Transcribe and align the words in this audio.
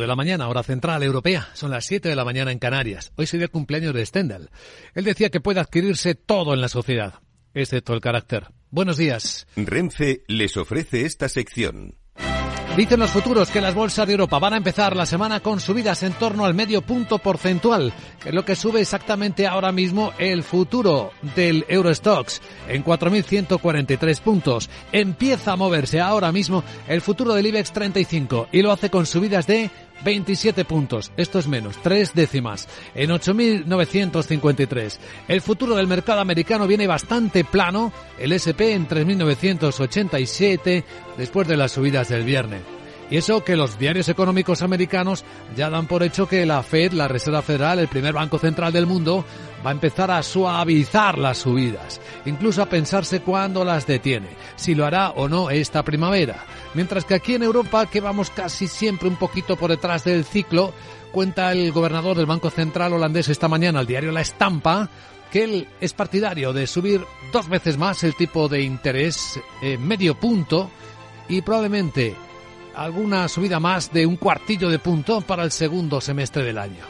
de 0.00 0.06
la 0.06 0.16
mañana, 0.16 0.48
hora 0.48 0.62
central 0.62 1.02
europea. 1.02 1.48
Son 1.52 1.70
las 1.70 1.84
7 1.84 2.08
de 2.08 2.16
la 2.16 2.24
mañana 2.24 2.50
en 2.50 2.58
Canarias. 2.58 3.12
Hoy 3.16 3.26
sería 3.26 3.44
el 3.44 3.50
cumpleaños 3.50 3.92
de 3.92 4.06
Stendhal. 4.06 4.50
Él 4.94 5.04
decía 5.04 5.28
que 5.28 5.40
puede 5.40 5.60
adquirirse 5.60 6.14
todo 6.14 6.54
en 6.54 6.62
la 6.62 6.68
sociedad, 6.68 7.20
excepto 7.52 7.92
el 7.92 8.00
carácter. 8.00 8.48
Buenos 8.70 8.96
días. 8.96 9.46
Renfe 9.54 10.24
les 10.28 10.56
ofrece 10.56 11.04
esta 11.04 11.28
sección. 11.28 11.96
Dicen 12.76 13.00
los 13.00 13.10
futuros 13.10 13.50
que 13.50 13.60
las 13.60 13.74
bolsas 13.74 14.06
de 14.06 14.14
Europa 14.14 14.38
van 14.38 14.54
a 14.54 14.56
empezar 14.56 14.96
la 14.96 15.04
semana 15.04 15.40
con 15.40 15.60
subidas 15.60 16.02
en 16.04 16.14
torno 16.14 16.46
al 16.46 16.54
medio 16.54 16.80
punto 16.80 17.18
porcentual, 17.18 17.92
que 18.18 18.30
es 18.30 18.34
lo 18.34 18.46
que 18.46 18.56
sube 18.56 18.80
exactamente 18.80 19.46
ahora 19.46 19.72
mismo 19.72 20.12
el 20.16 20.42
futuro 20.42 21.10
del 21.36 21.66
Eurostox 21.68 22.40
en 22.68 22.82
4.143 22.82 24.20
puntos. 24.22 24.70
Empieza 24.90 25.52
a 25.52 25.56
moverse 25.56 26.00
ahora 26.00 26.32
mismo 26.32 26.64
el 26.88 27.02
futuro 27.02 27.34
del 27.34 27.46
IBEX 27.46 27.72
35 27.72 28.48
y 28.52 28.62
lo 28.62 28.72
hace 28.72 28.88
con 28.88 29.04
subidas 29.04 29.46
de 29.46 29.70
27 30.04 30.64
puntos. 30.64 31.12
Esto 31.16 31.38
es 31.38 31.46
menos, 31.46 31.76
tres 31.82 32.14
décimas, 32.14 32.68
en 32.94 33.10
8.953. 33.10 34.98
El 35.28 35.40
futuro 35.40 35.76
del 35.76 35.86
mercado 35.86 36.20
americano 36.20 36.66
viene 36.66 36.86
bastante 36.86 37.44
plano, 37.44 37.92
el 38.18 38.32
SP 38.34 38.72
en 38.74 38.88
3.987 38.88 40.84
después 41.16 41.48
de 41.48 41.56
las 41.56 41.72
subidas 41.72 42.08
del 42.08 42.24
viernes. 42.24 42.62
Y 43.12 43.18
eso 43.18 43.44
que 43.44 43.56
los 43.56 43.78
diarios 43.78 44.08
económicos 44.08 44.62
americanos 44.62 45.22
ya 45.54 45.68
dan 45.68 45.86
por 45.86 46.02
hecho 46.02 46.26
que 46.26 46.46
la 46.46 46.62
Fed, 46.62 46.92
la 46.92 47.08
Reserva 47.08 47.42
Federal, 47.42 47.78
el 47.78 47.88
primer 47.88 48.14
banco 48.14 48.38
central 48.38 48.72
del 48.72 48.86
mundo, 48.86 49.22
va 49.64 49.68
a 49.68 49.74
empezar 49.74 50.10
a 50.10 50.22
suavizar 50.22 51.18
las 51.18 51.36
subidas, 51.36 52.00
incluso 52.24 52.62
a 52.62 52.70
pensarse 52.70 53.20
cuándo 53.20 53.66
las 53.66 53.86
detiene, 53.86 54.28
si 54.56 54.74
lo 54.74 54.86
hará 54.86 55.10
o 55.10 55.28
no 55.28 55.50
esta 55.50 55.82
primavera. 55.82 56.42
Mientras 56.74 57.04
que 57.04 57.14
aquí 57.14 57.34
en 57.34 57.42
Europa, 57.42 57.86
que 57.86 58.00
vamos 58.00 58.30
casi 58.30 58.66
siempre 58.66 59.08
un 59.08 59.16
poquito 59.16 59.56
por 59.56 59.70
detrás 59.70 60.04
del 60.04 60.24
ciclo, 60.24 60.72
cuenta 61.10 61.52
el 61.52 61.70
gobernador 61.72 62.16
del 62.16 62.26
Banco 62.26 62.50
Central 62.50 62.94
holandés 62.94 63.28
esta 63.28 63.48
mañana 63.48 63.80
al 63.80 63.86
diario 63.86 64.10
La 64.10 64.22
Estampa, 64.22 64.88
que 65.30 65.44
él 65.44 65.68
es 65.80 65.92
partidario 65.92 66.52
de 66.52 66.66
subir 66.66 67.04
dos 67.32 67.48
veces 67.48 67.78
más 67.78 68.04
el 68.04 68.14
tipo 68.14 68.48
de 68.48 68.62
interés 68.62 69.40
eh, 69.62 69.78
medio 69.78 70.14
punto 70.14 70.70
y 71.28 71.42
probablemente 71.42 72.14
alguna 72.74 73.28
subida 73.28 73.60
más 73.60 73.92
de 73.92 74.06
un 74.06 74.16
cuartillo 74.16 74.68
de 74.68 74.78
punto 74.78 75.20
para 75.20 75.44
el 75.44 75.50
segundo 75.50 76.00
semestre 76.00 76.42
del 76.42 76.58
año. 76.58 76.84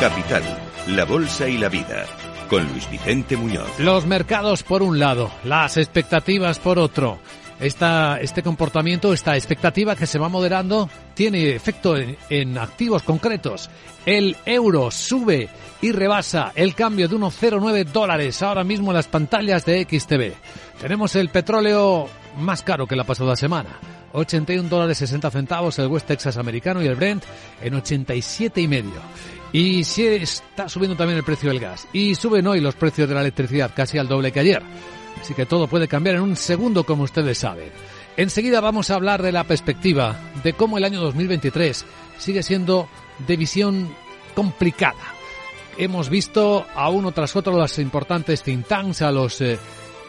Capital, 0.00 0.42
la 0.88 1.04
Bolsa 1.04 1.48
y 1.48 1.58
la 1.58 1.68
Vida, 1.68 2.06
con 2.48 2.66
Luis 2.68 2.90
Vicente 2.90 3.36
Muñoz. 3.36 3.78
Los 3.78 4.06
mercados 4.06 4.62
por 4.62 4.82
un 4.82 4.98
lado, 4.98 5.30
las 5.44 5.76
expectativas 5.76 6.58
por 6.58 6.78
otro. 6.78 7.18
Esta, 7.60 8.20
este 8.20 8.42
comportamiento, 8.42 9.12
esta 9.12 9.36
expectativa 9.36 9.96
que 9.96 10.06
se 10.06 10.18
va 10.18 10.28
moderando, 10.28 10.88
tiene 11.14 11.54
efecto 11.54 11.96
en, 11.96 12.56
activos 12.56 13.02
concretos. 13.02 13.68
El 14.06 14.36
euro 14.46 14.90
sube 14.90 15.48
y 15.82 15.92
rebasa 15.92 16.52
el 16.54 16.74
cambio 16.74 17.08
de 17.08 17.16
unos 17.16 17.40
0,9 17.40 17.84
dólares 17.86 18.42
ahora 18.42 18.64
mismo 18.64 18.90
en 18.90 18.96
las 18.96 19.08
pantallas 19.08 19.64
de 19.64 19.82
XTV. 19.84 20.34
Tenemos 20.80 21.16
el 21.16 21.30
petróleo 21.30 22.08
más 22.38 22.62
caro 22.62 22.86
que 22.86 22.96
la 22.96 23.04
pasada 23.04 23.34
semana. 23.34 23.70
81 24.12 24.68
dólares 24.68 24.98
60 24.98 25.30
centavos 25.30 25.78
el 25.78 25.88
West 25.88 26.06
Texas 26.06 26.38
americano 26.38 26.82
y 26.82 26.86
el 26.86 26.94
Brent 26.94 27.24
en 27.60 27.74
87 27.74 28.60
y 28.60 28.68
medio. 28.68 29.02
Y 29.52 29.84
si 29.84 30.06
está 30.06 30.68
subiendo 30.68 30.96
también 30.96 31.18
el 31.18 31.24
precio 31.24 31.48
del 31.48 31.60
gas. 31.60 31.88
Y 31.92 32.14
suben 32.14 32.46
hoy 32.46 32.60
los 32.60 32.74
precios 32.74 33.08
de 33.08 33.14
la 33.14 33.22
electricidad 33.22 33.72
casi 33.74 33.98
al 33.98 34.08
doble 34.08 34.32
que 34.32 34.40
ayer. 34.40 34.62
Así 35.20 35.34
que 35.34 35.46
todo 35.46 35.66
puede 35.66 35.88
cambiar 35.88 36.16
en 36.16 36.22
un 36.22 36.36
segundo, 36.36 36.84
como 36.84 37.04
ustedes 37.04 37.38
saben. 37.38 37.70
Enseguida 38.16 38.60
vamos 38.60 38.90
a 38.90 38.94
hablar 38.94 39.22
de 39.22 39.32
la 39.32 39.44
perspectiva 39.44 40.16
de 40.42 40.52
cómo 40.52 40.76
el 40.76 40.84
año 40.84 41.00
2023 41.00 41.84
sigue 42.18 42.42
siendo 42.42 42.88
de 43.26 43.36
visión 43.36 43.94
complicada. 44.34 45.14
Hemos 45.76 46.10
visto 46.10 46.66
a 46.74 46.88
uno 46.90 47.12
tras 47.12 47.36
otro 47.36 47.56
las 47.56 47.78
importantes 47.78 48.42
think 48.42 48.66
tanks, 48.66 49.02
a 49.02 49.12
los 49.12 49.40
eh, 49.40 49.58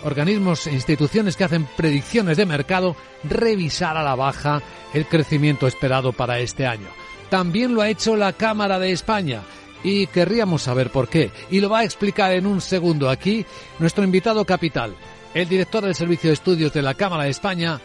organismos 0.03 0.65
e 0.67 0.71
instituciones 0.71 1.35
que 1.35 1.43
hacen 1.43 1.67
predicciones 1.77 2.37
de 2.37 2.45
mercado 2.45 2.95
revisar 3.23 3.95
a 3.95 4.03
la 4.03 4.15
baja 4.15 4.61
el 4.93 5.05
crecimiento 5.05 5.67
esperado 5.67 6.11
para 6.11 6.39
este 6.39 6.65
año. 6.65 6.87
También 7.29 7.75
lo 7.75 7.81
ha 7.81 7.89
hecho 7.89 8.15
la 8.15 8.33
Cámara 8.33 8.79
de 8.79 8.91
España 8.91 9.43
y 9.83 10.07
querríamos 10.07 10.63
saber 10.63 10.89
por 10.89 11.07
qué. 11.07 11.31
Y 11.49 11.59
lo 11.59 11.69
va 11.69 11.79
a 11.79 11.83
explicar 11.83 12.33
en 12.33 12.45
un 12.45 12.61
segundo 12.61 13.09
aquí 13.09 13.45
nuestro 13.79 14.03
invitado 14.03 14.45
capital, 14.45 14.95
el 15.33 15.47
director 15.47 15.83
del 15.83 15.95
Servicio 15.95 16.29
de 16.29 16.33
Estudios 16.33 16.73
de 16.73 16.81
la 16.81 16.95
Cámara 16.95 17.23
de 17.23 17.29
España, 17.29 17.79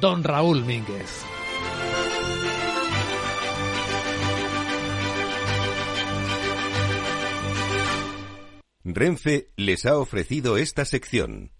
don 0.00 0.22
Raúl 0.22 0.64
Mínguez. 0.64 1.24
Renfe 8.86 9.48
les 9.56 9.86
ha 9.86 9.98
ofrecido 9.98 10.58
esta 10.58 10.84
sección. 10.84 11.50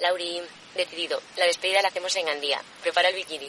Lauri, 0.00 0.42
decidido. 0.76 1.18
La 1.38 1.46
despedida 1.46 1.80
la 1.80 1.88
hacemos 1.88 2.14
en 2.16 2.26
Gandía. 2.26 2.60
Prepara 2.82 3.08
el 3.08 3.16
bikini. 3.16 3.48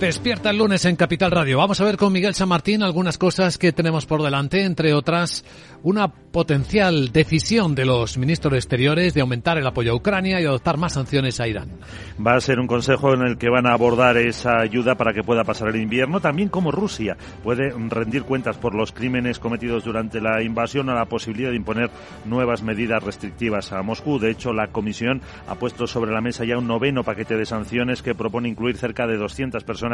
Despierta 0.00 0.50
el 0.50 0.58
lunes 0.58 0.84
en 0.84 0.94
Capital 0.94 1.32
Radio. 1.32 1.58
Vamos 1.58 1.80
a 1.80 1.84
ver 1.84 1.96
con 1.96 2.12
Miguel 2.12 2.32
San 2.32 2.48
Martín 2.48 2.84
algunas 2.84 3.18
cosas 3.18 3.58
que 3.58 3.72
tenemos 3.72 4.06
por 4.06 4.22
delante, 4.22 4.62
entre 4.62 4.94
otras 4.94 5.44
una 5.82 6.06
potencial 6.08 7.10
decisión 7.10 7.74
de 7.74 7.84
los 7.84 8.16
ministros 8.16 8.54
exteriores 8.54 9.12
de 9.14 9.22
aumentar 9.22 9.58
el 9.58 9.66
apoyo 9.66 9.92
a 9.92 9.96
Ucrania 9.96 10.40
y 10.40 10.44
adoptar 10.44 10.76
más 10.76 10.92
sanciones 10.92 11.40
a 11.40 11.48
Irán. 11.48 11.80
Va 12.24 12.36
a 12.36 12.40
ser 12.40 12.60
un 12.60 12.68
consejo 12.68 13.12
en 13.12 13.22
el 13.22 13.38
que 13.38 13.48
van 13.48 13.66
a 13.66 13.72
abordar 13.72 14.16
esa 14.18 14.60
ayuda 14.60 14.94
para 14.94 15.12
que 15.12 15.24
pueda 15.24 15.42
pasar 15.42 15.68
el 15.70 15.82
invierno, 15.82 16.20
también 16.20 16.48
como 16.48 16.70
Rusia 16.70 17.16
puede 17.42 17.70
rendir 17.70 18.22
cuentas 18.22 18.56
por 18.56 18.76
los 18.76 18.92
crímenes 18.92 19.40
cometidos 19.40 19.82
durante 19.82 20.20
la 20.20 20.42
invasión 20.44 20.90
a 20.90 20.94
la 20.94 21.06
posibilidad 21.06 21.50
de 21.50 21.56
imponer 21.56 21.90
nuevas 22.24 22.62
medidas 22.62 23.02
restrictivas 23.02 23.72
a 23.72 23.82
Moscú. 23.82 24.20
De 24.20 24.30
hecho, 24.30 24.52
la 24.52 24.68
Comisión 24.68 25.22
ha 25.48 25.56
puesto 25.56 25.88
sobre 25.88 26.12
la 26.12 26.20
mesa 26.20 26.44
ya 26.44 26.56
un 26.56 26.68
noveno 26.68 27.02
paquete 27.02 27.36
de 27.36 27.46
sanciones 27.46 28.02
que 28.02 28.14
propone 28.14 28.48
incluir 28.48 28.76
cerca 28.76 29.08
de 29.08 29.16
200 29.16 29.64
personas 29.64 29.87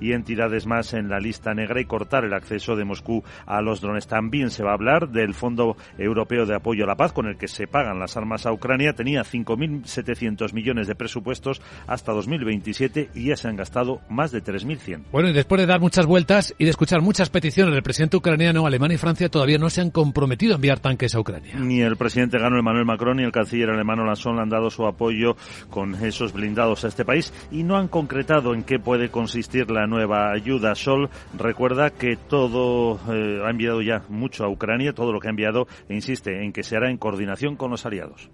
y 0.00 0.12
entidades 0.12 0.66
más 0.66 0.94
en 0.94 1.08
la 1.08 1.20
lista 1.20 1.54
negra 1.54 1.80
y 1.80 1.84
cortar 1.84 2.24
el 2.24 2.34
acceso 2.34 2.76
de 2.76 2.84
Moscú 2.84 3.22
a 3.46 3.60
los 3.60 3.80
drones. 3.80 4.06
También 4.06 4.50
se 4.50 4.62
va 4.62 4.70
a 4.70 4.74
hablar 4.74 5.08
del 5.08 5.34
Fondo 5.34 5.76
Europeo 5.96 6.46
de 6.46 6.54
Apoyo 6.54 6.84
a 6.84 6.86
la 6.86 6.96
Paz, 6.96 7.12
con 7.12 7.26
el 7.26 7.36
que 7.36 7.48
se 7.48 7.66
pagan 7.66 7.98
las 7.98 8.16
armas 8.16 8.46
a 8.46 8.52
Ucrania, 8.52 8.92
tenía 8.92 9.22
5.700 9.22 10.52
millones 10.52 10.86
de 10.86 10.94
presupuestos 10.94 11.60
hasta 11.86 12.12
2027 12.12 13.10
y 13.14 13.28
ya 13.28 13.36
se 13.36 13.48
han 13.48 13.56
gastado 13.56 14.00
más 14.08 14.30
de 14.32 14.42
3.100. 14.42 15.04
Bueno, 15.12 15.28
y 15.28 15.32
después 15.32 15.60
de 15.60 15.66
dar 15.66 15.80
muchas 15.80 16.06
vueltas 16.06 16.54
y 16.58 16.64
de 16.64 16.70
escuchar 16.70 17.00
muchas 17.00 17.30
peticiones 17.30 17.72
del 17.74 17.82
presidente 17.82 18.16
ucraniano, 18.16 18.66
Alemania 18.66 18.96
y 18.96 18.98
Francia 18.98 19.28
todavía 19.28 19.58
no 19.58 19.70
se 19.70 19.80
han 19.80 19.90
comprometido 19.90 20.52
a 20.52 20.56
enviar 20.56 20.80
tanques 20.80 21.14
a 21.14 21.20
Ucrania. 21.20 21.54
Ni 21.58 21.80
el 21.80 21.96
presidente 21.96 22.38
gano 22.38 22.58
Emmanuel 22.58 22.84
Macron 22.84 23.16
ni 23.16 23.24
el 23.24 23.32
canciller 23.32 23.70
alemán 23.70 23.98
Scholz 24.14 24.40
han 24.40 24.48
dado 24.48 24.70
su 24.70 24.86
apoyo 24.86 25.36
con 25.70 25.94
esos 25.94 26.32
blindados 26.32 26.84
a 26.84 26.88
este 26.88 27.04
país 27.04 27.32
y 27.50 27.62
no 27.62 27.76
han 27.76 27.88
concretado 27.88 28.54
en 28.54 28.62
qué 28.62 28.78
puede 28.78 29.10
consistir 29.10 29.37
la 29.70 29.86
nueva 29.86 30.32
ayuda. 30.32 30.74
Sol 30.74 31.08
recuerda 31.36 31.90
que 31.90 32.16
todo 32.16 32.98
eh, 33.12 33.42
ha 33.44 33.50
enviado 33.50 33.82
ya 33.82 34.02
mucho 34.08 34.44
a 34.44 34.48
Ucrania, 34.48 34.92
todo 34.92 35.12
lo 35.12 35.20
que 35.20 35.28
ha 35.28 35.30
enviado 35.30 35.66
e 35.88 35.94
insiste 35.94 36.44
en 36.44 36.52
que 36.52 36.62
se 36.62 36.76
hará 36.76 36.90
en 36.90 36.98
coordinación 36.98 37.56
con 37.56 37.70
los 37.70 37.86
aliados. 37.86 38.28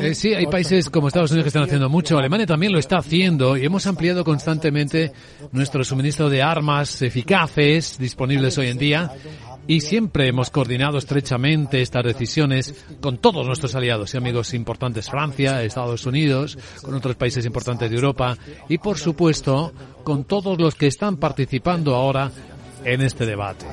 Eh, 0.00 0.14
sí, 0.14 0.34
hay 0.34 0.46
países 0.46 0.90
como 0.90 1.06
Estados 1.06 1.30
Unidos 1.30 1.44
que 1.44 1.48
están 1.48 1.62
haciendo 1.62 1.88
mucho. 1.88 2.18
Alemania 2.18 2.46
también 2.46 2.72
lo 2.72 2.78
está 2.78 2.98
haciendo 2.98 3.56
y 3.56 3.64
hemos 3.64 3.86
ampliado 3.86 4.24
constantemente 4.24 5.12
nuestro 5.52 5.84
suministro 5.84 6.28
de 6.28 6.42
armas 6.42 7.00
eficaces 7.02 7.96
disponibles 7.98 8.58
hoy 8.58 8.68
en 8.68 8.78
día 8.78 9.12
y 9.72 9.80
siempre 9.80 10.28
hemos 10.28 10.50
coordinado 10.50 10.98
estrechamente 10.98 11.80
estas 11.80 12.04
decisiones 12.04 12.84
con 13.00 13.16
todos 13.16 13.46
nuestros 13.46 13.74
aliados 13.74 14.12
y 14.12 14.18
amigos 14.18 14.52
importantes, 14.52 15.08
Francia, 15.08 15.62
Estados 15.62 16.04
Unidos, 16.04 16.58
con 16.82 16.92
otros 16.92 17.16
países 17.16 17.46
importantes 17.46 17.88
de 17.88 17.96
Europa 17.96 18.36
y, 18.68 18.76
por 18.76 18.98
supuesto, 18.98 19.72
con 20.04 20.24
todos 20.24 20.60
los 20.60 20.74
que 20.74 20.88
están 20.88 21.16
participando 21.16 21.94
ahora 21.94 22.30
en 22.84 23.00
este 23.00 23.24
debate. 23.24 23.64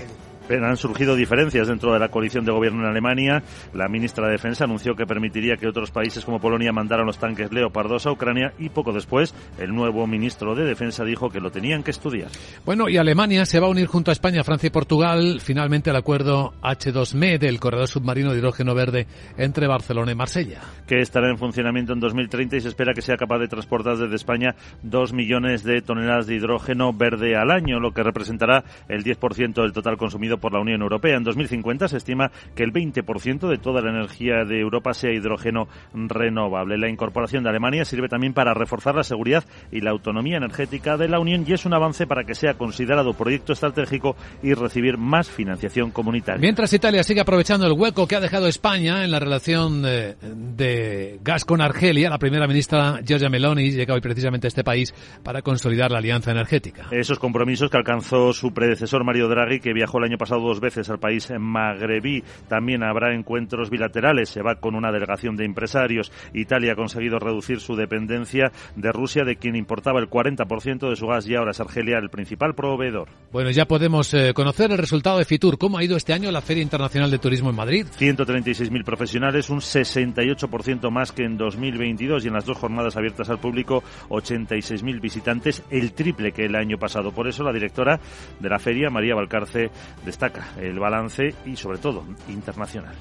Han 0.50 0.78
surgido 0.78 1.16
diferencias 1.16 1.68
dentro 1.68 1.94
de 1.94 2.00
la 2.00 2.10
coalición 2.10 2.46
de 2.46 2.52
gobierno 2.52 2.82
en 2.82 2.90
Alemania. 2.90 3.44
La 3.74 3.88
ministra 3.88 4.26
de 4.26 4.34
Defensa 4.34 4.66
anunció 4.66 4.96
que 4.96 5.06
permitiría 5.06 5.58
que 5.58 5.68
otros 5.68 5.92
países 5.92 6.26
como 6.26 6.40
Polonia 6.40 6.72
mandaran 6.72 7.06
los 7.06 7.20
tanques 7.20 7.52
Leopard 7.52 7.90
2 7.90 8.08
a 8.08 8.12
Ucrania 8.12 8.54
y 8.58 8.70
poco 8.70 8.92
después 8.92 9.34
el 9.60 9.74
nuevo 9.74 10.08
ministro 10.08 10.56
de 10.56 10.66
Defensa 10.66 11.04
dijo 11.04 11.30
que 11.30 11.40
lo 11.40 11.52
tenían 11.52 11.84
que 11.84 11.92
estudiar. 11.92 12.30
Bueno, 12.66 12.90
y 12.90 12.98
Alemania 12.98 13.46
se 13.46 13.60
va 13.60 13.68
a 13.68 13.70
unir 13.70 13.88
junto 13.88 14.12
a 14.12 14.14
España, 14.14 14.44
Francia 14.44 14.68
y 14.68 14.72
Portugal 14.72 15.40
finalmente 15.42 15.90
al 15.90 15.96
acuerdo 15.96 16.54
H2ME 16.62 17.38
del 17.38 17.60
corredor 17.60 17.88
submarino 17.88 18.32
de 18.32 18.40
hidrógeno 18.40 18.74
verde 18.74 19.08
entre 19.38 19.68
Barcelona 19.68 20.12
y 20.12 20.16
Marsella. 20.16 20.62
Que 20.88 21.00
estará 21.00 21.30
en 21.30 21.38
funcionamiento 21.38 21.94
en 21.94 22.00
2030 22.00 22.58
y 22.58 22.62
se 22.62 22.70
espera 22.70 22.94
que 22.94 23.02
sea 23.02 23.18
capaz 23.18 23.40
de 23.40 23.48
transportar 23.48 23.98
desde 23.98 24.16
España 24.16 24.56
dos 24.82 25.14
millones 25.14 25.64
de 25.64 25.82
toneladas 25.82 26.28
de 26.28 26.36
hidrógeno 26.36 26.94
verde 26.94 27.36
al 27.36 27.52
año, 27.52 27.80
lo 27.80 27.92
que 27.92 28.04
representará 28.04 28.64
el 28.88 29.04
10% 29.04 29.62
del 29.62 29.74
total 29.74 29.98
consumido 29.98 30.39
por 30.40 30.54
la 30.54 30.60
Unión 30.60 30.82
Europea. 30.82 31.18
En 31.18 31.24
2050 31.24 31.88
se 31.88 31.98
estima 31.98 32.32
que 32.56 32.64
el 32.64 32.74
20% 32.74 33.48
de 33.48 33.58
toda 33.58 33.82
la 33.82 33.90
energía 33.90 34.46
de 34.46 34.60
Europa 34.60 34.94
sea 34.94 35.12
hidrógeno 35.12 35.68
renovable. 35.94 36.78
La 36.78 36.90
incorporación 36.90 37.44
de 37.44 37.50
Alemania 37.50 37.86
sirve 37.86 38.08
también 38.08 38.34
para 38.34 38.54
reforzar 38.54 38.96
la 38.96 39.04
seguridad 39.04 39.44
y 39.72 39.82
la 39.82 39.92
autonomía 39.92 40.38
energética 40.38 40.98
de 40.98 41.08
la 41.08 41.20
Unión 41.20 41.46
y 41.48 41.54
es 41.54 41.66
un 41.66 41.74
avance 41.74 42.08
para 42.08 42.24
que 42.24 42.36
sea 42.36 42.56
considerado 42.56 43.14
proyecto 43.14 43.54
estratégico 43.54 44.16
y 44.42 44.54
recibir 44.54 44.98
más 44.98 45.30
financiación 45.30 45.92
comunitaria. 45.92 46.42
Mientras 46.42 46.74
Italia 46.74 47.04
sigue 47.04 47.22
aprovechando 47.22 47.66
el 47.66 47.74
hueco 47.74 48.08
que 48.08 48.16
ha 48.16 48.20
dejado 48.20 48.48
España 48.48 49.04
en 49.04 49.12
la 49.12 49.20
relación 49.20 49.82
de, 49.82 50.16
de 50.16 51.20
gas 51.24 51.46
con 51.46 51.62
Argelia, 51.62 52.10
la 52.10 52.18
primera 52.18 52.48
ministra 52.48 53.00
Giorgia 53.06 53.30
Meloni 53.30 53.72
llega 53.72 53.94
hoy 53.94 54.02
precisamente 54.02 54.48
a 54.48 54.50
este 54.50 54.64
país 54.64 54.94
para 55.24 55.42
consolidar 55.42 55.92
la 55.92 56.00
alianza 56.00 56.32
energética. 56.32 56.88
Esos 56.92 57.20
compromisos 57.20 57.70
que 57.70 57.78
alcanzó 57.78 58.34
su 58.34 58.54
predecesor 58.54 59.04
Mario 59.04 59.28
Draghi, 59.28 59.60
que 59.60 59.74
viajó 59.74 59.98
el 60.00 60.06
año 60.06 60.18
pasado 60.18 60.29
dos 60.38 60.60
veces 60.60 60.90
al 60.90 61.00
país 61.00 61.32
magrebí. 61.40 62.24
También 62.48 62.84
habrá 62.84 63.14
encuentros 63.14 63.70
bilaterales. 63.70 64.30
Se 64.30 64.42
va 64.42 64.56
con 64.56 64.76
una 64.76 64.92
delegación 64.92 65.36
de 65.36 65.46
empresarios. 65.46 66.12
Italia 66.34 66.74
ha 66.74 66.76
conseguido 66.76 67.20
reducir 67.20 67.60
su 67.60 67.76
dependencia 67.76 68.52
de 68.76 68.92
Rusia, 68.92 69.24
de 69.24 69.38
quien 69.38 69.56
importaba 69.56 70.00
el 70.00 70.10
40% 70.10 70.90
de 70.90 70.96
su 70.96 71.08
gas 71.08 71.28
y 71.28 71.36
ahora 71.36 71.52
es 71.52 71.60
Argelia 71.60 71.98
el 71.98 72.10
principal 72.10 72.54
proveedor. 72.56 73.10
Bueno, 73.32 73.52
ya 73.52 73.66
podemos 73.66 74.14
eh, 74.14 74.34
conocer 74.34 74.72
el 74.72 74.78
resultado 74.78 75.18
de 75.18 75.26
Fitur. 75.26 75.58
¿Cómo 75.58 75.78
ha 75.78 75.84
ido 75.84 75.98
este 75.98 76.14
año 76.14 76.32
la 76.32 76.42
Feria 76.42 76.64
Internacional 76.64 77.12
de 77.12 77.20
Turismo 77.20 77.50
en 77.50 77.56
Madrid? 77.56 77.86
136.000 77.98 78.84
profesionales, 78.84 79.50
un 79.50 79.60
68% 79.60 80.90
más 80.92 81.12
que 81.12 81.24
en 81.24 81.38
2022 81.38 82.26
y 82.26 82.28
en 82.28 82.34
las 82.34 82.46
dos 82.46 82.58
jornadas 82.58 82.98
abiertas 82.98 83.30
al 83.30 83.40
público 83.40 83.84
86.000 84.10 85.00
visitantes, 85.00 85.64
el 85.70 85.94
triple 85.94 86.32
que 86.32 86.46
el 86.46 86.56
año 86.56 86.78
pasado. 86.78 87.12
Por 87.12 87.28
eso 87.28 87.44
la 87.44 87.54
directora 87.54 88.00
de 88.40 88.50
la 88.50 88.60
feria, 88.60 88.90
María 88.90 89.16
Valcarce, 89.16 89.70
destaca 90.06 90.19
el 90.58 90.80
balance 90.80 91.34
y 91.46 91.56
sobre 91.56 91.78
todo 91.78 92.04
internacional. 92.28 92.96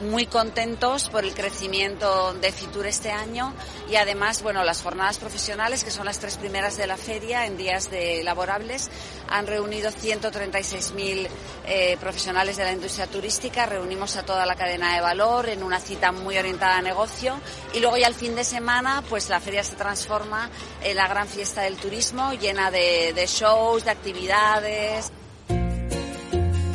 Muy 0.00 0.26
contentos 0.26 1.08
por 1.08 1.24
el 1.24 1.32
crecimiento 1.32 2.34
de 2.34 2.52
Fitur 2.52 2.86
este 2.86 3.10
año 3.10 3.54
y 3.88 3.96
además, 3.96 4.42
bueno, 4.42 4.62
las 4.62 4.82
jornadas 4.82 5.16
profesionales, 5.16 5.84
que 5.84 5.90
son 5.90 6.04
las 6.04 6.18
tres 6.18 6.36
primeras 6.36 6.76
de 6.76 6.86
la 6.86 6.98
feria 6.98 7.46
en 7.46 7.56
días 7.56 7.90
de 7.90 8.22
laborables, 8.22 8.90
han 9.30 9.46
reunido 9.46 9.90
136.000 9.90 11.28
eh, 11.66 11.96
profesionales 11.98 12.58
de 12.58 12.64
la 12.64 12.72
industria 12.72 13.06
turística, 13.06 13.64
reunimos 13.64 14.16
a 14.16 14.22
toda 14.22 14.44
la 14.44 14.54
cadena 14.54 14.94
de 14.94 15.00
valor 15.00 15.48
en 15.48 15.62
una 15.62 15.80
cita 15.80 16.12
muy 16.12 16.36
orientada 16.36 16.76
a 16.76 16.82
negocio. 16.82 17.40
Y 17.72 17.80
luego 17.80 17.96
ya 17.96 18.08
el 18.08 18.14
fin 18.14 18.34
de 18.34 18.44
semana, 18.44 19.02
pues 19.08 19.30
la 19.30 19.40
feria 19.40 19.64
se 19.64 19.76
transforma 19.76 20.50
en 20.82 20.94
la 20.94 21.08
gran 21.08 21.26
fiesta 21.26 21.62
del 21.62 21.76
turismo, 21.76 22.34
llena 22.34 22.70
de, 22.70 23.14
de 23.14 23.26
shows, 23.26 23.86
de 23.86 23.92
actividades. 23.92 25.10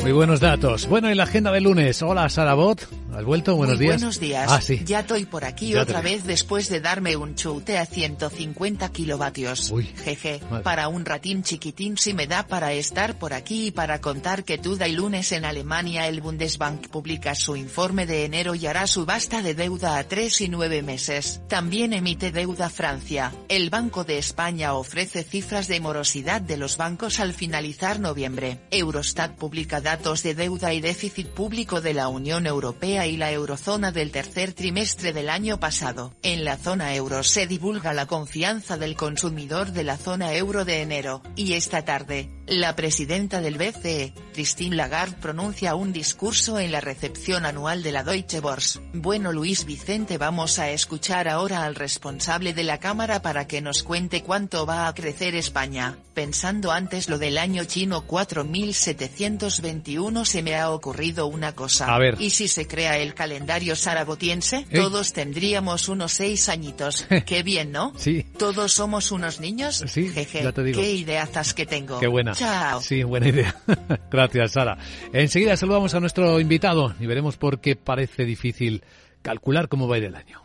Muy 0.01 0.11
buenos 0.11 0.39
datos. 0.39 0.87
Bueno, 0.87 1.09
en 1.09 1.17
la 1.17 1.23
agenda 1.23 1.51
del 1.51 1.65
lunes. 1.65 2.01
Hola, 2.01 2.27
Sarabot. 2.27 2.87
¿Has 3.13 3.25
vuelto? 3.25 3.55
Buenos 3.55 3.77
Muy 3.77 3.85
días. 3.85 3.99
Buenos 3.99 4.19
días. 4.19 4.51
Ah, 4.51 4.61
sí. 4.61 4.81
Ya 4.85 5.01
estoy 5.01 5.25
por 5.25 5.43
aquí 5.43 5.71
Ya 5.71 5.81
otra 5.81 6.01
vez 6.01 6.23
después 6.23 6.69
de 6.69 6.79
darme 6.79 7.15
un 7.15 7.35
chute 7.35 7.77
a 7.77 7.85
150 7.85 8.89
kilovatios. 8.89 9.69
Uy. 9.71 9.83
Jeje, 10.03 10.39
Madre. 10.49 10.63
para 10.63 10.87
un 10.87 11.03
ratín 11.05 11.43
chiquitín 11.43 11.97
si 11.97 12.13
me 12.13 12.27
da 12.27 12.47
para 12.47 12.71
estar 12.73 13.19
por 13.19 13.33
aquí 13.33 13.67
y 13.67 13.71
para 13.71 13.99
contar 13.99 14.43
que 14.43 14.57
todo 14.57 14.83
el 14.85 14.95
lunes 14.95 15.31
en 15.31 15.45
Alemania 15.45 16.07
el 16.07 16.21
Bundesbank 16.21 16.87
publica 16.87 17.35
su 17.35 17.55
informe 17.55 18.05
de 18.05 18.25
enero 18.25 18.55
y 18.55 18.65
hará 18.65 18.87
subasta 18.87 19.41
de 19.41 19.55
deuda 19.55 19.97
a 19.97 20.03
3 20.05 20.41
y 20.41 20.49
9 20.49 20.81
meses. 20.81 21.41
También 21.47 21.93
emite 21.93 22.31
deuda 22.31 22.69
Francia. 22.69 23.33
El 23.49 23.69
Banco 23.69 24.03
de 24.03 24.17
España 24.17 24.73
ofrece 24.73 25.23
cifras 25.23 25.67
de 25.67 25.79
morosidad 25.79 26.41
de 26.41 26.57
los 26.57 26.77
bancos 26.77 27.19
al 27.19 27.33
finalizar 27.33 27.99
noviembre. 27.99 28.59
Eurostat 28.71 29.35
publica 29.35 29.81
datos 29.81 30.23
de 30.23 30.33
deuda 30.33 30.73
y 30.73 30.81
déficit 30.81 31.27
público 31.27 31.81
de 31.81 31.93
la 31.93 32.07
Unión 32.07 32.47
Europea 32.47 33.01
y 33.07 33.10
la 33.17 33.31
eurozona 33.31 33.91
del 33.91 34.11
tercer 34.11 34.53
trimestre 34.53 35.13
del 35.13 35.29
año 35.29 35.59
pasado. 35.59 36.13
En 36.23 36.43
la 36.43 36.57
zona 36.57 36.95
euro 36.95 37.23
se 37.23 37.47
divulga 37.47 37.93
la 37.93 38.05
confianza 38.05 38.77
del 38.77 38.95
consumidor 38.95 39.71
de 39.71 39.83
la 39.83 39.97
zona 39.97 40.33
euro 40.33 40.65
de 40.65 40.81
enero, 40.81 41.21
y 41.35 41.53
esta 41.53 41.83
tarde, 41.83 42.29
la 42.47 42.75
presidenta 42.75 43.39
del 43.39 43.57
BCE, 43.57 44.13
Christine 44.33 44.75
Lagarde 44.75 45.17
pronuncia 45.21 45.75
un 45.75 45.93
discurso 45.93 46.59
en 46.59 46.71
la 46.71 46.81
recepción 46.81 47.45
anual 47.45 47.83
de 47.83 47.91
la 47.91 48.03
Deutsche 48.03 48.39
Börse. 48.39 48.79
Bueno 48.93 49.31
Luis 49.31 49.65
Vicente 49.65 50.17
vamos 50.17 50.59
a 50.59 50.69
escuchar 50.69 51.29
ahora 51.29 51.63
al 51.63 51.75
responsable 51.75 52.53
de 52.53 52.63
la 52.63 52.79
Cámara 52.79 53.21
para 53.21 53.47
que 53.47 53.61
nos 53.61 53.83
cuente 53.83 54.23
cuánto 54.23 54.65
va 54.65 54.87
a 54.87 54.93
crecer 54.93 55.35
España. 55.35 55.97
Pensando 56.13 56.71
antes 56.71 57.07
lo 57.07 57.17
del 57.17 57.37
año 57.37 57.63
chino 57.65 58.05
4721 58.05 60.25
se 60.25 60.43
me 60.43 60.55
ha 60.55 60.71
ocurrido 60.71 61.27
una 61.27 61.55
cosa. 61.55 61.93
A 61.93 61.99
ver. 61.99 62.17
¿Y 62.19 62.31
si 62.31 62.47
se 62.47 62.67
crea 62.67 62.90
el 62.97 63.13
calendario 63.13 63.75
saragotiense? 63.75 64.65
Ey. 64.69 64.81
Todos 64.81 65.13
tendríamos 65.13 65.89
unos 65.89 66.11
seis 66.13 66.49
añitos. 66.49 67.07
Qué 67.25 67.43
bien, 67.43 67.71
¿no? 67.71 67.93
Sí. 67.97 68.25
¿Todos 68.37 68.73
somos 68.73 69.11
unos 69.11 69.39
niños? 69.39 69.83
Sí, 69.87 70.09
Jeje, 70.09 70.43
ya 70.43 70.51
te 70.51 70.63
digo. 70.63 70.79
qué 70.81 70.93
ideazas 70.93 71.53
que 71.53 71.65
tengo. 71.65 71.99
Qué 71.99 72.07
buena. 72.07 72.33
Chao. 72.33 72.81
Sí, 72.81 73.03
buena 73.03 73.29
idea. 73.29 73.55
Gracias, 74.11 74.51
Sara. 74.51 74.77
Enseguida 75.13 75.57
saludamos 75.57 75.93
a 75.93 75.99
nuestro 75.99 76.39
invitado 76.39 76.95
y 76.99 77.05
veremos 77.05 77.37
por 77.37 77.59
qué 77.59 77.75
parece 77.75 78.25
difícil 78.25 78.83
calcular 79.21 79.67
cómo 79.67 79.87
va 79.87 79.95
a 79.95 79.97
ir 79.99 80.05
el 80.05 80.15
año. 80.15 80.41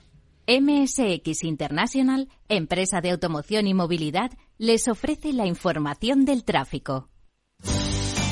MSX 0.49 1.43
International, 1.43 2.29
empresa 2.49 3.01
de 3.01 3.11
automoción 3.11 3.67
y 3.67 3.75
movilidad, 3.75 4.31
les 4.59 4.87
ofrece 4.87 5.33
la 5.33 5.47
información 5.47 6.25
del 6.25 6.45
tráfico. 6.45 7.09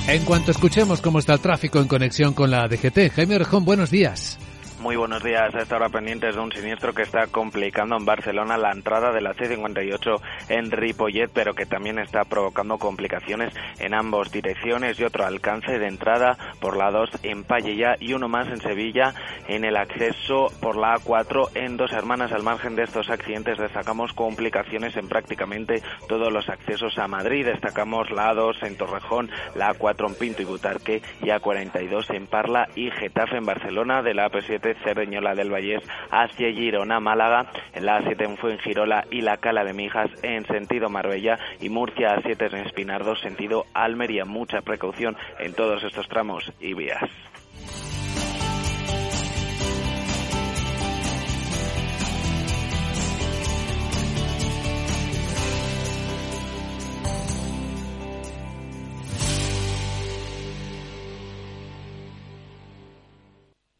En 0.06 0.22
cuanto 0.24 0.50
escuchemos 0.50 1.00
cómo 1.00 1.18
está 1.18 1.32
el 1.32 1.40
tráfico 1.40 1.78
en 1.80 1.88
conexión 1.88 2.34
con 2.34 2.50
la 2.50 2.68
DGT, 2.68 3.10
Jaime 3.14 3.36
Orejón, 3.36 3.64
buenos 3.64 3.90
días. 3.90 4.38
Muy 4.84 4.96
buenos 4.96 5.22
días. 5.24 5.54
A 5.54 5.62
esta 5.62 5.76
hora 5.76 5.88
pendientes 5.88 6.34
de 6.34 6.40
un 6.42 6.52
siniestro 6.52 6.92
que 6.92 7.00
está 7.00 7.26
complicando 7.28 7.96
en 7.96 8.04
Barcelona 8.04 8.58
la 8.58 8.70
entrada 8.70 9.12
de 9.12 9.22
la 9.22 9.32
C58 9.32 10.20
en 10.50 10.70
Ripollet, 10.70 11.30
pero 11.32 11.54
que 11.54 11.64
también 11.64 11.98
está 11.98 12.24
provocando 12.24 12.76
complicaciones 12.76 13.54
en 13.78 13.94
ambas 13.94 14.30
direcciones 14.30 15.00
y 15.00 15.04
otro 15.04 15.24
alcance 15.24 15.78
de 15.78 15.86
entrada 15.86 16.36
por 16.60 16.76
la 16.76 16.90
2 16.90 17.20
en 17.22 17.44
Pallella 17.44 17.96
y 17.98 18.12
uno 18.12 18.28
más 18.28 18.46
en 18.48 18.60
Sevilla 18.60 19.14
en 19.48 19.64
el 19.64 19.78
acceso 19.78 20.52
por 20.60 20.76
la 20.76 20.96
A4 20.96 21.48
en 21.54 21.78
Dos 21.78 21.92
Hermanas. 21.92 22.32
Al 22.32 22.42
margen 22.42 22.76
de 22.76 22.82
estos 22.82 23.08
accidentes 23.08 23.56
destacamos 23.56 24.12
complicaciones 24.12 24.98
en 24.98 25.08
prácticamente 25.08 25.82
todos 26.10 26.30
los 26.30 26.50
accesos 26.50 26.98
a 26.98 27.08
Madrid. 27.08 27.46
Destacamos 27.46 28.10
la 28.10 28.34
A2 28.34 28.62
en 28.66 28.76
Torrejón, 28.76 29.30
la 29.54 29.72
A4 29.72 30.08
en 30.08 30.14
Pinto 30.16 30.42
y 30.42 30.44
Butarque 30.44 31.00
y 31.22 31.28
A42 31.28 32.14
en 32.14 32.26
Parla 32.26 32.68
y 32.74 32.90
Getafe 32.90 33.38
en 33.38 33.46
Barcelona 33.46 34.02
de 34.02 34.12
la 34.12 34.30
AP7 34.30 34.73
Cerdeñola 34.82 35.34
del 35.34 35.52
Vallés 35.52 35.82
hacia 36.10 36.52
Girona, 36.52 37.00
Málaga, 37.00 37.50
en 37.72 37.86
la 37.86 38.00
A7 38.00 38.24
en 38.24 38.36
Fuengirola 38.36 39.04
y 39.10 39.20
la 39.20 39.36
Cala 39.36 39.64
de 39.64 39.72
Mijas 39.72 40.10
en 40.22 40.44
sentido 40.46 40.88
Marbella 40.88 41.38
y 41.60 41.68
Murcia 41.68 42.16
A7 42.16 42.52
en 42.52 42.66
Espinardo 42.66 43.16
sentido 43.16 43.66
Almería. 43.74 44.24
Mucha 44.24 44.62
precaución 44.62 45.16
en 45.38 45.54
todos 45.54 45.82
estos 45.84 46.08
tramos 46.08 46.52
y 46.60 46.74
vías. 46.74 47.02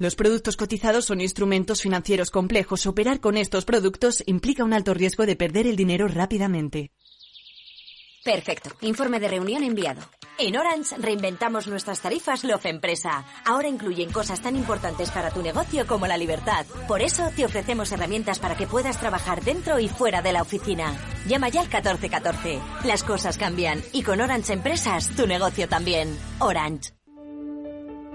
Los 0.00 0.14
productos 0.14 0.56
cotizados 0.56 1.04
son 1.04 1.20
instrumentos 1.20 1.82
financieros 1.82 2.30
complejos. 2.30 2.86
Operar 2.86 3.20
con 3.20 3.36
estos 3.36 3.66
productos 3.66 4.22
implica 4.24 4.64
un 4.64 4.72
alto 4.72 4.94
riesgo 4.94 5.26
de 5.26 5.36
perder 5.36 5.66
el 5.66 5.76
dinero 5.76 6.08
rápidamente. 6.08 6.90
Perfecto. 8.24 8.70
Informe 8.80 9.20
de 9.20 9.28
reunión 9.28 9.62
enviado. 9.62 10.00
En 10.38 10.56
Orange 10.56 10.96
reinventamos 10.96 11.66
nuestras 11.66 12.00
tarifas 12.00 12.44
Love 12.44 12.64
Empresa. 12.64 13.26
Ahora 13.44 13.68
incluyen 13.68 14.10
cosas 14.10 14.40
tan 14.40 14.56
importantes 14.56 15.10
para 15.10 15.30
tu 15.32 15.42
negocio 15.42 15.86
como 15.86 16.06
la 16.06 16.16
libertad. 16.16 16.64
Por 16.88 17.02
eso 17.02 17.30
te 17.36 17.44
ofrecemos 17.44 17.92
herramientas 17.92 18.38
para 18.38 18.56
que 18.56 18.66
puedas 18.66 18.98
trabajar 18.98 19.44
dentro 19.44 19.78
y 19.80 19.88
fuera 19.88 20.22
de 20.22 20.32
la 20.32 20.40
oficina. 20.40 20.96
Llama 21.26 21.50
ya 21.50 21.60
al 21.60 21.66
1414. 21.66 22.58
Las 22.84 23.02
cosas 23.02 23.36
cambian 23.36 23.82
y 23.92 24.02
con 24.02 24.22
Orange 24.22 24.54
Empresas 24.54 25.14
tu 25.14 25.26
negocio 25.26 25.68
también. 25.68 26.18
Orange. 26.38 26.99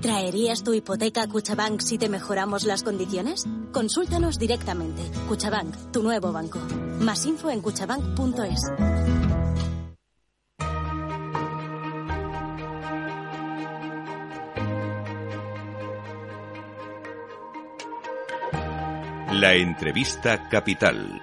¿Traerías 0.00 0.62
tu 0.62 0.74
hipoteca 0.74 1.22
a 1.22 1.28
Cuchabank 1.28 1.80
si 1.80 1.98
te 1.98 2.08
mejoramos 2.08 2.64
las 2.64 2.82
condiciones? 2.82 3.44
Consúltanos 3.72 4.38
directamente. 4.38 5.02
Cuchabank, 5.28 5.74
tu 5.90 6.02
nuevo 6.02 6.32
banco. 6.32 6.58
Más 7.00 7.24
info 7.24 7.50
en 7.50 7.60
cuchabank.es. 7.60 8.60
La 19.32 19.54
entrevista 19.54 20.48
capital. 20.48 21.20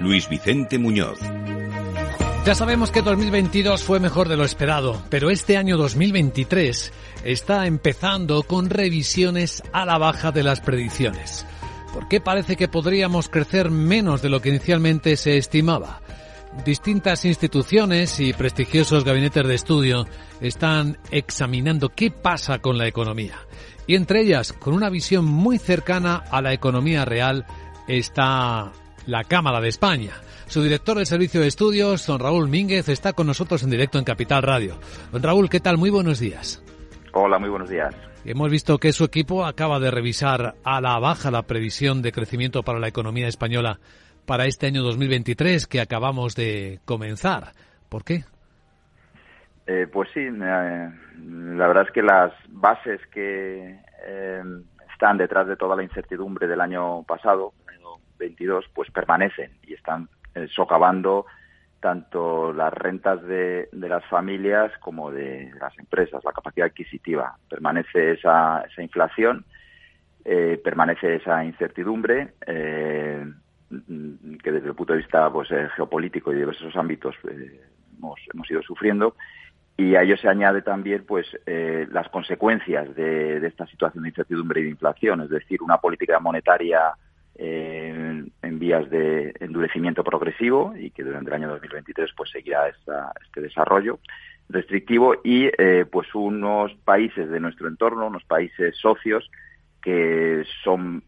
Luis 0.00 0.28
Vicente 0.28 0.78
Muñoz. 0.78 1.18
Ya 2.46 2.54
sabemos 2.54 2.90
que 2.90 3.02
2022 3.02 3.82
fue 3.82 4.00
mejor 4.00 4.28
de 4.28 4.36
lo 4.38 4.44
esperado, 4.44 5.02
pero 5.10 5.28
este 5.28 5.58
año 5.58 5.76
2023 5.76 6.90
está 7.22 7.66
empezando 7.66 8.42
con 8.44 8.70
revisiones 8.70 9.62
a 9.72 9.84
la 9.84 9.98
baja 9.98 10.32
de 10.32 10.42
las 10.42 10.60
predicciones. 10.60 11.46
¿Por 11.92 12.08
qué 12.08 12.20
parece 12.20 12.56
que 12.56 12.66
podríamos 12.66 13.28
crecer 13.28 13.70
menos 13.70 14.22
de 14.22 14.30
lo 14.30 14.40
que 14.40 14.48
inicialmente 14.48 15.16
se 15.16 15.36
estimaba? 15.36 16.00
Distintas 16.64 17.26
instituciones 17.26 18.18
y 18.20 18.32
prestigiosos 18.32 19.04
gabinetes 19.04 19.46
de 19.46 19.54
estudio 19.54 20.06
están 20.40 20.98
examinando 21.10 21.90
qué 21.90 22.10
pasa 22.10 22.58
con 22.60 22.78
la 22.78 22.88
economía. 22.88 23.38
Y 23.86 23.96
entre 23.96 24.22
ellas, 24.22 24.54
con 24.54 24.72
una 24.72 24.88
visión 24.88 25.26
muy 25.26 25.58
cercana 25.58 26.24
a 26.30 26.40
la 26.40 26.54
economía 26.54 27.04
real, 27.04 27.44
está 27.86 28.72
la 29.06 29.24
Cámara 29.24 29.60
de 29.60 29.68
España. 29.68 30.14
Su 30.50 30.64
director 30.64 30.96
del 30.96 31.06
Servicio 31.06 31.40
de 31.40 31.46
Estudios, 31.46 32.04
don 32.08 32.18
Raúl 32.18 32.48
Mínguez, 32.48 32.88
está 32.88 33.12
con 33.12 33.28
nosotros 33.28 33.62
en 33.62 33.70
directo 33.70 33.98
en 33.98 34.04
Capital 34.04 34.42
Radio. 34.42 34.74
Don 35.12 35.22
Raúl, 35.22 35.48
¿qué 35.48 35.60
tal? 35.60 35.78
Muy 35.78 35.90
buenos 35.90 36.18
días. 36.18 36.60
Hola, 37.12 37.38
muy 37.38 37.48
buenos 37.48 37.70
días. 37.70 37.94
Hemos 38.24 38.50
visto 38.50 38.78
que 38.78 38.90
su 38.90 39.04
equipo 39.04 39.44
acaba 39.44 39.78
de 39.78 39.92
revisar 39.92 40.56
a 40.64 40.80
la 40.80 40.98
baja 40.98 41.30
la 41.30 41.44
previsión 41.44 42.02
de 42.02 42.10
crecimiento 42.10 42.64
para 42.64 42.80
la 42.80 42.88
economía 42.88 43.28
española 43.28 43.78
para 44.26 44.46
este 44.46 44.66
año 44.66 44.82
2023 44.82 45.68
que 45.68 45.80
acabamos 45.80 46.34
de 46.34 46.80
comenzar. 46.84 47.52
¿Por 47.88 48.02
qué? 48.02 48.24
Eh, 49.68 49.86
pues 49.86 50.08
sí, 50.12 50.18
eh, 50.18 50.30
la 50.32 51.68
verdad 51.68 51.84
es 51.86 51.92
que 51.92 52.02
las 52.02 52.32
bases 52.48 53.00
que 53.14 53.78
eh, 54.04 54.42
están 54.92 55.16
detrás 55.16 55.46
de 55.46 55.56
toda 55.56 55.76
la 55.76 55.84
incertidumbre 55.84 56.48
del 56.48 56.60
año 56.60 57.04
pasado, 57.04 57.52
el 57.68 57.76
año 57.76 57.90
22, 58.18 58.64
pues 58.74 58.90
permanecen 58.90 59.52
y 59.62 59.74
están 59.74 60.08
eh, 60.34 60.48
socavando 60.54 61.26
tanto 61.80 62.52
las 62.52 62.72
rentas 62.72 63.22
de, 63.22 63.68
las 63.72 64.04
familias 64.06 64.70
como 64.80 65.10
de 65.10 65.50
las 65.60 65.76
empresas, 65.78 66.22
la 66.24 66.32
capacidad 66.32 66.66
adquisitiva. 66.66 67.36
Permanece 67.48 68.12
esa, 68.12 68.62
esa 68.70 68.82
inflación, 68.82 69.44
eh, 70.24 70.60
permanece 70.62 71.16
esa 71.16 71.42
incertidumbre 71.44 72.34
eh, 72.46 73.24
que 74.42 74.52
desde 74.52 74.68
el 74.68 74.74
punto 74.74 74.92
de 74.92 74.98
vista 74.98 75.32
pues, 75.32 75.48
geopolítico 75.74 76.30
y 76.30 76.34
de 76.34 76.40
diversos 76.40 76.76
ámbitos 76.76 77.14
hemos, 77.24 78.20
hemos 78.34 78.50
ido 78.50 78.62
sufriendo 78.62 79.16
y 79.76 79.94
a 79.94 80.02
ello 80.02 80.16
se 80.18 80.28
añade 80.28 80.60
también 80.60 81.04
pues 81.06 81.26
las 81.46 82.08
consecuencias 82.10 82.94
de, 82.94 83.46
esta 83.46 83.66
situación 83.66 84.02
de 84.02 84.10
incertidumbre 84.10 84.60
y 84.60 84.64
de 84.64 84.70
inflación, 84.70 85.22
es 85.22 85.30
decir, 85.30 85.62
una 85.62 85.78
política 85.78 86.18
monetaria 86.18 86.92
en, 87.40 88.58
vías 88.58 88.90
de 88.90 89.32
endurecimiento 89.40 90.04
progresivo 90.04 90.74
y 90.76 90.90
que 90.90 91.02
durante 91.02 91.30
el 91.30 91.36
año 91.36 91.48
2023 91.48 92.10
pues 92.14 92.30
seguirá 92.30 92.68
este 92.68 93.40
desarrollo 93.40 93.98
restrictivo 94.50 95.14
y 95.24 95.46
eh, 95.56 95.86
pues 95.90 96.14
unos 96.14 96.74
países 96.84 97.30
de 97.30 97.40
nuestro 97.40 97.68
entorno, 97.68 98.08
unos 98.08 98.24
países 98.24 98.76
socios 98.76 99.30
que 99.80 100.44
son 100.62 101.02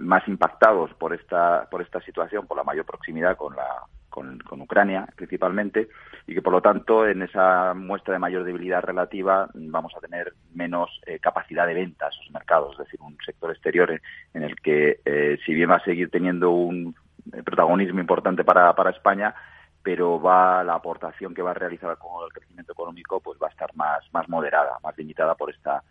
más 0.00 0.26
impactados 0.26 0.92
por 0.94 1.14
esta 1.14 1.68
por 1.70 1.80
esta 1.80 2.00
situación, 2.00 2.48
por 2.48 2.56
la 2.56 2.64
mayor 2.64 2.84
proximidad 2.84 3.36
con 3.36 3.54
la 3.54 3.84
con, 4.10 4.42
Ucrania 4.60 5.06
principalmente, 5.16 5.88
y 6.26 6.34
que 6.34 6.42
por 6.42 6.52
lo 6.52 6.60
tanto 6.60 7.06
en 7.06 7.22
esa 7.22 7.72
muestra 7.74 8.12
de 8.12 8.18
mayor 8.18 8.44
debilidad 8.44 8.82
relativa 8.82 9.48
vamos 9.54 9.92
a 9.96 10.00
tener 10.00 10.34
menos 10.52 10.90
eh, 11.06 11.18
capacidad 11.18 11.66
de 11.66 11.74
venta 11.74 12.06
a 12.06 12.08
esos 12.10 12.30
mercados, 12.30 12.72
es 12.72 12.84
decir, 12.84 13.00
un 13.00 13.16
sector 13.24 13.50
exterior 13.50 13.98
en, 14.34 14.42
el 14.42 14.56
que 14.56 15.00
eh, 15.04 15.38
si 15.46 15.54
bien 15.54 15.70
va 15.70 15.76
a 15.76 15.84
seguir 15.84 16.10
teniendo 16.10 16.50
un 16.50 16.94
eh, 17.32 17.42
protagonismo 17.42 18.00
importante 18.00 18.44
para, 18.44 18.74
para 18.74 18.90
España, 18.90 19.34
pero 19.82 20.20
va 20.20 20.62
la 20.62 20.74
aportación 20.74 21.32
que 21.32 21.42
va 21.42 21.52
a 21.52 21.54
realizar 21.54 21.96
con 21.96 22.24
el 22.24 22.32
crecimiento 22.32 22.72
económico 22.72 23.20
pues 23.20 23.38
va 23.42 23.46
a 23.46 23.50
estar 23.50 23.74
más, 23.74 24.02
más 24.12 24.28
moderada, 24.28 24.78
más 24.82 24.96
limitada 24.98 25.34
por 25.34 25.50
esta 25.50 25.82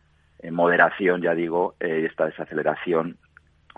moderación, 0.52 1.22
ya 1.22 1.36
digo, 1.36 1.76
esta 1.80 2.26
desaceleración 2.26 3.18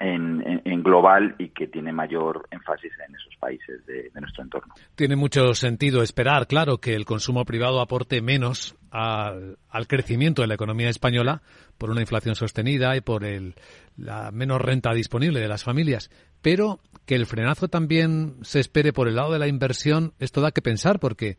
en, 0.01 0.83
global 0.83 1.35
y 1.37 1.49
que 1.49 1.67
tiene 1.67 1.93
mayor 1.93 2.47
énfasis 2.51 2.91
en 3.07 3.15
esos 3.15 3.35
países 3.37 3.85
de, 3.85 4.09
nuestro 4.19 4.43
entorno. 4.43 4.73
Tiene 4.95 5.15
mucho 5.15 5.53
sentido 5.53 6.01
esperar, 6.01 6.47
claro, 6.47 6.79
que 6.79 6.95
el 6.95 7.05
consumo 7.05 7.45
privado 7.45 7.81
aporte 7.81 8.21
menos 8.21 8.75
al, 8.89 9.57
crecimiento 9.87 10.41
de 10.41 10.47
la 10.47 10.55
economía 10.55 10.89
española 10.89 11.41
por 11.77 11.91
una 11.91 12.01
inflación 12.01 12.35
sostenida 12.35 12.95
y 12.95 13.01
por 13.01 13.23
el, 13.23 13.55
la 13.95 14.31
menos 14.31 14.59
renta 14.61 14.93
disponible 14.93 15.39
de 15.39 15.47
las 15.47 15.63
familias. 15.63 16.09
Pero 16.41 16.79
que 17.05 17.15
el 17.15 17.27
frenazo 17.27 17.67
también 17.67 18.35
se 18.41 18.59
espere 18.59 18.93
por 18.93 19.07
el 19.07 19.15
lado 19.15 19.31
de 19.31 19.39
la 19.39 19.47
inversión, 19.47 20.13
esto 20.19 20.41
da 20.41 20.51
que 20.51 20.61
pensar 20.61 20.99
porque 20.99 21.37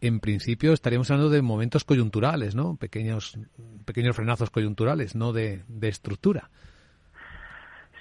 en 0.00 0.20
principio 0.20 0.72
estaríamos 0.72 1.10
hablando 1.10 1.30
de 1.30 1.42
momentos 1.42 1.84
coyunturales, 1.84 2.54
¿no? 2.54 2.76
Pequeños, 2.76 3.38
pequeños 3.84 4.16
frenazos 4.16 4.48
coyunturales, 4.48 5.14
no 5.14 5.34
de 5.34 5.62
estructura. 5.82 6.48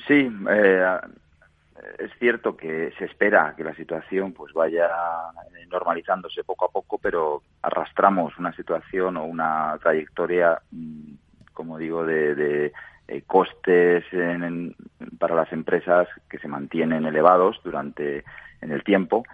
Sí, 0.09 0.27
eh, 0.49 0.97
es 1.99 2.11
cierto 2.17 2.57
que 2.57 2.91
se 2.97 3.05
espera 3.05 3.53
que 3.55 3.63
la 3.63 3.75
situación 3.75 4.33
pues 4.33 4.51
vaya 4.53 4.89
normalizándose 5.69 6.43
poco 6.43 6.65
a 6.65 6.71
poco, 6.71 6.97
pero 6.97 7.43
arrastramos 7.61 8.35
una 8.39 8.51
situación 8.53 9.17
o 9.17 9.25
una 9.25 9.77
trayectoria, 9.79 10.59
mm, 10.71 11.11
como 11.53 11.77
digo, 11.77 12.07
de, 12.07 12.73
eh, 13.07 13.21
costes 13.27 14.03
para 15.19 15.35
las 15.35 15.53
empresas 15.53 16.07
que 16.27 16.39
se 16.39 16.47
mantienen 16.47 17.05
elevados 17.05 17.61
durante 17.63 18.23
en 18.61 18.71
el 18.71 18.83
tiempo 18.83 19.25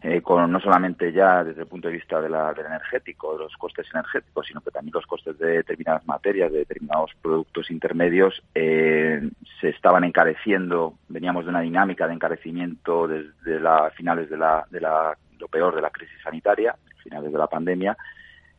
eh, 0.00 0.22
con 0.22 0.50
no 0.52 0.60
solamente 0.60 1.12
ya 1.12 1.42
desde 1.42 1.62
el 1.62 1.66
punto 1.66 1.88
de 1.88 1.94
vista 1.94 2.20
de 2.20 2.28
la, 2.28 2.52
del 2.54 2.66
energético, 2.66 3.32
de 3.32 3.44
los 3.44 3.56
costes 3.56 3.86
energéticos, 3.92 4.46
sino 4.46 4.60
que 4.60 4.70
también 4.70 4.92
los 4.94 5.06
costes 5.06 5.36
de 5.38 5.56
determinadas 5.56 6.06
materias, 6.06 6.52
de 6.52 6.58
determinados 6.58 7.10
productos 7.20 7.68
intermedios, 7.70 8.40
eh, 8.54 9.20
se 9.60 9.70
estaban 9.70 10.04
encareciendo. 10.04 10.94
Veníamos 11.08 11.44
de 11.44 11.50
una 11.50 11.62
dinámica 11.62 12.06
de 12.06 12.14
encarecimiento 12.14 13.08
desde 13.08 13.58
la, 13.58 13.90
finales 13.90 14.30
de 14.30 14.36
la, 14.36 14.64
de 14.70 14.80
la, 14.80 15.16
lo 15.38 15.48
peor 15.48 15.74
de 15.74 15.82
la 15.82 15.90
crisis 15.90 16.18
sanitaria, 16.22 16.76
finales 17.02 17.32
de 17.32 17.38
la 17.38 17.48
pandemia. 17.48 17.96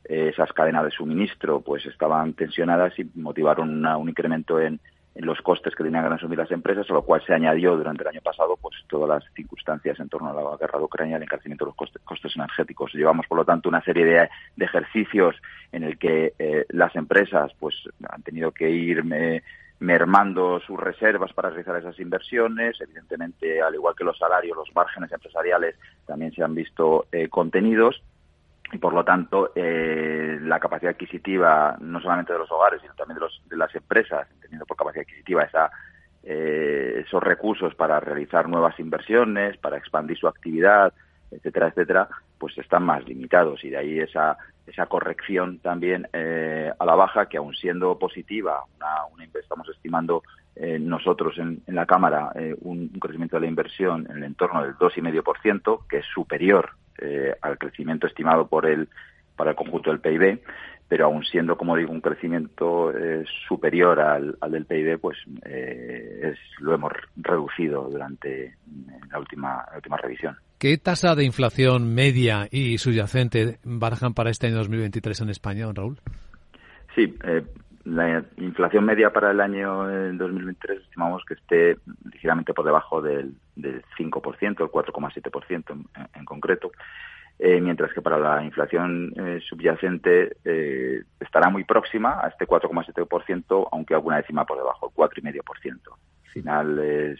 Eh, 0.04 0.32
esas 0.34 0.52
cadenas 0.52 0.84
de 0.84 0.92
suministro 0.92 1.62
pues 1.62 1.86
estaban 1.86 2.34
tensionadas 2.34 3.00
y 3.00 3.10
motivaron 3.16 3.86
un 3.86 4.10
incremento 4.10 4.60
en, 4.60 4.74
en 4.74 4.80
los 5.26 5.42
costes 5.42 5.76
que 5.76 5.84
tenían 5.84 6.08
que 6.08 6.14
asumir 6.14 6.38
las 6.38 6.52
empresas, 6.52 6.90
a 6.90 6.94
lo 6.94 7.02
cual 7.02 7.22
se 7.26 7.34
añadió 7.34 7.76
durante 7.76 8.04
el 8.04 8.10
año 8.10 8.22
pasado 8.22 8.58
pues 8.62 8.76
todas 8.88 9.10
las 9.10 9.34
circunstancias 9.34 10.00
en 10.00 10.10
torno 10.10 10.30
a 10.30 10.34
la 10.34 10.58
guerra 10.58 10.80
de 10.80 10.86
Ucrania, 10.86 11.18
el 11.18 11.24
encarecimiento 11.24 11.66
de 11.66 11.72
los 11.72 11.90
costes, 12.04 12.36
energéticos. 12.36 12.94
Llevamos, 12.94 13.28
por 13.28 13.38
lo 13.38 13.46
tanto, 13.46 13.70
una 13.70 13.84
serie 13.84 14.06
de, 14.06 14.30
ejercicios 14.58 15.36
en 15.72 15.84
el 15.84 15.98
que 15.98 16.34
eh, 16.40 16.66
las 16.70 16.96
empresas 16.96 17.52
pues 17.60 17.76
han 18.08 18.24
tenido 18.24 18.52
que 18.52 18.70
ir 18.70 19.04
mermando 19.80 20.60
sus 20.60 20.80
reservas 20.80 21.34
para 21.34 21.50
realizar 21.50 21.76
esas 21.78 22.00
inversiones. 22.00 22.80
Evidentemente, 22.82 23.62
al 23.62 23.76
igual 23.76 23.96
que 23.96 24.04
los 24.04 24.18
salarios, 24.18 24.56
los 24.56 24.74
márgenes 24.76 25.12
empresariales 25.12 25.76
también 26.06 26.32
se 26.34 26.44
han 26.44 26.56
visto 26.56 27.08
eh, 27.12 27.30
contenidos 27.30 28.02
y 28.72 28.78
por 28.78 28.94
lo 28.94 29.04
tanto 29.04 29.52
eh, 29.56 30.38
la 30.42 30.60
capacidad 30.60 30.92
adquisitiva 30.92 31.78
no 31.80 32.00
solamente 32.02 32.34
de 32.34 32.40
los 32.40 32.52
hogares 32.52 32.82
sino 32.82 32.94
también 32.94 33.16
de, 33.16 33.22
los, 33.22 33.42
de 33.50 33.58
las 33.58 33.74
empresas 33.76 34.28
teniendo 34.42 34.66
por 34.66 34.78
capacidad 34.78 35.04
adquisitiva 35.04 35.44
esa, 35.44 35.72
eh, 36.24 37.04
esos 37.06 37.22
recursos 37.24 37.74
para 37.76 38.00
realizar 38.00 38.48
nuevas 38.48 38.80
inversiones 38.80 39.58
para 39.58 39.78
expandir 39.78 40.18
su 40.18 40.28
actividad 40.28 40.94
etcétera 41.32 41.68
etcétera 41.68 42.10
pues 42.40 42.58
están 42.58 42.84
más 42.84 43.06
limitados. 43.06 43.64
Y 43.64 43.70
de 43.70 43.78
ahí 43.78 44.00
esa 44.00 44.38
esa 44.66 44.86
corrección 44.86 45.60
también 45.60 46.08
eh, 46.14 46.72
a 46.78 46.86
la 46.86 46.96
baja 46.96 47.28
que 47.28 47.38
aun 47.38 47.56
siendo 47.56 47.98
positiva 47.98 48.64
una, 48.78 49.06
una 49.12 49.26
estamos 49.40 49.68
estimando 49.70 50.24
eh, 50.56 50.78
nosotros 50.80 51.38
en, 51.40 51.64
en, 51.66 51.76
la 51.76 51.86
cámara 51.86 52.32
eh, 52.36 52.56
un, 52.62 52.92
un, 52.94 53.00
crecimiento 53.00 53.38
de 53.38 53.42
la 53.42 53.48
inversión 53.48 54.08
en 54.10 54.18
el 54.18 54.24
entorno 54.26 54.62
del 54.62 54.76
2,5%, 54.76 55.88
que 55.88 55.98
es 55.98 56.06
superior 56.14 56.72
eh, 57.02 57.36
al 57.42 57.58
crecimiento 57.58 58.08
estimado 58.08 58.48
por 58.48 58.66
el, 58.66 58.90
para 59.36 59.52
el 59.52 59.56
conjunto 59.56 59.90
del 59.90 60.00
PIB, 60.00 60.42
pero 60.88 61.06
aún 61.06 61.24
siendo, 61.24 61.56
como 61.56 61.76
digo, 61.76 61.92
un 61.92 62.02
crecimiento 62.02 62.92
eh, 62.92 63.24
superior 63.48 64.00
al, 64.00 64.36
al, 64.42 64.52
del 64.52 64.66
PIB, 64.66 65.00
pues 65.00 65.18
eh, 65.46 66.32
es, 66.34 66.40
lo 66.60 66.74
hemos 66.74 66.92
reducido 67.16 67.88
durante 67.90 68.56
la 69.12 69.20
última, 69.20 69.66
la 69.70 69.76
última 69.76 69.98
revisión. 69.98 70.36
¿Qué 70.58 70.78
tasa 70.78 71.16
de 71.16 71.24
inflación 71.24 71.94
media 71.94 72.48
y 72.52 72.80
subyacente 72.80 73.60
barajan 73.64 74.14
para 74.14 74.32
este 74.32 74.48
año 74.48 74.58
2023 74.58 75.22
en 75.22 75.30
España, 75.30 75.66
don 75.66 75.76
Raúl? 75.76 76.00
Sí, 76.96 77.16
eh, 77.24 77.44
la 77.90 78.24
inflación 78.38 78.86
media 78.86 79.12
para 79.12 79.32
el 79.32 79.42
año 79.42 79.88
2023 80.14 80.82
estimamos 80.82 81.24
que 81.26 81.34
esté 81.34 81.78
ligeramente 82.12 82.54
por 82.54 82.66
debajo 82.66 83.02
del, 83.02 83.34
del 83.56 83.84
5%, 83.98 84.42
el 84.42 84.56
4,7% 84.56 85.64
en, 85.72 85.86
en, 86.14 86.26
concreto, 86.26 86.72
eh, 87.40 87.60
mientras 87.60 87.92
que 87.94 88.02
para 88.02 88.18
la 88.18 88.44
inflación 88.44 89.14
eh, 89.16 89.40
subyacente 89.48 90.38
eh, 90.46 91.04
estará 91.20 91.50
muy 91.50 91.64
próxima 91.64 92.20
a 92.24 92.28
este 92.28 92.46
4,7%, 92.46 93.68
aunque 93.72 93.94
alguna 93.94 94.18
décima 94.18 94.46
por 94.46 94.58
debajo, 94.58 94.88
el 94.90 94.94
4,5%. 94.94 95.80
Al 96.26 96.32
final 96.32 96.80
es 96.80 97.20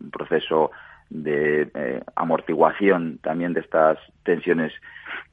un 0.00 0.10
proceso 0.10 0.70
de 1.12 1.70
eh, 1.74 2.02
amortiguación 2.16 3.18
también 3.22 3.52
de 3.52 3.60
estas 3.60 3.98
tensiones 4.24 4.72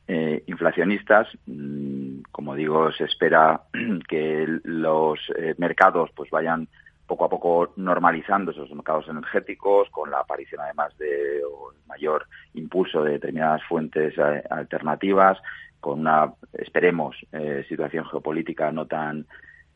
eh, 0.08 0.44
inflacionistas. 0.48 1.28
Mm, 1.46 2.22
como 2.32 2.56
digo, 2.56 2.92
se 2.92 3.06
espera 3.06 3.62
que 4.10 4.60
los 4.64 5.20
eh, 5.38 5.56
mercados 5.58 6.10
pues 6.16 6.30
vayan 6.30 6.68
poco 7.10 7.26
a 7.26 7.30
poco 7.30 7.74
normalizando 7.76 8.52
esos 8.52 8.72
mercados 8.72 9.08
energéticos 9.08 9.90
con 9.90 10.12
la 10.12 10.20
aparición 10.20 10.62
además 10.62 10.96
de 11.00 11.42
mayor 11.88 12.28
impulso 12.54 13.04
de 13.04 13.14
determinadas 13.14 13.64
fuentes 13.64 14.14
eh, 14.18 14.44
alternativas 14.50 15.40
con 15.82 16.02
una 16.02 16.32
esperemos 16.54 17.16
eh, 17.32 17.66
situación 17.68 18.06
geopolítica 18.06 18.72
no 18.72 18.86
tan 18.86 19.26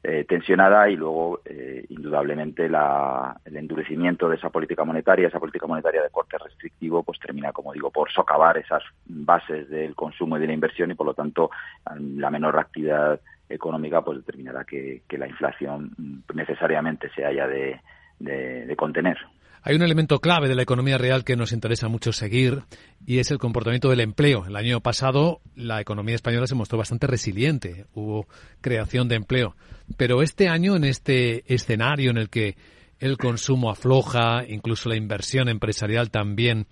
eh, 0.06 0.26
tensionada 0.28 0.90
y 0.90 0.98
luego, 0.98 1.40
eh, 1.46 1.86
indudablemente, 1.88 2.68
la, 2.68 3.40
el 3.46 3.56
endurecimiento 3.56 4.28
de 4.28 4.36
esa 4.36 4.50
política 4.50 4.84
monetaria, 4.84 5.30
esa 5.30 5.40
política 5.40 5.66
monetaria 5.66 6.04
de 6.04 6.10
corte 6.10 6.38
restrictivo, 6.38 7.04
pues 7.04 7.20
termina, 7.20 7.54
como 7.54 7.72
digo, 7.72 7.90
por 7.90 8.12
socavar 8.12 8.58
esas 8.58 8.84
bases 9.06 9.70
del 9.70 9.96
consumo 9.96 10.38
y 10.38 10.42
de 10.42 10.48
la 10.48 10.54
inversión 10.54 10.92
y, 10.92 10.96
por 10.96 11.08
lo 11.08 11.14
tanto, 11.14 11.52
la 11.96 12.30
menor 12.30 12.60
actividad 12.60 13.22
económica 13.48 14.02
pues 14.02 14.18
determinará 14.18 14.66
que, 14.66 15.04
la 15.10 15.28
inflación 15.28 15.92
necesariamente 16.34 17.10
se 17.16 17.26
haya 17.26 17.48
de 17.48 18.76
contener. 18.76 19.18
Hay 19.66 19.78
un 19.78 19.82
elemento 19.82 20.20
clave 20.20 20.50
de 20.50 20.56
la 20.56 20.64
economía 20.64 20.98
real 20.98 21.24
que 21.24 21.38
nos 21.38 21.54
interesa 21.54 21.88
mucho 21.88 22.12
seguir 22.12 22.64
y 23.08 23.20
es 23.20 23.32
el 23.32 23.38
comportamiento 23.38 23.90
del 23.90 24.02
empleo. 24.02 24.44
El 24.46 24.58
año 24.58 24.82
pasado 24.82 25.40
la 25.56 25.80
economía 25.80 26.16
española 26.16 26.48
se 26.48 26.56
mostró 26.56 26.78
bastante 26.78 27.08
resiliente, 27.08 27.86
hubo 27.94 28.28
creación 28.60 29.08
de 29.08 29.16
empleo. 29.16 29.56
Pero 29.98 30.22
este 30.22 30.50
año, 30.50 30.76
en 30.76 30.84
este 30.84 31.44
escenario 31.54 32.12
en 32.12 32.18
el 32.18 32.30
que 32.30 32.56
el 33.00 33.18
consumo 33.18 33.70
afloja, 33.70 34.44
incluso 34.46 34.90
la 34.90 34.98
inversión 34.98 35.48
empresarial 35.48 36.12
también, 36.12 36.66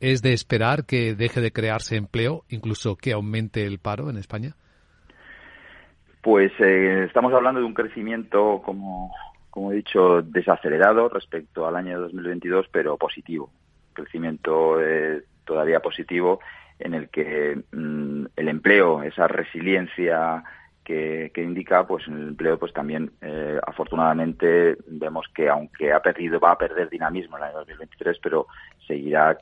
¿es 0.00 0.20
de 0.20 0.34
esperar 0.34 0.84
que 0.84 1.14
deje 1.14 1.40
de 1.40 1.50
crearse 1.50 1.96
empleo, 1.96 2.44
incluso 2.50 2.96
que 2.96 3.12
aumente 3.12 3.64
el 3.64 3.78
paro 3.78 4.10
en 4.10 4.18
España? 4.18 4.54
Pues 6.20 6.52
eh, 6.60 7.04
estamos 7.06 7.32
hablando 7.32 7.60
de 7.60 7.66
un 7.66 7.74
crecimiento, 7.74 8.60
como 8.66 9.14
como 9.54 9.70
he 9.70 9.76
dicho, 9.76 10.20
desacelerado 10.20 11.08
respecto 11.08 11.64
al 11.64 11.76
año 11.76 12.00
2022, 12.00 12.66
pero 12.72 12.96
positivo. 12.96 13.52
Crecimiento 13.92 14.82
eh, 14.82 15.22
todavía 15.44 15.78
positivo 15.78 16.40
en 16.80 16.92
el 16.94 17.08
que 17.08 17.62
mmm, 17.70 18.24
el 18.34 18.48
empleo, 18.48 19.04
esa 19.04 19.28
resiliencia 19.28 20.42
que, 20.82 21.30
que, 21.32 21.44
indica, 21.44 21.86
pues 21.86 22.04
el 22.08 22.30
empleo, 22.30 22.58
pues 22.58 22.72
también, 22.72 23.12
eh, 23.20 23.60
afortunadamente, 23.64 24.76
vemos 24.88 25.28
que 25.32 25.48
aunque 25.48 25.92
ha 25.92 26.02
perdido, 26.02 26.40
va 26.40 26.50
a 26.50 26.58
perder 26.58 26.90
dinamismo 26.90 27.36
en 27.36 27.44
el 27.44 27.50
año 27.50 27.58
2023, 27.58 28.18
pero 28.20 28.48
seguirá 28.88 29.38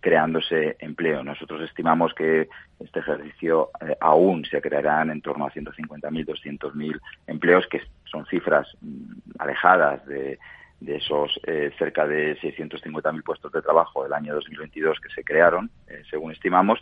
creándose 0.00 0.76
empleo. 0.80 1.22
Nosotros 1.22 1.60
estimamos 1.62 2.14
que 2.14 2.48
este 2.80 3.00
ejercicio 3.00 3.70
eh, 3.80 3.96
aún 4.00 4.44
se 4.44 4.60
crearán 4.60 5.10
en 5.10 5.20
torno 5.20 5.44
a 5.44 5.52
150.000, 5.52 6.26
200.000 6.26 7.00
empleos, 7.26 7.66
que 7.68 7.82
son 8.12 8.26
cifras 8.26 8.68
mm, 8.80 9.14
alejadas 9.38 10.06
de, 10.06 10.38
de 10.84 10.96
esos 10.96 11.40
eh, 11.46 11.72
cerca 11.78 12.06
de 12.06 12.36
650.000 12.38 13.22
puestos 13.24 13.50
de 13.50 13.62
trabajo 13.62 14.04
del 14.04 14.12
año 14.12 14.34
2022 14.34 15.00
que 15.00 15.12
se 15.14 15.24
crearon, 15.24 15.70
eh, 15.88 16.02
según 16.10 16.32
estimamos, 16.32 16.78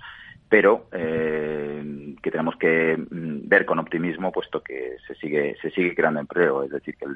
pero 0.49 0.89
eh, 0.93 2.17
que 2.23 2.31
tenemos 2.31 2.57
que 2.57 2.97
mm, 2.97 3.49
ver 3.49 3.65
con 3.65 3.79
optimismo, 3.79 4.33
puesto 4.33 4.63
que 4.63 4.97
se 5.07 5.15
sigue 5.15 5.57
se 5.63 5.71
sigue 5.71 5.95
creando 5.95 6.21
empleo, 6.21 6.65
es 6.65 6.71
decir, 6.71 6.97
que 6.97 7.07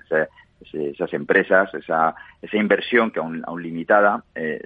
ese, 0.60 0.90
esas 0.90 1.12
empresas, 1.12 1.72
esa, 1.74 2.14
esa 2.40 2.56
inversión 2.56 3.10
que 3.10 3.18
aún, 3.18 3.42
aún 3.46 3.62
limitada, 3.62 4.22
eh, 4.34 4.60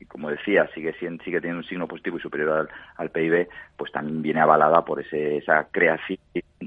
y 0.00 0.06
como 0.06 0.30
decía, 0.30 0.68
sigue, 0.74 0.94
sigue 0.98 1.40
teniendo 1.40 1.58
un 1.58 1.68
signo 1.68 1.86
positivo 1.86 2.16
y 2.16 2.20
superior 2.20 2.50
al, 2.50 2.68
al 2.96 3.10
PIB, 3.10 3.48
pues 3.76 3.92
también 3.92 4.22
viene 4.22 4.40
avalada 4.40 4.84
por 4.84 5.00
ese, 5.00 5.36
esa 5.36 5.68
creación 5.70 6.18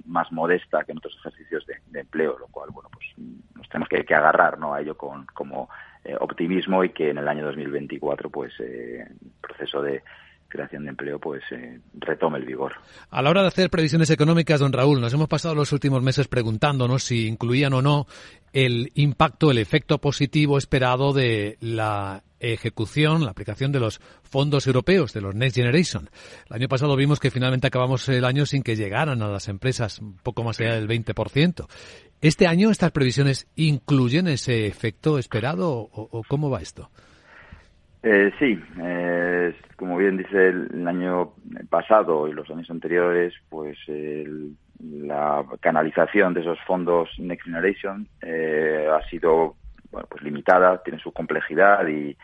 más 0.06 0.32
modesta 0.32 0.84
que 0.84 0.92
en 0.92 1.00
otros 1.00 1.18
ejercicios 1.18 1.66
de, 1.66 2.00
empleo, 2.00 2.38
lo 2.38 2.48
cual, 2.48 2.70
bueno, 2.72 2.90
pues 2.94 3.06
nos 3.56 3.68
tenemos 3.70 3.90
que, 3.90 4.06
que 4.06 4.16
agarrar 4.16 4.58
¿no? 4.60 4.74
a 4.74 4.82
ello 4.82 4.96
con 4.96 5.26
como 5.34 5.70
eh, 6.06 6.16
optimismo 6.20 6.84
y 6.84 6.90
que 6.90 7.10
en 7.10 7.18
el 7.18 7.28
año 7.28 7.46
2024, 7.46 8.30
pues, 8.30 8.54
eh, 8.60 9.06
el 9.10 9.32
proceso 9.42 9.82
de 9.82 10.04
creación 10.54 10.84
de 10.84 10.92
empleo 10.92 11.20
pues 11.20 11.42
eh, 11.52 11.80
retome 11.96 12.38
el 12.38 12.46
vigor. 12.46 12.74
A 13.10 13.22
la 13.22 13.32
hora 13.32 13.42
de 13.42 13.48
hacer 13.48 13.70
previsiones 13.72 14.12
económicas, 14.12 14.60
don 14.60 14.72
Raúl, 14.72 15.02
nos 15.02 15.14
hemos 15.14 15.28
pasado 15.28 15.56
los 15.56 15.72
últimos 15.74 16.04
meses 16.04 16.28
preguntándonos 16.28 17.04
si 17.04 17.28
incluían 17.28 17.74
o 17.74 17.82
no 17.82 18.06
el 18.54 18.92
impacto, 18.94 19.50
el 19.50 19.58
efecto 19.58 19.98
positivo 19.98 20.60
esperado 20.60 21.12
de 21.12 21.58
la 21.60 22.22
ejecución, 22.40 23.26
la 23.26 23.32
aplicación 23.32 23.72
de 23.72 23.80
los 23.80 24.00
fondos 24.22 24.68
europeos, 24.68 25.12
de 25.14 25.22
los 25.22 25.34
Next 25.34 25.56
Generation. 25.56 26.10
El 26.50 26.58
año 26.58 26.68
pasado 26.68 26.96
vimos 26.96 27.20
que 27.20 27.32
finalmente 27.32 27.68
acabamos 27.68 28.08
el 28.10 28.24
año 28.24 28.46
sin 28.46 28.62
que 28.62 28.76
llegaran 28.76 29.24
a 29.24 29.30
las 29.30 29.48
empresas 29.48 30.00
un 30.00 30.18
poco 30.18 30.44
más 30.44 30.60
allá 30.60 30.76
del 30.76 30.88
20%. 30.88 31.66
¿Este 32.22 32.46
año 32.46 32.70
estas 32.70 32.92
previsiones 32.92 33.48
incluyen 33.56 34.28
ese 34.28 34.68
efecto 34.68 35.18
esperado 35.18 35.72
o, 35.72 35.90
o 36.12 36.24
cómo 36.28 36.50
va 36.52 36.62
esto? 36.62 36.92
Eh, 38.06 38.34
sí, 38.38 38.60
eh, 38.82 39.03
el, 40.34 40.88
año 40.88 41.34
pasado 41.70 42.28
y 42.28 42.34
los 42.34 42.50
años 42.50 42.70
anteriores, 42.70 43.34
pues 43.50 43.78
el, 43.88 44.56
la 44.80 45.46
canalización 45.60 46.34
de 46.34 46.42
esos 46.42 46.60
fondos 46.66 47.10
Next 47.20 47.46
Generation 47.46 48.08
eh, 48.22 48.88
ha 48.92 49.08
sido 49.10 49.56
bueno, 49.92 50.08
pues 50.10 50.24
limitada, 50.24 50.82
tiene 50.84 51.00
su 51.00 51.12
complejidad 51.12 51.88
y, 51.88 52.18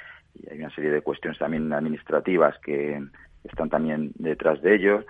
hay 0.49 0.59
una 0.59 0.73
serie 0.73 0.91
de 0.91 1.01
cuestiones 1.01 1.37
también 1.37 1.73
administrativas 1.73 2.57
que 2.59 3.01
están 3.43 3.69
también 3.69 4.11
detrás 4.15 4.61
de 4.61 4.75
ello. 4.75 5.05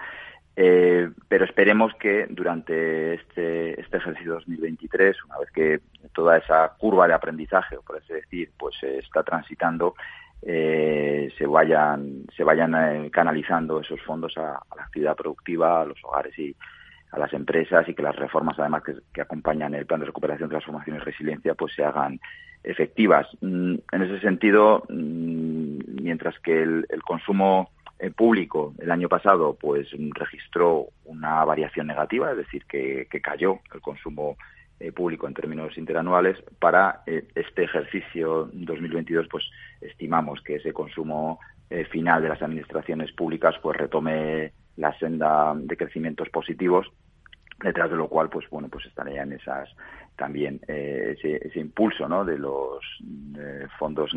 Eh, 0.56 1.10
pero 1.28 1.46
esperemos 1.46 1.94
que 2.00 2.26
durante 2.30 3.14
este, 3.14 3.80
este 3.80 3.98
ejercicio 3.98 4.34
2023, 4.34 5.24
una 5.26 5.38
vez 5.38 5.52
que 5.52 5.80
toda 6.14 6.38
esa 6.38 6.74
curva 6.78 7.08
de 7.08 7.14
aprendizaje, 7.14 7.78
por 7.86 7.98
así 7.98 8.14
decir, 8.14 8.52
pues 8.58 8.76
se 8.80 8.98
está 8.98 9.24
transitando, 9.24 9.94
eh, 10.42 11.32
se 11.38 11.46
vayan, 11.46 12.24
se 12.36 12.44
vayan 12.44 12.76
eh, 12.76 13.12
canalizando 13.12 13.82
esos 13.82 14.02
fondos 14.02 14.38
a, 14.38 14.60
la 14.76 14.84
actividad 14.84 15.16
productiva, 15.16 15.82
a 15.82 15.86
los 15.86 15.98
hogares 16.04 16.38
y 16.38 16.56
a 17.12 17.20
las 17.20 17.34
empresas 17.34 17.88
y 17.90 17.94
que 17.94 18.04
las 18.04 18.16
reformas, 18.16 18.58
además, 18.60 18.84
que, 19.14 19.22
acompañan 19.22 19.74
el 19.74 19.86
plan 19.86 20.00
de 20.00 20.06
recuperación, 20.06 20.50
transformación 20.50 20.98
y 20.98 21.00
resiliencia, 21.00 21.56
pues 21.56 21.74
se 21.74 21.84
hagan 21.84 22.20
efectivas. 22.64 23.28
Mm, 23.42 23.76
en 23.92 24.02
ese 24.02 24.20
sentido, 24.20 24.84
mm, 24.90 26.02
mientras 26.02 26.38
que 26.40 26.62
el 26.62 27.04
consumo 27.06 27.70
el 28.00 28.14
público 28.14 28.74
el 28.80 28.92
año 28.92 29.10
pasado 29.10 29.58
pues 29.60 29.90
registró 30.16 30.88
una 31.06 31.44
variación 31.44 31.88
negativa, 31.88 32.32
es 32.32 32.38
decir, 32.38 32.66
que, 32.66 33.08
cayó 33.22 33.60
el 33.74 33.82
consumo 33.82 34.38
eh, 34.80 34.92
público 34.94 35.28
en 35.28 35.34
términos 35.34 35.78
interanuales. 35.78 36.38
Para 36.58 37.04
eh, 37.06 37.28
este 37.36 37.64
ejercicio 37.64 38.50
2022 38.54 39.28
pues 39.30 39.44
estimamos 39.82 40.42
que 40.42 40.56
ese 40.56 40.72
consumo 40.72 41.40
eh, 41.70 41.84
final 41.86 42.22
de 42.22 42.30
las 42.30 42.42
administraciones 42.42 43.12
públicas 43.12 43.56
pues 43.62 43.78
retome 43.78 44.54
la 44.78 44.98
senda 44.98 45.54
de 45.56 45.76
crecimientos 45.76 46.30
positivos 46.30 46.88
detrás 47.62 47.90
de 47.90 47.98
lo 47.98 48.08
cual 48.08 48.30
pues 48.30 48.50
bueno 48.50 48.70
pues 48.70 48.86
estarían 48.86 49.34
esas 49.34 49.70
también 50.16 50.62
ese, 50.66 51.46
ese, 51.46 51.60
impulso 51.60 52.08
¿no? 52.08 52.24
de 52.24 52.38
los 52.38 52.80
fondos 53.78 54.12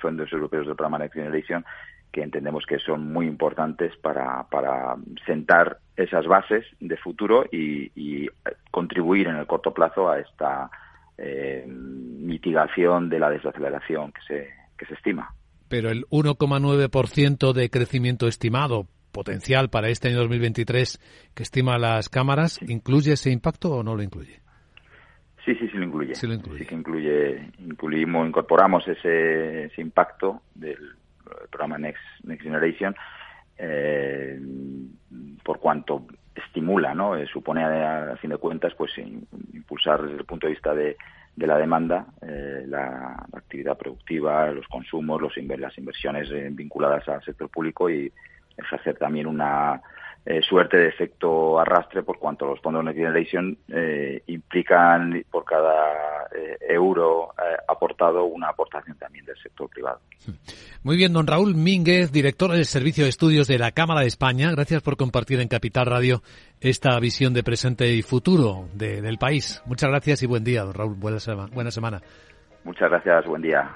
fondos 0.00 0.32
europeos 0.32 0.66
del 0.66 0.74
programa 0.74 0.98
Next 0.98 1.14
Generation 1.14 1.64
que 2.12 2.22
entendemos 2.22 2.64
que 2.66 2.78
son 2.78 3.12
muy 3.12 3.26
importantes 3.26 3.94
para, 3.96 4.44
para 4.44 4.96
sentar 5.26 5.78
esas 5.96 6.26
bases 6.26 6.64
de 6.80 6.96
futuro 6.96 7.44
y, 7.50 8.28
contribuir 8.70 9.26
en 9.26 9.36
el 9.36 9.46
corto 9.46 9.74
plazo 9.74 10.08
a 10.08 10.20
esta 10.20 10.70
eh, 11.16 11.64
mitigación 11.66 13.08
de 13.08 13.18
la 13.18 13.28
desaceleración 13.28 14.12
que 14.12 14.20
se, 14.26 14.48
que 14.76 14.86
se 14.86 14.94
estima. 14.94 15.34
Pero 15.68 15.90
el 15.90 16.06
1,9% 16.06 17.52
de 17.52 17.70
crecimiento 17.70 18.28
estimado 18.28 18.86
potencial 19.10 19.68
para 19.68 19.88
este 19.88 20.08
año 20.08 20.18
2023 20.18 21.32
que 21.34 21.42
estima 21.42 21.76
las 21.78 22.08
cámaras, 22.08 22.60
¿incluye 22.62 23.14
ese 23.14 23.30
impacto 23.30 23.72
o 23.72 23.82
no 23.82 23.96
lo 23.96 24.02
incluye? 24.02 24.40
Sí, 25.44 25.54
sí, 25.56 25.68
sí 25.68 25.76
lo 25.78 25.84
incluye. 25.84 26.14
Sí, 26.14 26.26
lo 26.26 26.34
incluye. 26.34 26.60
Sí 26.60 26.66
que 26.66 26.74
incluye, 26.74 27.50
incluimos, 27.58 28.28
incorporamos 28.28 28.86
ese, 28.86 29.64
ese 29.64 29.80
impacto 29.80 30.42
del, 30.54 30.97
el 31.42 31.48
programa 31.48 31.78
Next, 31.78 32.02
Next 32.24 32.42
Generation, 32.42 32.94
eh, 33.56 34.40
por 35.44 35.58
cuanto 35.58 36.06
estimula, 36.34 36.94
¿no? 36.94 37.16
Eh, 37.16 37.26
supone 37.26 37.64
a, 37.64 38.16
fin 38.16 38.30
de 38.30 38.36
cuentas, 38.36 38.74
pues 38.74 38.96
impulsar 38.98 40.02
desde 40.02 40.18
el 40.18 40.24
punto 40.24 40.46
de 40.46 40.52
vista 40.52 40.74
de, 40.74 40.96
la 41.36 41.56
demanda, 41.56 42.06
eh, 42.22 42.64
la, 42.66 43.26
actividad 43.32 43.76
productiva, 43.76 44.50
los 44.50 44.66
consumos, 44.68 45.20
los, 45.20 45.36
las 45.36 45.78
inversiones 45.78 46.28
vinculadas 46.54 47.08
al 47.08 47.22
sector 47.22 47.48
público 47.48 47.88
y 47.90 48.12
ejercer 48.56 48.96
también 48.96 49.26
una 49.26 49.80
eh, 50.30 50.42
suerte 50.42 50.76
de 50.76 50.88
efecto 50.88 51.58
arrastre 51.58 52.02
por 52.02 52.18
cuanto 52.18 52.44
los 52.44 52.60
fondos 52.60 52.84
Next 52.84 52.98
Generation 52.98 53.56
eh, 53.66 54.22
implican 54.26 55.24
por 55.30 55.42
cada 55.46 56.26
eh, 56.36 56.58
euro 56.68 57.32
aportado 57.66 58.26
una 58.26 58.50
aportación 58.50 58.98
también 58.98 59.24
del 59.24 59.38
sector 59.38 59.70
privado. 59.70 60.00
Muy 60.82 60.98
bien, 60.98 61.14
don 61.14 61.26
Raúl 61.26 61.54
Mínguez, 61.54 62.12
director 62.12 62.52
del 62.52 62.66
Servicio 62.66 63.04
de 63.04 63.10
Estudios 63.10 63.48
de 63.48 63.58
la 63.58 63.72
Cámara 63.72 64.02
de 64.02 64.08
España. 64.08 64.50
Gracias 64.50 64.82
por 64.82 64.98
compartir 64.98 65.40
en 65.40 65.48
Capital 65.48 65.86
Radio 65.86 66.20
esta 66.60 67.00
visión 67.00 67.32
de 67.32 67.42
presente 67.42 67.94
y 67.94 68.02
futuro 68.02 68.66
del 68.74 69.16
país. 69.16 69.62
Muchas 69.64 69.88
gracias 69.88 70.22
y 70.22 70.26
buen 70.26 70.44
día, 70.44 70.62
don 70.62 70.74
Raúl. 70.74 70.94
Buena, 70.94 71.18
buena 71.54 71.70
semana. 71.70 72.02
Muchas 72.64 72.90
gracias, 72.90 73.24
buen 73.24 73.40
día. 73.40 73.70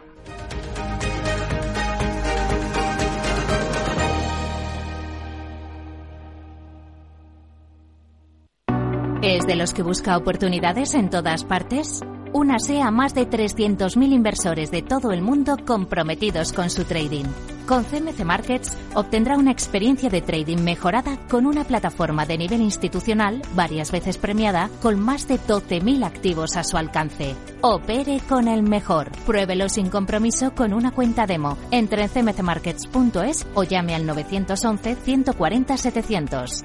¿Es 9.43 9.49
de 9.49 9.57
los 9.57 9.75
que 9.75 9.83
busca 9.83 10.17
oportunidades 10.17 10.95
en 10.95 11.11
todas 11.11 11.43
partes? 11.43 11.99
Únase 12.33 12.81
a 12.81 12.93
más 12.93 13.13
de 13.13 13.29
300.000 13.29 14.13
inversores 14.13 14.71
de 14.71 14.83
todo 14.83 15.11
el 15.11 15.21
mundo 15.21 15.57
comprometidos 15.67 16.53
con 16.53 16.71
su 16.71 16.85
trading. 16.85 17.25
Con 17.67 17.83
CMC 17.83 18.25
Markets 18.25 18.79
obtendrá 18.95 19.37
una 19.37 19.51
experiencia 19.51 20.11
de 20.11 20.21
trading 20.21 20.59
mejorada 20.59 21.19
con 21.29 21.47
una 21.47 21.65
plataforma 21.65 22.25
de 22.25 22.39
nivel 22.39 22.61
institucional 22.61 23.43
varias 23.57 23.91
veces 23.91 24.17
premiada 24.17 24.71
con 24.81 25.01
más 25.01 25.27
de 25.27 25.41
12.000 25.41 26.05
activos 26.05 26.57
a 26.57 26.63
su 26.63 26.77
alcance. 26.77 27.35
Opere 27.63 28.21
con 28.29 28.47
el 28.47 28.63
mejor. 28.63 29.11
Pruébelo 29.27 29.69
sin 29.69 29.89
compromiso 29.89 30.55
con 30.55 30.73
una 30.73 30.93
cuenta 30.93 31.27
demo. 31.27 31.59
Entre 31.73 32.05
en 32.05 32.09
cmcmarkets.es 32.09 33.45
o 33.55 33.65
llame 33.65 33.97
al 33.97 34.07
911 34.07 34.95
140 34.95 35.77
700. 35.77 36.65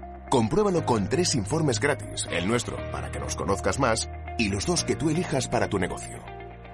Compruébalo 0.31 0.85
con 0.85 1.09
tres 1.09 1.35
informes 1.35 1.81
gratis, 1.81 2.25
el 2.31 2.47
nuestro 2.47 2.77
para 2.89 3.11
que 3.11 3.19
nos 3.19 3.35
conozcas 3.35 3.79
más 3.79 4.09
y 4.37 4.47
los 4.47 4.65
dos 4.65 4.85
que 4.85 4.95
tú 4.95 5.09
elijas 5.09 5.49
para 5.49 5.67
tu 5.67 5.77
negocio. 5.77 6.23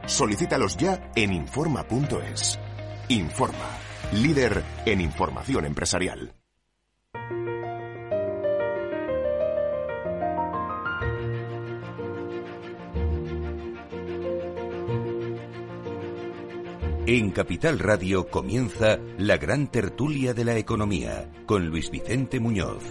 Solicítalos 0.05 0.77
ya 0.77 1.09
en 1.15 1.33
Informa.es. 1.33 2.59
Informa, 3.09 3.67
líder 4.13 4.63
en 4.85 5.01
información 5.01 5.65
empresarial. 5.65 6.35
En 17.07 17.31
Capital 17.31 17.79
Radio 17.79 18.27
comienza 18.27 18.99
la 19.17 19.37
gran 19.37 19.71
tertulia 19.71 20.35
de 20.35 20.45
la 20.45 20.57
economía 20.57 21.27
con 21.47 21.65
Luis 21.65 21.89
Vicente 21.89 22.39
Muñoz. 22.39 22.83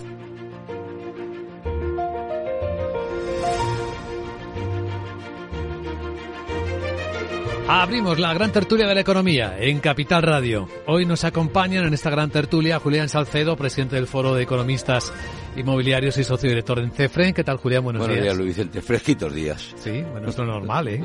Abrimos 7.68 8.20
la 8.20 8.32
gran 8.32 8.52
tertulia 8.52 8.86
de 8.86 8.94
la 8.94 9.00
economía 9.00 9.56
en 9.58 9.80
Capital 9.80 10.22
Radio. 10.22 10.68
Hoy 10.86 11.04
nos 11.04 11.24
acompañan 11.24 11.84
en 11.84 11.94
esta 11.94 12.10
gran 12.10 12.30
tertulia 12.30 12.78
Julián 12.78 13.08
Salcedo, 13.08 13.56
presidente 13.56 13.96
del 13.96 14.06
Foro 14.06 14.34
de 14.34 14.44
Economistas 14.44 15.12
Inmobiliarios 15.56 16.16
y 16.16 16.22
socio 16.22 16.48
director 16.48 16.78
en 16.78 16.92
CEFRE. 16.92 17.34
¿Qué 17.34 17.42
tal, 17.42 17.56
Julián? 17.56 17.82
Buenos, 17.82 18.02
días. 18.02 18.20
Buenos 18.20 18.24
días, 18.24 18.36
Luis 18.36 18.56
Vicente. 18.56 18.82
Fresquitos 18.82 19.34
días. 19.34 19.74
Sí, 19.78 20.04
bueno, 20.12 20.28
esto 20.28 20.42
es 20.42 20.48
normal, 20.48 20.86
¿eh? 20.86 21.02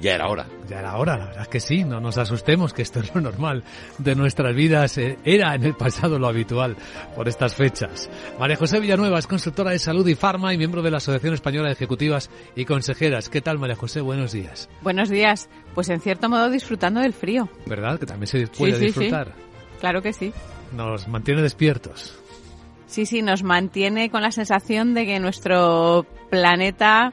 Ya 0.00 0.14
era 0.14 0.28
hora. 0.28 0.46
Ya 0.68 0.80
era 0.80 0.96
hora, 0.96 1.16
la 1.16 1.26
verdad 1.26 1.42
es 1.42 1.48
que 1.48 1.60
sí, 1.60 1.84
no 1.84 2.00
nos 2.00 2.18
asustemos, 2.18 2.72
que 2.72 2.82
esto 2.82 3.00
es 3.00 3.14
lo 3.14 3.20
normal 3.20 3.64
de 3.98 4.14
nuestras 4.14 4.54
vidas, 4.54 4.98
eh, 4.98 5.18
era 5.24 5.54
en 5.54 5.64
el 5.64 5.74
pasado 5.74 6.18
lo 6.18 6.26
habitual 6.26 6.76
por 7.14 7.28
estas 7.28 7.54
fechas. 7.54 8.10
María 8.38 8.56
José 8.56 8.80
Villanueva 8.80 9.18
es 9.18 9.26
consultora 9.26 9.70
de 9.70 9.78
salud 9.78 10.06
y 10.06 10.14
farma 10.14 10.52
y 10.52 10.58
miembro 10.58 10.82
de 10.82 10.90
la 10.90 10.98
Asociación 10.98 11.34
Española 11.34 11.68
de 11.68 11.74
Ejecutivas 11.74 12.30
y 12.54 12.64
Consejeras. 12.64 13.28
¿Qué 13.28 13.40
tal, 13.40 13.58
María 13.58 13.76
José? 13.76 14.00
Buenos 14.00 14.32
días. 14.32 14.68
Buenos 14.82 15.08
días. 15.08 15.48
Pues 15.74 15.88
en 15.88 16.00
cierto 16.00 16.28
modo 16.28 16.50
disfrutando 16.50 17.00
del 17.00 17.12
frío. 17.12 17.48
¿Verdad? 17.66 17.98
Que 17.98 18.06
también 18.06 18.26
se 18.26 18.46
puede 18.48 18.78
disfrutar. 18.78 19.32
Claro 19.80 20.02
que 20.02 20.12
sí. 20.12 20.32
Nos 20.72 21.08
mantiene 21.08 21.42
despiertos. 21.42 22.18
Sí, 22.86 23.06
sí, 23.06 23.22
nos 23.22 23.42
mantiene 23.42 24.10
con 24.10 24.22
la 24.22 24.30
sensación 24.30 24.94
de 24.94 25.06
que 25.06 25.18
nuestro 25.20 26.06
planeta 26.30 27.12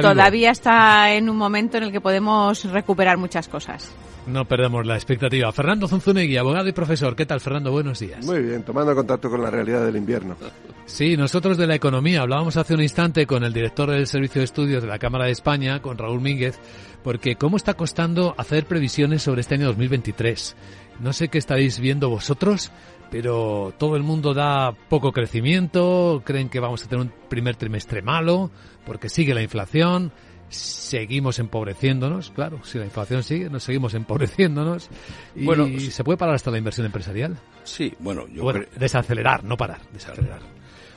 todavía 0.00 0.50
está 0.50 1.12
en 1.14 1.28
un 1.28 1.36
momento 1.36 1.76
en 1.76 1.84
el 1.84 1.92
que 1.92 2.00
podemos 2.00 2.64
recuperar 2.64 3.16
muchas 3.16 3.48
cosas. 3.48 3.92
No 4.26 4.44
perdemos 4.44 4.84
la 4.86 4.94
expectativa. 4.94 5.50
Fernando 5.52 5.88
Zunzunegui, 5.88 6.36
abogado 6.36 6.68
y 6.68 6.72
profesor. 6.72 7.16
¿Qué 7.16 7.24
tal, 7.24 7.40
Fernando? 7.40 7.70
Buenos 7.70 7.98
días. 7.98 8.24
Muy 8.26 8.42
bien, 8.42 8.62
tomando 8.62 8.94
contacto 8.94 9.30
con 9.30 9.42
la 9.42 9.50
realidad 9.50 9.84
del 9.84 9.96
invierno. 9.96 10.36
Sí, 10.88 11.18
nosotros 11.18 11.58
de 11.58 11.66
la 11.66 11.74
economía 11.74 12.22
hablábamos 12.22 12.56
hace 12.56 12.72
un 12.72 12.80
instante 12.80 13.26
con 13.26 13.44
el 13.44 13.52
director 13.52 13.90
del 13.90 14.06
Servicio 14.06 14.40
de 14.40 14.46
Estudios 14.46 14.82
de 14.82 14.88
la 14.88 14.98
Cámara 14.98 15.26
de 15.26 15.32
España, 15.32 15.82
con 15.82 15.98
Raúl 15.98 16.22
Mínguez, 16.22 16.58
porque 17.04 17.36
cómo 17.36 17.58
está 17.58 17.74
costando 17.74 18.34
hacer 18.38 18.64
previsiones 18.64 19.22
sobre 19.22 19.42
este 19.42 19.56
año 19.56 19.66
2023. 19.66 20.56
No 21.00 21.12
sé 21.12 21.28
qué 21.28 21.36
estaréis 21.36 21.78
viendo 21.78 22.08
vosotros, 22.08 22.72
pero 23.10 23.72
todo 23.78 23.96
el 23.96 24.02
mundo 24.02 24.34
da 24.34 24.72
poco 24.88 25.12
crecimiento, 25.12 26.22
creen 26.24 26.48
que 26.48 26.60
vamos 26.60 26.84
a 26.84 26.88
tener 26.88 27.06
un 27.06 27.12
primer 27.28 27.56
trimestre 27.56 28.02
malo, 28.02 28.50
porque 28.84 29.08
sigue 29.08 29.34
la 29.34 29.42
inflación, 29.42 30.12
seguimos 30.48 31.38
empobreciéndonos, 31.38 32.30
claro, 32.30 32.60
si 32.64 32.78
la 32.78 32.84
inflación 32.84 33.22
sigue, 33.22 33.50
nos 33.50 33.62
seguimos 33.62 33.94
empobreciéndonos 33.94 34.88
y 35.34 35.44
Bueno, 35.44 35.66
se 35.78 36.04
puede 36.04 36.16
parar 36.16 36.34
hasta 36.34 36.50
la 36.50 36.58
inversión 36.58 36.86
empresarial. 36.86 37.36
Sí, 37.64 37.92
bueno, 37.98 38.26
yo 38.28 38.42
Bueno, 38.42 38.64
desacelerar, 38.76 39.44
no 39.44 39.56
parar, 39.56 39.80
desacelerar. 39.92 40.40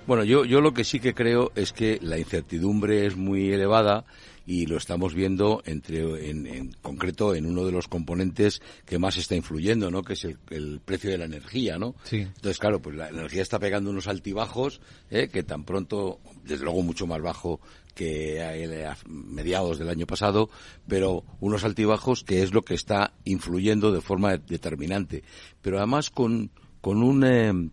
Bueno, 0.08 0.24
yo, 0.24 0.46
yo 0.46 0.62
lo 0.62 0.74
que 0.74 0.84
sí 0.84 1.00
que 1.00 1.14
creo 1.14 1.52
es 1.56 1.74
que 1.74 2.00
la 2.02 2.18
incertidumbre 2.18 3.06
es 3.06 3.16
muy 3.16 3.52
elevada 3.52 4.06
y 4.52 4.66
lo 4.66 4.76
estamos 4.76 5.14
viendo 5.14 5.64
entre, 5.66 6.30
en, 6.30 6.46
en 6.46 6.74
concreto 6.82 7.34
en 7.36 7.46
uno 7.46 7.64
de 7.64 7.72
los 7.72 7.88
componentes 7.88 8.62
que 8.86 9.00
más 9.00 9.16
está 9.16 9.34
influyendo, 9.34 9.90
¿no? 9.90 10.04
Que 10.04 10.12
es 10.12 10.26
el, 10.26 10.40
el 10.50 10.82
precio 10.84 11.10
de 11.10 11.18
la 11.18 11.24
energía, 11.24 11.78
¿no? 11.78 11.96
Sí. 12.04 12.18
Entonces, 12.18 12.60
claro, 12.60 12.82
pues 12.82 12.98
la 12.98 13.08
energía 13.08 13.44
está 13.44 13.60
pegando 13.60 13.90
unos 13.90 14.08
altibajos 14.08 14.82
¿eh? 15.10 15.30
que 15.32 15.44
tan 15.44 15.64
pronto, 15.64 16.20
desde 16.44 16.66
luego 16.66 16.82
mucho 16.82 17.08
más 17.08 17.22
bajo 17.22 17.62
que 17.96 18.42
a, 18.42 18.92
a 18.92 18.98
mediados 19.08 19.80
del 19.80 19.88
año 19.88 20.06
pasado, 20.06 20.50
pero 20.86 21.24
unos 21.40 21.64
altibajos 21.64 22.26
que 22.26 22.44
es 22.44 22.54
lo 22.54 22.64
que 22.64 22.74
está 22.74 23.14
influyendo 23.24 23.94
de 23.94 24.02
forma 24.02 24.36
determinante. 24.36 25.24
Pero 25.62 25.78
además 25.78 26.10
con, 26.10 26.52
con 26.82 27.04
un... 27.04 27.24
eh, 27.24 27.70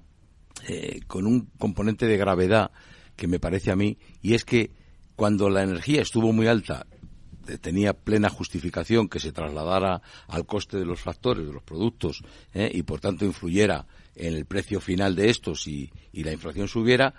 eh, 0.68 1.00
con 1.08 1.26
un 1.26 1.48
componente 1.58 2.06
de 2.06 2.16
gravedad 2.16 2.70
que 3.16 3.26
me 3.26 3.40
parece 3.40 3.72
a 3.72 3.76
mí, 3.76 3.98
y 4.22 4.34
es 4.34 4.44
que 4.44 4.70
cuando 5.18 5.50
la 5.50 5.64
energía 5.64 6.02
estuvo 6.02 6.32
muy 6.32 6.46
alta, 6.46 6.86
tenía 7.60 7.92
plena 7.92 8.28
justificación 8.28 9.08
que 9.08 9.18
se 9.18 9.32
trasladara 9.32 10.00
al 10.28 10.46
coste 10.46 10.76
de 10.76 10.84
los 10.84 11.00
factores, 11.00 11.44
de 11.44 11.52
los 11.52 11.64
productos, 11.64 12.22
eh, 12.54 12.70
y 12.72 12.84
por 12.84 13.00
tanto 13.00 13.24
influyera 13.24 13.84
en 14.14 14.34
el 14.34 14.46
precio 14.46 14.80
final 14.80 15.16
de 15.16 15.28
estos 15.28 15.66
y, 15.66 15.90
la 16.12 16.30
inflación 16.30 16.68
subiera, 16.68 17.14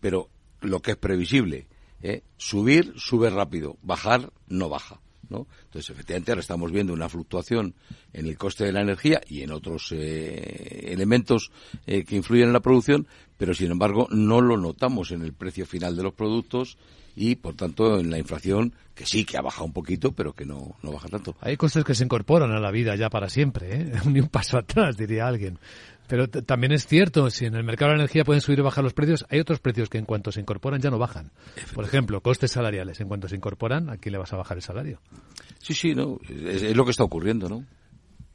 pero 0.00 0.30
lo 0.62 0.80
que 0.80 0.92
es 0.92 0.96
previsible, 0.96 1.66
eh, 2.00 2.22
subir, 2.38 2.94
sube 2.96 3.28
rápido, 3.28 3.76
bajar, 3.82 4.32
no 4.48 4.70
baja. 4.70 5.02
Entonces, 5.24 5.90
efectivamente, 5.90 6.30
ahora 6.30 6.40
estamos 6.40 6.72
viendo 6.72 6.94
una 6.94 7.08
fluctuación 7.10 7.74
en 8.14 8.26
el 8.26 8.38
coste 8.38 8.64
de 8.64 8.72
la 8.72 8.80
energía 8.80 9.20
y 9.26 9.42
en 9.42 9.52
otros 9.52 9.92
eh, 9.92 10.88
elementos 10.90 11.50
que 11.86 12.16
influyen 12.16 12.48
en 12.48 12.52
la 12.52 12.60
producción, 12.60 13.06
pero 13.36 13.54
sin 13.54 13.70
embargo 13.70 14.08
no 14.10 14.42
lo 14.42 14.58
notamos 14.58 15.10
en 15.10 15.22
el 15.22 15.32
precio 15.32 15.64
final 15.64 15.96
de 15.96 16.02
los 16.02 16.12
productos 16.12 16.76
y, 17.14 17.36
por 17.36 17.54
tanto, 17.54 17.98
en 18.00 18.10
la 18.10 18.18
inflación, 18.18 18.72
que 18.94 19.04
sí 19.06 19.24
que 19.24 19.36
ha 19.36 19.42
bajado 19.42 19.64
un 19.66 19.72
poquito, 19.72 20.12
pero 20.12 20.32
que 20.32 20.44
no, 20.46 20.76
no 20.82 20.92
baja 20.92 21.08
tanto. 21.08 21.34
Hay 21.40 21.56
cosas 21.56 21.84
que 21.84 21.94
se 21.94 22.04
incorporan 22.04 22.50
a 22.52 22.60
la 22.60 22.70
vida 22.70 22.94
ya 22.96 23.10
para 23.10 23.28
siempre, 23.28 23.74
¿eh? 23.74 23.92
ni 24.06 24.20
un 24.20 24.28
paso 24.28 24.56
atrás, 24.58 24.96
diría 24.96 25.26
alguien. 25.26 25.58
Pero 26.08 26.26
también 26.28 26.72
es 26.72 26.86
cierto, 26.86 27.30
si 27.30 27.46
en 27.46 27.54
el 27.54 27.64
mercado 27.64 27.92
de 27.92 27.96
la 27.98 28.02
energía 28.02 28.24
pueden 28.24 28.40
subir 28.42 28.58
y 28.58 28.62
bajar 28.62 28.84
los 28.84 28.92
precios, 28.92 29.24
hay 29.30 29.40
otros 29.40 29.60
precios 29.60 29.88
que 29.88 29.98
en 29.98 30.04
cuanto 30.04 30.30
se 30.32 30.40
incorporan 30.40 30.80
ya 30.80 30.90
no 30.90 30.98
bajan. 30.98 31.30
Por 31.74 31.84
ejemplo, 31.84 32.20
costes 32.20 32.50
salariales. 32.50 33.00
En 33.00 33.08
cuanto 33.08 33.28
se 33.28 33.36
incorporan, 33.36 33.88
¿a 33.88 33.96
quién 33.96 34.12
le 34.12 34.18
vas 34.18 34.32
a 34.32 34.36
bajar 34.36 34.58
el 34.58 34.62
salario? 34.62 34.98
Sí, 35.58 35.72
sí, 35.74 35.94
no, 35.94 36.18
es, 36.28 36.62
es 36.62 36.76
lo 36.76 36.84
que 36.84 36.90
está 36.90 37.04
ocurriendo, 37.04 37.48
¿no? 37.48 37.64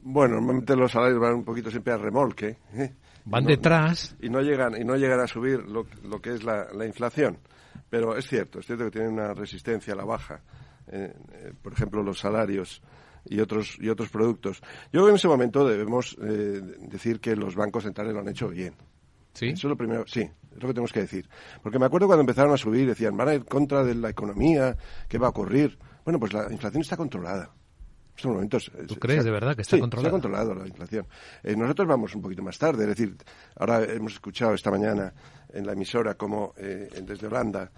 Bueno, 0.00 0.36
normalmente 0.36 0.74
los 0.74 0.90
salarios 0.90 1.20
van 1.20 1.34
un 1.34 1.44
poquito 1.44 1.70
siempre 1.70 1.92
a 1.92 1.98
remolque. 1.98 2.56
¿eh? 2.74 2.94
Van 3.26 3.42
Y 3.42 3.46
no- 3.46 3.50
detrás. 3.50 4.16
Y 4.22 4.28
no 4.28 4.40
llegan, 4.40 4.80
y 4.80 4.84
no 4.84 4.96
llegan 4.96 5.20
a 5.20 5.26
subir 5.26 5.58
lo, 5.68 5.86
lo 6.04 6.20
que 6.20 6.34
es 6.34 6.42
la, 6.44 6.66
la 6.72 6.86
inflación. 6.86 7.38
Pero 7.90 8.16
es 8.16 8.26
cierto, 8.26 8.60
es 8.60 8.66
cierto 8.66 8.84
que 8.84 8.90
tienen 8.90 9.12
una 9.12 9.34
resistencia 9.34 9.92
a 9.94 9.96
la 9.96 10.04
baja. 10.04 10.40
eh, 10.90 11.12
eh, 11.32 11.52
por 11.62 11.72
ejemplo, 11.72 12.02
los 12.02 12.18
salarios 12.18 12.80
y 13.26 13.40
otros, 13.40 13.76
y 13.78 13.88
otros 13.90 14.08
productos. 14.08 14.60
Yo 14.84 15.00
creo 15.00 15.04
que 15.04 15.10
en 15.10 15.16
ese 15.16 15.28
momento 15.28 15.66
debemos 15.68 16.16
eh, 16.22 16.62
decir 16.88 17.20
que 17.20 17.36
los 17.36 17.54
bancos 17.56 17.84
centrales 17.84 18.14
lo 18.14 18.20
han 18.20 18.28
hecho 18.28 18.48
bien. 18.48 18.74
¿Sí? 19.34 19.48
Eso 19.48 19.66
es 19.66 19.70
lo 19.70 19.76
primero, 19.76 20.04
sí, 20.06 20.20
es 20.22 20.62
lo 20.62 20.68
que 20.68 20.74
tenemos 20.74 20.92
que 20.92 21.00
decir. 21.00 21.28
Porque 21.62 21.78
me 21.78 21.84
acuerdo 21.86 22.06
cuando 22.06 22.22
empezaron 22.22 22.52
a 22.54 22.56
subir, 22.56 22.86
decían, 22.88 23.16
van 23.16 23.28
a 23.28 23.34
ir 23.34 23.44
contra 23.44 23.84
de 23.84 23.94
la 23.94 24.08
economía, 24.08 24.76
¿qué 25.08 25.18
va 25.18 25.26
a 25.26 25.30
ocurrir? 25.30 25.78
Bueno, 26.04 26.18
pues 26.18 26.32
la 26.32 26.50
inflación 26.50 26.80
está 26.80 26.96
controlada. 26.96 27.44
En 27.44 28.16
estos 28.16 28.32
momentos. 28.32 28.72
¿Tú 28.88 28.94
eh, 28.94 28.98
crees 28.98 29.20
se- 29.20 29.24
de 29.26 29.30
verdad 29.30 29.54
que 29.54 29.62
está 29.62 29.76
sí, 29.76 29.80
controlada? 29.80 30.08
Está 30.08 30.12
controlado 30.12 30.54
la 30.54 30.66
inflación. 30.66 31.06
Eh, 31.44 31.54
nosotros 31.54 31.86
vamos 31.86 32.14
un 32.16 32.22
poquito 32.22 32.42
más 32.42 32.58
tarde, 32.58 32.82
es 32.84 32.88
decir, 32.88 33.14
ahora 33.56 33.84
hemos 33.84 34.14
escuchado 34.14 34.54
esta 34.54 34.70
mañana 34.72 35.12
en 35.52 35.66
la 35.66 35.72
emisora 35.72 36.14
como 36.14 36.52
eh, 36.56 36.88
desde 37.02 37.26
Holanda 37.26 37.70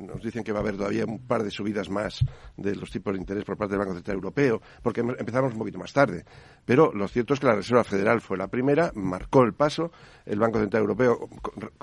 nos 0.00 0.22
dicen 0.22 0.42
que 0.42 0.50
va 0.50 0.58
a 0.58 0.62
haber 0.62 0.76
todavía 0.76 1.04
un 1.04 1.20
par 1.26 1.42
de 1.44 1.50
subidas 1.50 1.88
más 1.88 2.18
de 2.56 2.74
los 2.74 2.90
tipos 2.90 3.12
de 3.12 3.20
interés 3.20 3.44
por 3.44 3.56
parte 3.56 3.72
del 3.72 3.80
Banco 3.80 3.94
Central 3.94 4.16
Europeo, 4.16 4.60
porque 4.82 5.02
em- 5.02 5.14
empezamos 5.18 5.52
un 5.52 5.58
poquito 5.58 5.78
más 5.78 5.92
tarde. 5.92 6.24
Pero 6.64 6.90
lo 6.92 7.06
cierto 7.06 7.34
es 7.34 7.40
que 7.40 7.46
la 7.46 7.54
Reserva 7.54 7.84
Federal 7.84 8.20
fue 8.20 8.36
la 8.36 8.48
primera, 8.48 8.90
marcó 8.94 9.42
el 9.42 9.52
paso, 9.54 9.92
el 10.24 10.38
Banco 10.40 10.58
Central 10.58 10.80
Europeo, 10.82 11.28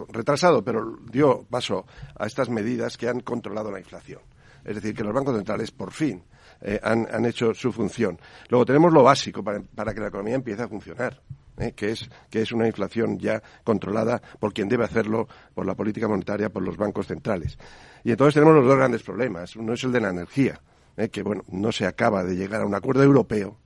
retrasado, 0.09 0.63
pero 0.63 0.97
dio 1.09 1.43
paso 1.49 1.85
a 2.17 2.25
estas 2.25 2.49
medidas 2.49 2.97
que 2.97 3.07
han 3.07 3.21
controlado 3.21 3.71
la 3.71 3.79
inflación. 3.79 4.19
Es 4.65 4.75
decir, 4.75 4.93
que 4.95 5.03
los 5.03 5.13
bancos 5.13 5.35
centrales, 5.35 5.71
por 5.71 5.91
fin, 5.91 6.23
eh, 6.61 6.79
han, 6.83 7.07
han 7.13 7.25
hecho 7.25 7.53
su 7.53 7.71
función. 7.71 8.19
Luego 8.49 8.65
tenemos 8.65 8.91
lo 8.91 9.03
básico 9.03 9.43
para, 9.43 9.61
para 9.61 9.93
que 9.93 10.01
la 10.01 10.07
economía 10.07 10.35
empiece 10.35 10.63
a 10.63 10.67
funcionar, 10.67 11.21
¿eh? 11.57 11.73
que, 11.73 11.91
es, 11.91 12.09
que 12.29 12.41
es 12.41 12.51
una 12.51 12.67
inflación 12.67 13.19
ya 13.19 13.41
controlada 13.63 14.21
por 14.39 14.53
quien 14.53 14.69
debe 14.69 14.85
hacerlo, 14.85 15.27
por 15.53 15.65
la 15.65 15.75
política 15.75 16.07
monetaria, 16.07 16.49
por 16.49 16.63
los 16.63 16.77
bancos 16.77 17.07
centrales. 17.07 17.57
Y 18.03 18.11
entonces 18.11 18.35
tenemos 18.35 18.55
los 18.55 18.65
dos 18.65 18.77
grandes 18.77 19.03
problemas. 19.03 19.55
Uno 19.55 19.73
es 19.73 19.83
el 19.83 19.91
de 19.91 20.01
la 20.01 20.09
energía, 20.09 20.61
¿eh? 20.97 21.09
que 21.09 21.23
bueno, 21.23 21.43
no 21.49 21.71
se 21.71 21.85
acaba 21.85 22.23
de 22.23 22.35
llegar 22.35 22.61
a 22.61 22.65
un 22.65 22.75
acuerdo 22.75 23.03
europeo. 23.03 23.57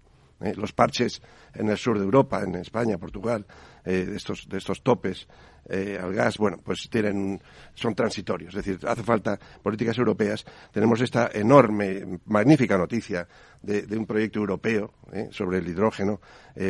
¿Eh? 0.42 0.54
Los 0.56 0.74
parches 0.74 1.22
en 1.54 1.70
el 1.70 1.78
sur 1.78 1.98
de 1.98 2.04
Europa, 2.06 2.42
en 2.44 2.56
España, 2.56 2.98
Portugal, 2.98 3.46
eh, 3.86 4.06
de, 4.06 4.16
estos, 4.16 4.48
de 4.50 4.58
estos 4.58 4.84
topes 4.84 5.28
eh, 5.70 6.00
al 6.02 6.14
gas, 6.14 6.38
bueno, 6.38 6.58
pues 6.64 6.88
tienen, 6.90 7.42
son 7.74 7.94
transitorios. 7.96 8.56
Es 8.56 8.64
decir, 8.66 8.88
hace 8.88 9.04
falta 9.04 9.38
políticas 9.62 9.98
europeas. 9.98 10.46
Tenemos 10.72 11.02
esta 11.02 11.30
enorme, 11.34 12.20
magnífica 12.26 12.78
noticia 12.78 13.28
de, 13.62 13.82
de 13.84 13.98
un 13.98 14.06
proyecto 14.06 14.40
europeo 14.40 14.94
sobre 15.32 15.58
el 15.58 15.68
hidrógeno, 15.68 16.22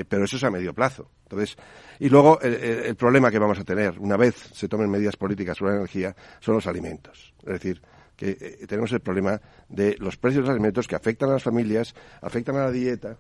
pero 0.08 0.24
eso 0.26 0.38
es 0.38 0.44
a 0.44 0.50
medio 0.52 0.74
plazo. 0.74 1.12
Entonces, 1.24 1.58
y 2.00 2.10
luego 2.10 2.40
el, 2.42 2.54
el- 2.56 2.96
problema 2.96 3.30
que 3.30 3.38
vamos 3.38 3.60
a 3.60 3.64
tener 3.64 4.00
una 4.00 4.16
vez 4.18 4.36
se 4.54 4.68
tomen 4.68 4.90
medidas 4.90 5.16
políticas 5.18 5.58
sobre 5.58 5.72
la 5.74 5.78
energía 5.80 6.16
son 6.40 6.56
los 6.56 6.66
alimentos. 6.68 7.34
Es 7.42 7.54
decir, 7.54 7.82
que 8.16 8.34
tenemos 8.68 8.92
el 8.94 9.02
problema 9.02 9.40
de 9.70 9.96
los 10.00 10.18
precios 10.18 10.44
de 10.44 10.48
los 10.48 10.56
alimentos 10.56 10.88
que 10.88 10.96
afectan 10.96 11.30
a 11.30 11.34
las 11.34 11.44
familias, 11.44 11.94
afectan 12.22 12.56
a 12.56 12.64
la 12.66 12.72
dieta. 12.72 13.18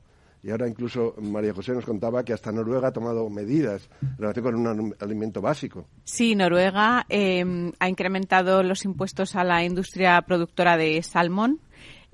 Y 0.47 0.49
ahora 0.49 0.65
incluso 0.65 1.13
María 1.21 1.53
José 1.53 1.73
nos 1.73 1.83
contaba 1.83 2.23
que 2.23 2.31
hasta 2.31 2.53
Noruega 2.53 2.87
ha 2.87 2.91
tomado 2.93 3.29
medidas 3.29 3.89
en 4.01 4.17
relación 4.17 4.45
con 4.45 4.55
un 4.55 4.65
alim- 4.65 4.95
alimento 5.01 5.41
básico. 5.41 5.85
Sí, 6.05 6.35
Noruega 6.35 7.05
eh, 7.09 7.43
ha 7.77 7.89
incrementado 7.89 8.63
los 8.63 8.85
impuestos 8.85 9.35
a 9.35 9.43
la 9.43 9.65
industria 9.65 10.21
productora 10.21 10.77
de 10.77 11.03
salmón, 11.03 11.59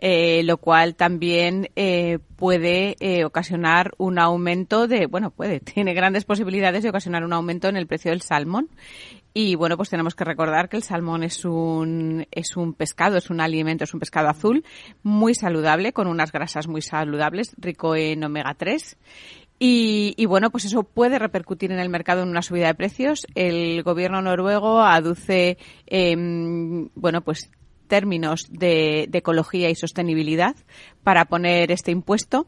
eh, 0.05 0.43
lo 0.43 0.57
cual 0.57 0.95
también 0.95 1.69
eh, 1.77 2.19
puede 2.35 2.97
eh, 2.99 3.23
ocasionar 3.23 3.93
un 3.97 4.19
aumento 4.19 4.85
de, 4.85 5.05
bueno, 5.05 5.31
puede, 5.31 5.59
tiene 5.61 5.93
grandes 5.93 6.25
posibilidades 6.25 6.83
de 6.83 6.89
ocasionar 6.89 7.23
un 7.23 7.31
aumento 7.31 7.69
en 7.69 7.77
el 7.77 7.87
precio 7.87 8.11
del 8.11 8.21
salmón. 8.21 8.67
Y 9.33 9.55
bueno, 9.55 9.77
pues 9.77 9.89
tenemos 9.89 10.13
que 10.13 10.25
recordar 10.25 10.67
que 10.67 10.75
el 10.75 10.83
salmón 10.83 11.23
es 11.23 11.45
un, 11.45 12.27
es 12.31 12.57
un 12.57 12.73
pescado, 12.73 13.15
es 13.15 13.29
un 13.29 13.39
alimento, 13.39 13.85
es 13.85 13.93
un 13.93 14.01
pescado 14.01 14.27
azul, 14.27 14.65
muy 15.03 15.35
saludable, 15.35 15.93
con 15.93 16.07
unas 16.07 16.33
grasas 16.33 16.67
muy 16.67 16.81
saludables, 16.81 17.55
rico 17.57 17.95
en 17.95 18.25
omega 18.25 18.55
3. 18.55 18.97
Y, 19.57 20.15
y, 20.17 20.25
bueno, 20.25 20.49
pues 20.49 20.65
eso 20.65 20.83
puede 20.83 21.17
repercutir 21.17 21.71
en 21.71 21.79
el 21.79 21.87
mercado 21.87 22.23
en 22.23 22.29
una 22.29 22.41
subida 22.41 22.67
de 22.67 22.75
precios. 22.75 23.25
El 23.35 23.83
gobierno 23.83 24.21
noruego 24.21 24.81
aduce, 24.81 25.57
eh, 25.87 26.13
bueno, 26.93 27.21
pues 27.21 27.49
términos 27.87 28.47
de, 28.49 29.09
ecología 29.11 29.69
y 29.69 29.75
sostenibilidad 29.75 30.55
para 31.03 31.25
poner 31.25 31.71
este 31.71 31.91
impuesto. 31.91 32.47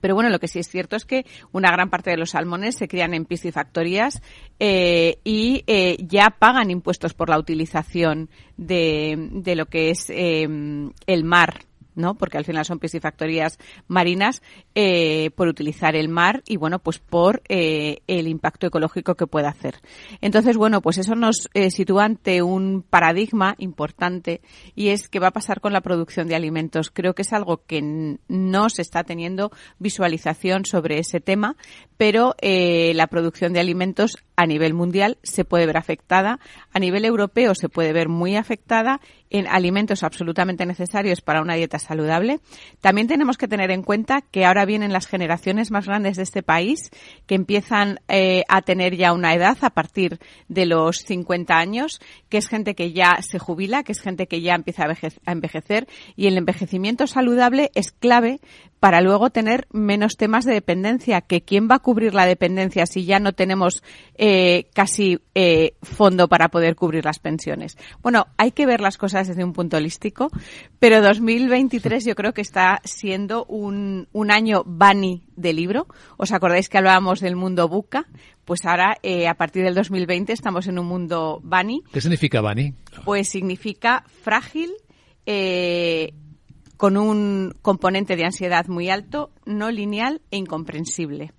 Pero 0.00 0.14
bueno, 0.14 0.30
lo 0.30 0.38
que 0.38 0.46
sí 0.46 0.60
es 0.60 0.68
cierto 0.68 0.94
es 0.94 1.04
que 1.04 1.26
una 1.50 1.72
gran 1.72 1.90
parte 1.90 2.10
de 2.10 2.16
los 2.16 2.30
salmones 2.30 2.76
se 2.76 2.86
crían 2.86 3.12
en 3.12 3.24
piscifactorías 3.24 4.22
eh, 4.60 5.18
y 5.24 5.64
eh, 5.66 5.96
ya 6.00 6.30
pagan 6.38 6.70
impuestos 6.70 7.12
por 7.12 7.28
la 7.28 7.38
utilización 7.38 8.30
de, 8.56 9.30
de 9.32 9.56
lo 9.56 9.66
que 9.66 9.90
es 9.90 10.08
eh, 10.10 10.46
el 11.06 11.24
mar 11.24 11.64
¿no? 11.94 12.14
Porque 12.14 12.38
al 12.38 12.44
final 12.44 12.64
son 12.64 12.78
piscifactorías 12.78 13.58
marinas 13.88 14.42
eh, 14.74 15.30
por 15.34 15.48
utilizar 15.48 15.96
el 15.96 16.08
mar 16.08 16.42
y, 16.46 16.56
bueno, 16.56 16.78
pues 16.78 16.98
por 16.98 17.42
eh, 17.48 18.02
el 18.06 18.28
impacto 18.28 18.66
ecológico 18.66 19.14
que 19.14 19.26
puede 19.26 19.46
hacer. 19.46 19.80
Entonces, 20.20 20.56
bueno, 20.56 20.80
pues 20.80 20.98
eso 20.98 21.14
nos 21.14 21.48
eh, 21.54 21.70
sitúa 21.70 22.04
ante 22.04 22.42
un 22.42 22.82
paradigma 22.88 23.54
importante 23.58 24.40
y 24.74 24.88
es 24.88 25.08
qué 25.08 25.18
va 25.18 25.28
a 25.28 25.32
pasar 25.32 25.60
con 25.60 25.72
la 25.72 25.80
producción 25.80 26.28
de 26.28 26.36
alimentos. 26.36 26.90
Creo 26.90 27.14
que 27.14 27.22
es 27.22 27.32
algo 27.32 27.62
que 27.66 28.18
no 28.28 28.70
se 28.70 28.82
está 28.82 29.04
teniendo 29.04 29.50
visualización 29.78 30.64
sobre 30.64 30.98
ese 30.98 31.20
tema, 31.20 31.56
pero 31.96 32.34
la 32.40 33.06
producción 33.08 33.52
de 33.52 33.60
alimentos 33.60 34.16
a 34.36 34.46
nivel 34.46 34.72
mundial 34.72 35.18
se 35.22 35.44
puede 35.44 35.66
ver 35.66 35.76
afectada, 35.76 36.40
a 36.72 36.78
nivel 36.78 37.04
europeo 37.04 37.54
se 37.54 37.68
puede 37.68 37.92
ver 37.92 38.08
muy 38.08 38.36
afectada 38.36 39.00
en 39.30 39.46
alimentos 39.46 40.02
absolutamente 40.02 40.66
necesarios 40.66 41.20
para 41.20 41.40
una 41.40 41.54
dieta 41.54 41.78
saludable. 41.78 42.40
También 42.80 43.06
tenemos 43.06 43.38
que 43.38 43.48
tener 43.48 43.70
en 43.70 43.82
cuenta 43.82 44.20
que 44.20 44.44
ahora 44.44 44.64
vienen 44.64 44.92
las 44.92 45.06
generaciones 45.06 45.70
más 45.70 45.86
grandes 45.86 46.16
de 46.16 46.24
este 46.24 46.42
país 46.42 46.90
que 47.26 47.36
empiezan 47.36 48.00
eh, 48.08 48.42
a 48.48 48.62
tener 48.62 48.96
ya 48.96 49.12
una 49.12 49.34
edad 49.34 49.56
a 49.62 49.70
partir 49.70 50.18
de 50.48 50.66
los 50.66 50.98
50 50.98 51.56
años, 51.56 52.00
que 52.28 52.38
es 52.38 52.48
gente 52.48 52.74
que 52.74 52.92
ya 52.92 53.18
se 53.22 53.38
jubila, 53.38 53.84
que 53.84 53.92
es 53.92 54.00
gente 54.00 54.26
que 54.26 54.40
ya 54.40 54.54
empieza 54.54 54.84
a 54.84 55.32
envejecer 55.32 55.86
y 56.16 56.26
el 56.26 56.36
envejecimiento 56.36 57.06
saludable 57.06 57.70
es 57.74 57.92
clave 57.92 58.40
para 58.80 59.02
luego 59.02 59.30
tener 59.30 59.68
menos 59.70 60.16
temas 60.16 60.46
de 60.46 60.54
dependencia, 60.54 61.20
que 61.20 61.42
quién 61.42 61.68
va 61.70 61.76
a 61.76 61.78
cubrir 61.80 62.14
la 62.14 62.26
dependencia 62.26 62.86
si 62.86 63.04
ya 63.04 63.20
no 63.20 63.34
tenemos 63.34 63.82
eh, 64.16 64.68
casi 64.74 65.20
eh, 65.34 65.74
fondo 65.82 66.28
para 66.28 66.48
poder 66.48 66.74
cubrir 66.76 67.04
las 67.04 67.18
pensiones. 67.18 67.76
Bueno, 68.02 68.26
hay 68.38 68.52
que 68.52 68.66
ver 68.66 68.80
las 68.80 68.96
cosas 68.96 69.28
desde 69.28 69.44
un 69.44 69.52
punto 69.52 69.76
holístico, 69.76 70.30
pero 70.78 71.02
2023 71.02 72.04
yo 72.06 72.14
creo 72.14 72.32
que 72.32 72.40
está 72.40 72.80
siendo 72.84 73.44
un, 73.44 74.08
un 74.12 74.30
año 74.30 74.62
bani 74.64 75.24
de 75.36 75.52
libro. 75.52 75.86
¿Os 76.16 76.32
acordáis 76.32 76.70
que 76.70 76.78
hablábamos 76.78 77.20
del 77.20 77.36
mundo 77.36 77.68
buca? 77.68 78.06
Pues 78.46 78.64
ahora, 78.64 78.96
eh, 79.02 79.28
a 79.28 79.34
partir 79.34 79.62
del 79.62 79.74
2020, 79.74 80.32
estamos 80.32 80.66
en 80.66 80.78
un 80.78 80.86
mundo 80.86 81.40
bani. 81.42 81.82
¿Qué 81.92 82.00
significa 82.00 82.40
bani? 82.40 82.74
Pues 83.04 83.28
significa 83.28 84.04
frágil, 84.22 84.72
eh, 85.26 86.14
con 86.80 86.96
un 86.96 87.54
componente 87.60 88.16
de 88.16 88.24
ansiedad 88.24 88.66
muy 88.66 88.88
alto, 88.88 89.28
no 89.44 89.70
lineal 89.70 90.22
e 90.30 90.38
incomprensible. 90.38 91.34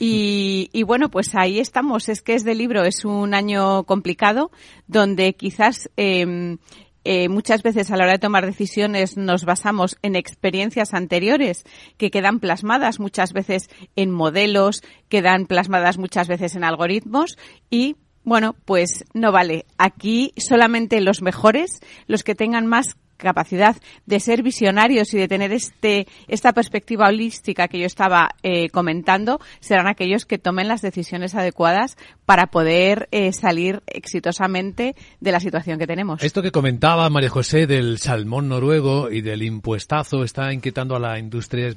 Y, 0.00 0.82
bueno, 0.84 1.12
pues 1.12 1.36
ahí 1.36 1.60
estamos. 1.60 2.08
Es 2.08 2.22
que 2.22 2.34
este 2.34 2.56
libro 2.56 2.82
es 2.82 3.04
un 3.04 3.34
año 3.34 3.84
complicado 3.84 4.50
donde 4.88 5.34
quizás 5.34 5.88
em, 5.96 6.58
eh, 7.04 7.28
muchas 7.28 7.62
veces 7.62 7.92
a 7.92 7.96
la 7.96 8.02
hora 8.02 8.14
de 8.14 8.18
tomar 8.18 8.46
decisiones 8.46 9.16
nos 9.16 9.44
basamos 9.44 9.96
en 10.02 10.16
experiencias 10.16 10.92
anteriores 10.92 11.62
que 11.96 12.10
quedan 12.10 12.40
plasmadas 12.40 12.98
muchas 12.98 13.32
veces 13.32 13.70
en 13.94 14.10
modelos, 14.10 14.82
quedan 15.08 15.46
plasmadas 15.46 15.98
muchas 15.98 16.26
veces 16.26 16.56
en 16.56 16.64
algoritmos 16.64 17.38
y 17.70 17.94
bueno, 18.24 18.56
pues 18.64 19.04
no 19.12 19.30
vale. 19.30 19.66
Aquí 19.78 20.32
solamente 20.36 21.00
los 21.00 21.22
mejores, 21.22 21.80
los 22.08 22.24
que 22.24 22.34
tengan 22.34 22.66
más 22.66 22.96
capacidad 23.16 23.76
de 24.06 24.20
ser 24.20 24.42
visionarios 24.42 25.12
y 25.14 25.18
de 25.18 25.28
tener 25.28 25.52
este 25.52 26.06
esta 26.28 26.52
perspectiva 26.52 27.08
holística 27.08 27.68
que 27.68 27.78
yo 27.78 27.86
estaba 27.86 28.30
eh, 28.42 28.68
comentando 28.70 29.40
serán 29.60 29.86
aquellos 29.86 30.26
que 30.26 30.38
tomen 30.38 30.68
las 30.68 30.82
decisiones 30.82 31.34
adecuadas 31.34 31.96
para 32.26 32.46
poder 32.48 33.08
eh, 33.10 33.32
salir 33.32 33.82
exitosamente 33.86 34.94
de 35.20 35.32
la 35.32 35.40
situación 35.40 35.78
que 35.78 35.86
tenemos. 35.86 36.22
Esto 36.22 36.42
que 36.42 36.50
comentaba 36.50 37.08
María 37.10 37.30
José 37.30 37.66
del 37.66 37.98
salmón 37.98 38.48
noruego 38.48 39.10
y 39.10 39.20
del 39.20 39.42
impuestazo 39.42 40.24
está 40.24 40.52
inquietando 40.52 40.96
a 40.96 41.00
la 41.00 41.18
industria 41.18 41.74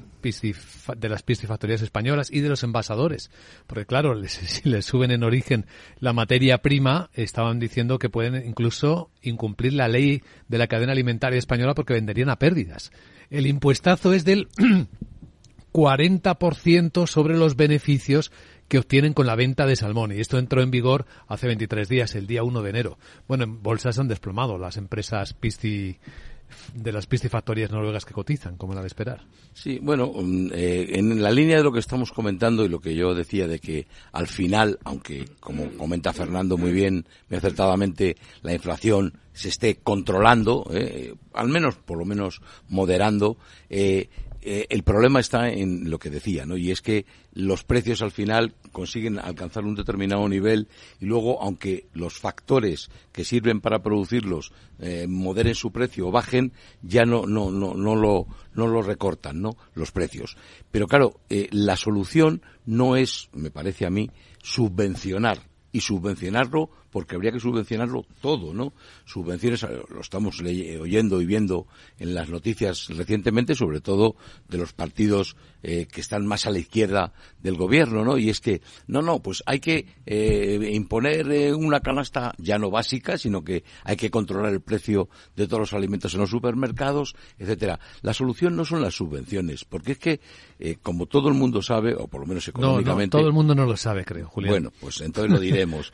de 0.97 1.09
las 1.09 1.23
piscifactorías 1.23 1.81
españolas 1.81 2.31
y 2.31 2.41
de 2.41 2.49
los 2.49 2.63
envasadores. 2.63 3.31
Porque 3.65 3.85
claro, 3.85 4.21
si 4.27 4.69
les 4.69 4.85
suben 4.85 5.11
en 5.11 5.23
origen 5.23 5.65
la 5.99 6.13
materia 6.13 6.59
prima, 6.59 7.09
estaban 7.13 7.59
diciendo 7.59 7.99
que 7.99 8.09
pueden 8.09 8.45
incluso 8.45 9.09
incumplir 9.21 9.73
la 9.73 9.87
ley 9.87 10.21
de 10.47 10.57
la 10.57 10.67
cadena 10.67 10.93
alimentaria 10.93 11.26
española 11.33 11.73
porque 11.73 11.93
venderían 11.93 12.29
a 12.29 12.39
pérdidas. 12.39 12.91
El 13.29 13.47
impuestazo 13.47 14.13
es 14.13 14.23
del 14.25 14.47
40% 15.73 17.07
sobre 17.07 17.37
los 17.37 17.55
beneficios 17.55 18.31
que 18.67 18.79
obtienen 18.79 19.13
con 19.13 19.27
la 19.27 19.35
venta 19.35 19.65
de 19.65 19.75
salmón. 19.75 20.11
Y 20.11 20.19
esto 20.19 20.39
entró 20.39 20.61
en 20.61 20.71
vigor 20.71 21.05
hace 21.27 21.47
23 21.47 21.87
días, 21.87 22.15
el 22.15 22.27
día 22.27 22.43
1 22.43 22.61
de 22.61 22.69
enero. 22.69 22.97
Bueno, 23.27 23.43
en 23.43 23.61
bolsas 23.63 23.99
han 23.99 24.07
desplomado 24.07 24.57
las 24.57 24.77
empresas 24.77 25.33
pisci 25.33 25.99
de 26.73 26.91
las 26.91 27.07
piscifactorías 27.07 27.71
noruegas 27.71 28.05
que 28.05 28.13
cotizan, 28.13 28.57
como 28.57 28.73
la 28.73 28.81
de 28.81 28.87
esperar. 28.87 29.25
Sí, 29.53 29.79
bueno, 29.81 30.11
mm, 30.13 30.49
eh, 30.53 30.87
en 30.93 31.21
la 31.21 31.31
línea 31.31 31.57
de 31.57 31.63
lo 31.63 31.71
que 31.71 31.79
estamos 31.79 32.11
comentando 32.11 32.63
y 32.63 32.69
lo 32.69 32.79
que 32.79 32.95
yo 32.95 33.13
decía 33.13 33.47
de 33.47 33.59
que 33.59 33.87
al 34.11 34.27
final, 34.27 34.79
aunque 34.83 35.25
como 35.39 35.69
comenta 35.77 36.13
Fernando 36.13 36.57
muy 36.57 36.71
bien, 36.71 37.05
muy 37.29 37.37
acertadamente, 37.37 38.17
la 38.41 38.53
inflación 38.53 39.13
se 39.33 39.49
esté 39.49 39.75
controlando, 39.75 40.67
eh, 40.73 41.13
al 41.33 41.47
menos, 41.47 41.75
por 41.75 41.97
lo 41.97 42.05
menos, 42.05 42.41
moderando, 42.69 43.37
eh, 43.69 44.09
eh, 44.49 44.67
el 44.69 44.83
problema 44.83 45.19
está 45.19 45.49
en 45.49 45.89
lo 45.89 45.99
que 45.99 46.09
decía, 46.09 46.45
¿no? 46.45 46.55
Y 46.55 46.71
es 46.71 46.81
que 46.81 47.05
los 47.33 47.65
precios 47.65 48.01
al 48.01 48.11
final 48.11 48.55
consiguen 48.71 49.19
alcanzar 49.19 49.65
un 49.65 49.75
determinado 49.75 50.29
nivel 50.29 50.69
y 51.01 51.05
luego, 51.05 51.41
aunque 51.41 51.87
los 51.93 52.17
factores 52.17 52.89
que 53.11 53.25
sirven 53.25 53.59
para 53.59 53.83
producirlos 53.83 54.53
eh, 54.79 55.05
moderen 55.09 55.53
su 55.53 55.73
precio 55.73 56.07
o 56.07 56.11
bajen, 56.11 56.53
ya 56.81 57.03
no, 57.03 57.25
no, 57.25 57.51
no, 57.51 57.73
no, 57.73 57.95
lo, 57.97 58.27
no 58.53 58.67
lo 58.67 58.81
recortan, 58.81 59.41
¿no? 59.41 59.57
Los 59.73 59.91
precios. 59.91 60.37
Pero 60.71 60.87
claro, 60.87 61.19
eh, 61.29 61.49
la 61.51 61.75
solución 61.75 62.41
no 62.65 62.95
es, 62.95 63.27
me 63.33 63.51
parece 63.51 63.85
a 63.85 63.89
mí, 63.89 64.09
subvencionar 64.41 65.39
y 65.77 65.81
subvencionarlo 65.81 66.71
porque 66.91 67.15
habría 67.15 67.31
que 67.31 67.39
subvencionarlo 67.39 68.05
todo, 68.21 68.55
¿no? 68.55 68.73
Subvenciones, 69.05 69.61
eh, 69.61 69.67
lo 69.89 70.01
estamos 70.01 70.39
oyendo 70.41 71.21
y 71.21 71.25
viendo 71.27 71.67
en 71.99 72.15
las 72.15 72.29
noticias 72.29 72.87
recientemente, 72.89 73.53
sobre 73.53 73.81
todo 73.81 74.15
de 74.47 74.57
los 74.57 74.73
partidos 74.73 75.35
eh, 75.61 75.85
que 75.85 76.01
están 76.01 76.25
más 76.25 76.47
a 76.47 76.51
la 76.51 76.57
izquierda 76.57 77.13
del 77.41 77.55
gobierno, 77.55 78.03
¿no? 78.03 78.17
Y 78.17 78.29
es 78.29 78.41
que, 78.41 78.61
no, 78.87 79.03
no, 79.03 79.19
pues 79.19 79.43
hay 79.45 79.59
que 79.59 79.85
eh, 80.07 80.71
imponer 80.73 81.53
una 81.53 81.81
canasta 81.81 82.33
ya 82.39 82.57
no 82.57 82.71
básica, 82.71 83.17
sino 83.19 83.43
que 83.43 83.63
hay 83.83 83.95
que 83.95 84.09
controlar 84.09 84.53
el 84.53 84.61
precio 84.61 85.07
de 85.35 85.45
todos 85.45 85.59
los 85.59 85.73
alimentos 85.73 86.15
en 86.15 86.21
los 86.21 86.31
supermercados, 86.31 87.15
etcétera. 87.37 87.79
La 88.01 88.13
solución 88.13 88.55
no 88.55 88.65
son 88.65 88.81
las 88.81 88.95
subvenciones, 88.95 89.65
porque 89.65 89.91
es 89.91 89.99
que, 89.99 90.19
como 90.81 91.05
todo 91.05 91.27
el 91.27 91.35
mundo 91.35 91.61
sabe, 91.61 91.93
o 91.95 92.07
por 92.07 92.21
lo 92.21 92.27
menos 92.27 92.47
económicamente... 92.47 93.17
No, 93.17 93.21
todo 93.21 93.27
el 93.27 93.33
mundo 93.33 93.53
no 93.53 93.65
lo 93.65 93.77
sabe, 93.77 94.03
creo, 94.03 94.27
Julián. 94.27 94.51
Bueno, 94.51 94.71
pues 94.79 95.01
entonces 95.01 95.31
lo 95.31 95.39
diremos. 95.67 95.93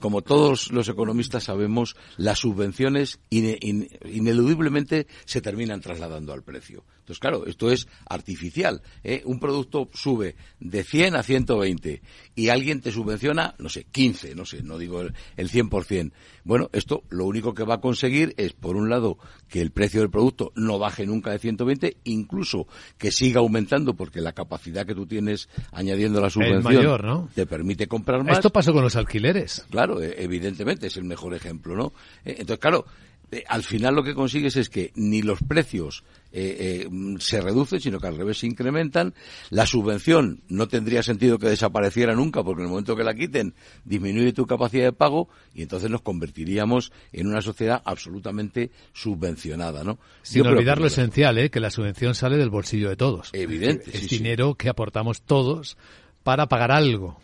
como 0.00 0.22
todos 0.22 0.70
los 0.70 0.88
economistas 0.88 1.44
sabemos, 1.44 1.96
las 2.16 2.38
subvenciones 2.38 3.20
ineludiblemente 3.30 5.06
se 5.24 5.40
terminan 5.40 5.80
trasladando 5.80 6.32
al 6.32 6.42
precio. 6.42 6.84
Entonces, 7.08 7.20
claro, 7.20 7.46
esto 7.46 7.70
es 7.70 7.88
artificial. 8.06 8.82
¿eh? 9.02 9.22
Un 9.24 9.40
producto 9.40 9.88
sube 9.94 10.36
de 10.60 10.84
100 10.84 11.16
a 11.16 11.22
120 11.22 12.02
y 12.34 12.48
alguien 12.50 12.82
te 12.82 12.92
subvenciona, 12.92 13.54
no 13.58 13.70
sé, 13.70 13.84
15, 13.84 14.34
no 14.34 14.44
sé, 14.44 14.62
no 14.62 14.76
digo 14.76 15.00
el, 15.00 15.14
el 15.38 15.48
100%. 15.50 16.12
Bueno, 16.44 16.68
esto 16.72 17.04
lo 17.08 17.24
único 17.24 17.54
que 17.54 17.64
va 17.64 17.76
a 17.76 17.80
conseguir 17.80 18.34
es, 18.36 18.52
por 18.52 18.76
un 18.76 18.90
lado, 18.90 19.16
que 19.48 19.62
el 19.62 19.70
precio 19.70 20.00
del 20.00 20.10
producto 20.10 20.52
no 20.54 20.78
baje 20.78 21.06
nunca 21.06 21.30
de 21.30 21.38
120, 21.38 21.96
incluso 22.04 22.66
que 22.98 23.10
siga 23.10 23.40
aumentando 23.40 23.94
porque 23.94 24.20
la 24.20 24.32
capacidad 24.32 24.86
que 24.86 24.94
tú 24.94 25.06
tienes 25.06 25.48
añadiendo 25.72 26.20
la 26.20 26.28
subvención 26.28 27.28
te 27.34 27.46
permite 27.46 27.86
comprar 27.86 28.22
más. 28.22 28.36
Esto 28.36 28.50
pasó 28.50 28.74
con 28.74 28.82
los 28.82 28.96
alquileres. 28.96 29.66
Claro, 29.70 30.02
e, 30.02 30.22
evidentemente 30.22 30.88
es 30.88 30.96
el 30.98 31.04
mejor 31.04 31.34
ejemplo, 31.34 31.74
¿no? 31.74 31.94
Eh, 32.24 32.36
entonces, 32.38 32.58
claro, 32.58 32.84
eh, 33.30 33.44
al 33.46 33.62
final 33.62 33.94
lo 33.94 34.02
que 34.02 34.14
consigues 34.14 34.56
es 34.56 34.70
que 34.70 34.90
ni 34.94 35.20
los 35.22 35.42
precios 35.42 36.02
eh, 36.32 36.86
eh, 36.86 37.16
se 37.18 37.40
reducen, 37.40 37.80
sino 37.80 38.00
que 38.00 38.06
al 38.06 38.16
revés 38.16 38.38
se 38.38 38.46
incrementan. 38.46 39.14
La 39.50 39.66
subvención 39.66 40.42
no 40.48 40.66
tendría 40.68 41.02
sentido 41.02 41.38
que 41.38 41.48
desapareciera 41.48 42.14
nunca, 42.14 42.42
porque 42.42 42.62
en 42.62 42.66
el 42.66 42.70
momento 42.70 42.96
que 42.96 43.04
la 43.04 43.14
quiten 43.14 43.54
disminuye 43.84 44.32
tu 44.32 44.46
capacidad 44.46 44.84
de 44.84 44.92
pago 44.92 45.28
y 45.54 45.62
entonces 45.62 45.90
nos 45.90 46.02
convertiríamos 46.02 46.92
en 47.12 47.26
una 47.26 47.42
sociedad 47.42 47.82
absolutamente 47.84 48.70
subvencionada, 48.92 49.84
¿no? 49.84 49.98
Sin 50.22 50.46
olvidar 50.46 50.80
lo 50.80 50.86
esencial, 50.86 51.50
que 51.50 51.60
la 51.60 51.70
subvención 51.70 52.14
sale 52.14 52.36
del 52.38 52.50
bolsillo 52.50 52.88
de 52.88 52.96
todos. 52.96 53.30
Evidente. 53.32 53.90
Es, 53.96 54.08
dinero 54.08 54.54
que 54.54 54.70
aportamos 54.70 55.22
todos 55.22 55.76
para 56.22 56.46
pagar 56.46 56.72
algo. 56.72 57.20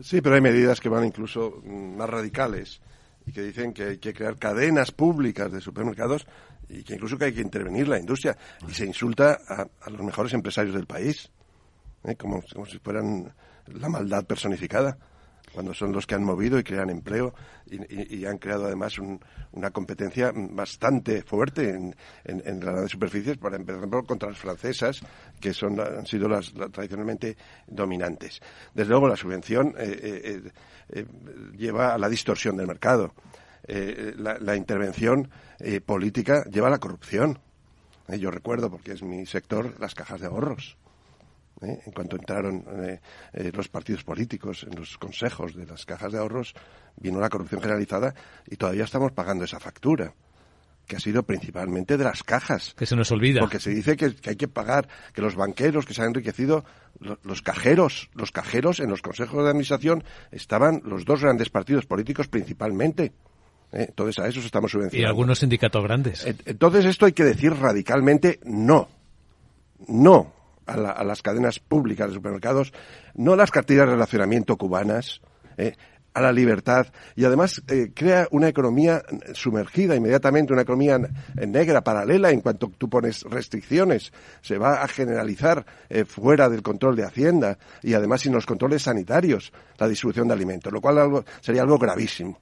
Sí, 0.00 0.20
pero 0.20 0.34
hay 0.34 0.40
medidas 0.40 0.80
que 0.80 0.88
van 0.88 1.04
incluso 1.04 1.62
más 1.64 2.08
radicales 2.08 2.80
y 3.26 3.32
que 3.32 3.42
dicen 3.42 3.72
que 3.72 3.84
hay 3.84 3.98
que 3.98 4.12
crear 4.12 4.36
cadenas 4.38 4.90
públicas 4.92 5.50
de 5.50 5.60
supermercados 5.60 6.26
y 6.68 6.82
que 6.82 6.94
incluso 6.94 7.18
que 7.18 7.26
hay 7.26 7.32
que 7.32 7.40
intervenir 7.40 7.88
la 7.88 7.98
industria 7.98 8.36
y 8.66 8.72
se 8.72 8.86
insulta 8.86 9.38
a, 9.46 9.90
los 9.90 10.02
mejores 10.02 10.32
empresarios 10.32 10.74
del 10.74 10.86
país, 10.86 11.30
¿eh? 12.04 12.16
como, 12.16 12.42
si 12.66 12.78
fueran 12.78 13.32
la 13.66 13.88
maldad 13.88 14.24
personificada. 14.24 14.96
Cuando 15.52 15.74
son 15.74 15.92
los 15.92 16.06
que 16.06 16.14
han 16.14 16.24
movido 16.24 16.58
y 16.58 16.64
crean 16.64 16.90
empleo 16.90 17.34
y, 17.66 18.24
han 18.24 18.38
creado 18.38 18.66
además 18.66 18.98
una 18.98 19.70
competencia 19.70 20.32
bastante 20.34 21.22
fuerte 21.22 21.70
en, 21.70 21.94
en, 22.24 22.64
la 22.64 22.86
superficies, 22.88 23.38
por 23.38 23.54
ejemplo, 23.54 24.04
contra 24.04 24.28
las 24.28 24.38
francesas, 24.38 25.00
que 25.40 25.52
son, 25.52 25.80
han 25.80 26.06
sido 26.06 26.28
las, 26.28 26.52
tradicionalmente 26.52 27.36
dominantes. 27.66 28.40
Desde 28.74 28.90
luego, 28.90 29.08
la 29.08 29.16
subvención 29.16 29.74
eh, 29.78 30.22
eh, 30.24 30.52
eh, 30.90 31.06
lleva 31.56 31.94
a 31.94 31.98
la 31.98 32.08
distorsión 32.08 32.56
del 32.56 32.66
mercado. 32.66 33.14
La, 33.68 34.38
la, 34.40 34.56
intervención 34.56 35.30
política 35.86 36.44
lleva 36.50 36.66
a 36.66 36.70
la 36.70 36.78
corrupción. 36.78 37.38
yo 38.08 38.32
recuerdo, 38.32 38.70
porque 38.70 38.92
es 38.92 39.04
mi 39.04 39.24
sector, 39.24 39.78
las 39.78 39.94
cajas 39.94 40.20
de 40.20 40.26
ahorros 40.26 40.76
¿eh? 41.62 41.80
en 41.86 41.92
cuanto 41.92 42.16
entraron 42.16 42.64
eh, 42.84 43.00
eh, 43.32 43.50
los 43.54 43.68
partidos 43.68 44.04
políticos 44.04 44.66
en 44.68 44.78
los 44.78 44.98
consejos 44.98 45.54
de 45.54 45.66
las 45.66 45.86
cajas 45.86 46.12
de 46.12 46.18
ahorros, 46.18 46.54
vino 46.96 47.20
la 47.20 47.28
corrupción 47.28 47.60
generalizada 47.60 48.14
y 48.46 48.56
todavía 48.56 48.84
estamos 48.84 49.12
pagando 49.12 49.44
esa 49.44 49.60
factura 49.60 50.12
que 50.86 50.96
ha 50.96 51.00
sido 51.00 51.22
principalmente 51.22 51.96
de 51.96 52.04
las 52.04 52.24
cajas. 52.24 52.74
Que 52.74 52.86
se 52.86 52.96
nos 52.96 53.10
olvida. 53.12 53.40
Porque 53.40 53.60
se 53.60 53.70
dice 53.70 53.96
que, 53.96 54.14
hay 54.26 54.36
que 54.36 54.48
pagar, 54.48 54.88
que 55.14 55.22
los 55.22 55.36
banqueros 55.36 55.86
que 55.86 55.94
se 55.94 56.02
han 56.02 56.08
enriquecido, 56.08 56.64
los 57.22 57.40
cajeros, 57.40 58.10
los 58.14 58.32
cajeros 58.32 58.80
en 58.80 58.90
los 58.90 59.00
consejos 59.00 59.44
de 59.44 59.50
administración 59.50 60.04
estaban 60.32 60.82
los 60.84 61.04
dos 61.04 61.22
grandes 61.22 61.50
partidos 61.50 61.86
políticos 61.86 62.28
principalmente. 62.28 63.12
Entonces 63.70 64.18
a 64.18 64.28
esos 64.28 64.44
estamos 64.44 64.72
subvencionando. 64.72 65.06
Y 65.06 65.08
algunos 65.08 65.38
sindicatos 65.38 65.82
grandes. 65.82 66.26
Entonces 66.26 66.84
esto 66.84 67.06
hay 67.06 67.12
que 67.12 67.24
decir 67.24 67.54
radicalmente 67.54 68.40
no. 68.44 68.88
No 69.88 70.41
a, 70.66 71.04
las 71.04 71.22
cadenas 71.22 71.58
públicas 71.58 72.08
de 72.08 72.14
supermercados, 72.14 72.72
no 73.14 73.36
las 73.36 73.50
cartillas 73.50 73.86
de 73.86 73.92
relacionamiento 73.92 74.56
cubanas, 74.56 75.20
eh, 75.56 75.74
a 76.14 76.20
la 76.20 76.32
libertad. 76.32 76.86
Y 77.16 77.24
además 77.24 77.62
eh, 77.68 77.92
crea 77.94 78.28
una 78.30 78.48
economía 78.48 79.02
sumergida 79.32 79.96
inmediatamente, 79.96 80.52
una 80.52 80.62
economía 80.62 80.98
negra, 81.34 81.82
paralela, 81.82 82.30
en 82.30 82.40
cuanto 82.40 82.70
tú 82.76 82.88
pones 82.88 83.22
restricciones, 83.22 84.12
se 84.40 84.58
va 84.58 84.82
a 84.82 84.88
generalizar 84.88 85.64
eh, 85.88 86.04
fuera 86.04 86.48
del 86.48 86.62
control 86.62 86.96
de 86.96 87.04
Hacienda 87.04 87.58
y 87.82 87.94
además 87.94 88.22
sin 88.22 88.32
los 88.32 88.46
controles 88.46 88.82
sanitarios 88.82 89.52
la 89.78 89.88
distribución 89.88 90.28
de 90.28 90.34
alimentos, 90.34 90.72
lo 90.72 90.80
cual 90.80 91.24
sería 91.40 91.62
algo 91.62 91.78
gravísimo 91.78 92.38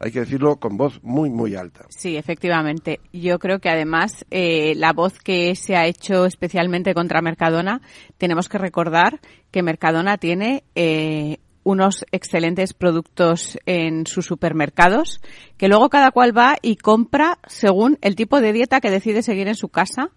hay 0.00 0.12
que 0.12 0.20
decirlo 0.20 0.56
con 0.56 0.76
voz 0.76 1.00
muy, 1.02 1.30
muy 1.30 1.54
alta. 1.54 1.86
Sí, 1.88 2.16
efectivamente. 2.16 3.00
Yo 3.12 3.38
creo 3.38 3.58
que 3.58 3.68
además 3.68 4.24
eh, 4.30 4.74
la 4.76 4.92
voz 4.92 5.18
que 5.18 5.54
se 5.56 5.76
ha 5.76 5.86
hecho 5.86 6.24
especialmente 6.24 6.94
contra 6.94 7.22
Mercadona, 7.22 7.80
tenemos 8.16 8.48
que 8.48 8.58
recordar 8.58 9.20
que 9.50 9.62
Mercadona 9.62 10.18
tiene 10.18 10.64
eh, 10.74 11.38
unos 11.64 12.06
excelentes 12.12 12.72
productos 12.72 13.58
en 13.66 14.06
sus 14.06 14.24
supermercados, 14.24 15.20
que 15.56 15.68
luego 15.68 15.90
cada 15.90 16.12
cual 16.12 16.36
va 16.36 16.56
y 16.62 16.76
compra 16.76 17.38
según 17.46 17.98
el 18.00 18.16
tipo 18.16 18.40
de 18.40 18.52
dieta 18.52 18.80
que 18.80 18.90
decide 18.90 19.22
seguir 19.22 19.48
en 19.48 19.54
su 19.54 19.68
casa, 19.68 20.10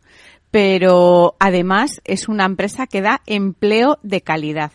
pero 0.51 1.35
además 1.39 2.01
es 2.05 2.29
una 2.29 2.45
empresa 2.45 2.85
que 2.87 3.01
da 3.01 3.21
empleo 3.25 3.97
de 4.03 4.21
calidad. 4.21 4.71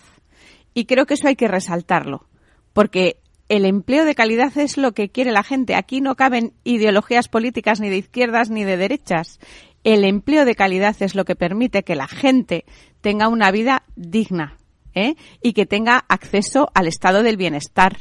Y 0.74 0.84
creo 0.84 1.06
que 1.06 1.14
eso 1.14 1.28
hay 1.28 1.36
que 1.36 1.48
resaltarlo, 1.48 2.26
porque 2.72 3.20
el 3.48 3.64
empleo 3.64 4.04
de 4.04 4.14
calidad 4.14 4.56
es 4.58 4.76
lo 4.76 4.92
que 4.92 5.08
quiere 5.08 5.32
la 5.32 5.42
gente. 5.42 5.74
Aquí 5.74 6.00
no 6.00 6.16
caben 6.16 6.52
ideologías 6.64 7.28
políticas 7.28 7.80
ni 7.80 7.88
de 7.88 7.98
izquierdas 7.98 8.50
ni 8.50 8.64
de 8.64 8.76
derechas. 8.76 9.38
El 9.84 10.04
empleo 10.04 10.44
de 10.44 10.56
calidad 10.56 10.96
es 11.00 11.14
lo 11.14 11.24
que 11.24 11.36
permite 11.36 11.84
que 11.84 11.94
la 11.94 12.08
gente 12.08 12.64
tenga 13.00 13.28
una 13.28 13.52
vida 13.52 13.84
digna 13.94 14.56
¿eh? 14.94 15.14
y 15.42 15.52
que 15.52 15.66
tenga 15.66 16.04
acceso 16.08 16.70
al 16.74 16.88
estado 16.88 17.22
del 17.22 17.36
bienestar 17.36 17.98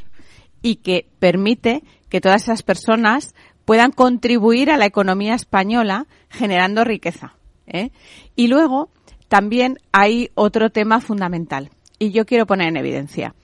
y 0.64 0.78
que 0.78 1.08
permite 1.20 1.84
que 2.10 2.22
todas 2.22 2.44
esas 2.44 2.64
personas 2.64 3.36
puedan 3.66 3.92
contribuir 3.92 4.72
a 4.72 4.78
la 4.78 4.86
economía 4.88 5.36
española 5.36 6.08
generando 6.30 6.84
riqueza. 6.84 7.36
¿eh? 7.68 7.92
Y 8.36 8.48
luego 8.48 8.90
también 9.28 9.78
hay 9.92 10.32
otro 10.34 10.72
tema 10.72 11.02
fundamental 11.02 11.70
y 12.00 12.12
yo 12.12 12.26
quiero 12.26 12.48
poner 12.48 12.70
en 12.70 12.78
evidencia. 12.78 13.36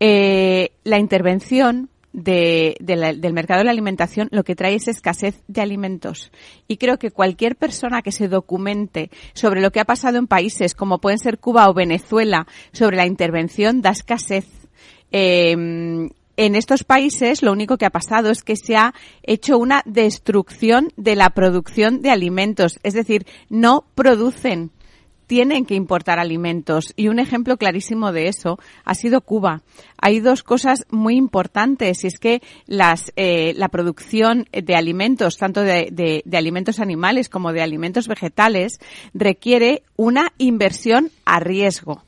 Eh, 0.00 0.70
la 0.84 0.98
intervención 0.98 1.90
del 2.12 3.32
mercado 3.32 3.58
de 3.58 3.64
la 3.64 3.70
alimentación 3.70 4.28
lo 4.32 4.42
que 4.42 4.56
trae 4.56 4.74
es 4.74 4.88
escasez 4.88 5.42
de 5.46 5.60
alimentos. 5.60 6.32
Y 6.66 6.76
creo 6.76 6.98
que 6.98 7.10
cualquier 7.10 7.56
persona 7.56 8.02
que 8.02 8.12
se 8.12 8.28
documente 8.28 9.10
sobre 9.34 9.60
lo 9.60 9.70
que 9.70 9.80
ha 9.80 9.84
pasado 9.84 10.18
en 10.18 10.26
países 10.26 10.74
como 10.74 11.00
pueden 11.00 11.18
ser 11.18 11.38
Cuba 11.38 11.68
o 11.68 11.74
Venezuela 11.74 12.46
sobre 12.72 12.96
la 12.96 13.06
intervención 13.06 13.82
da 13.82 13.90
escasez. 13.90 14.46
Em, 15.10 16.10
en 16.36 16.54
estos 16.54 16.84
países 16.84 17.42
lo 17.42 17.52
único 17.52 17.78
que 17.78 17.86
ha 17.86 17.90
pasado 17.90 18.30
es 18.30 18.42
que 18.42 18.56
se 18.56 18.76
ha 18.76 18.94
hecho 19.22 19.58
una 19.58 19.82
destrucción 19.84 20.92
de 20.96 21.16
la 21.16 21.30
producción 21.30 22.00
de 22.00 22.10
alimentos. 22.10 22.78
Es 22.82 22.94
decir, 22.94 23.26
no 23.48 23.84
producen 23.94 24.70
tienen 25.28 25.64
que 25.64 25.76
importar 25.76 26.18
alimentos. 26.18 26.92
Y 26.96 27.06
un 27.06 27.20
ejemplo 27.20 27.56
clarísimo 27.56 28.10
de 28.10 28.26
eso 28.26 28.58
ha 28.84 28.94
sido 28.94 29.20
Cuba. 29.20 29.62
Hay 30.00 30.18
dos 30.18 30.42
cosas 30.42 30.86
muy 30.90 31.14
importantes 31.14 32.02
y 32.02 32.08
es 32.08 32.18
que 32.18 32.42
las, 32.66 33.12
eh, 33.14 33.52
la 33.56 33.68
producción 33.68 34.46
de 34.50 34.74
alimentos, 34.74 35.36
tanto 35.36 35.60
de, 35.60 36.22
de 36.24 36.36
alimentos 36.36 36.80
animales 36.80 37.28
como 37.28 37.52
de 37.52 37.62
alimentos 37.62 38.08
vegetales, 38.08 38.80
requiere 39.14 39.82
una 39.96 40.32
inversión 40.38 41.10
a 41.24 41.38
riesgo. 41.38 42.07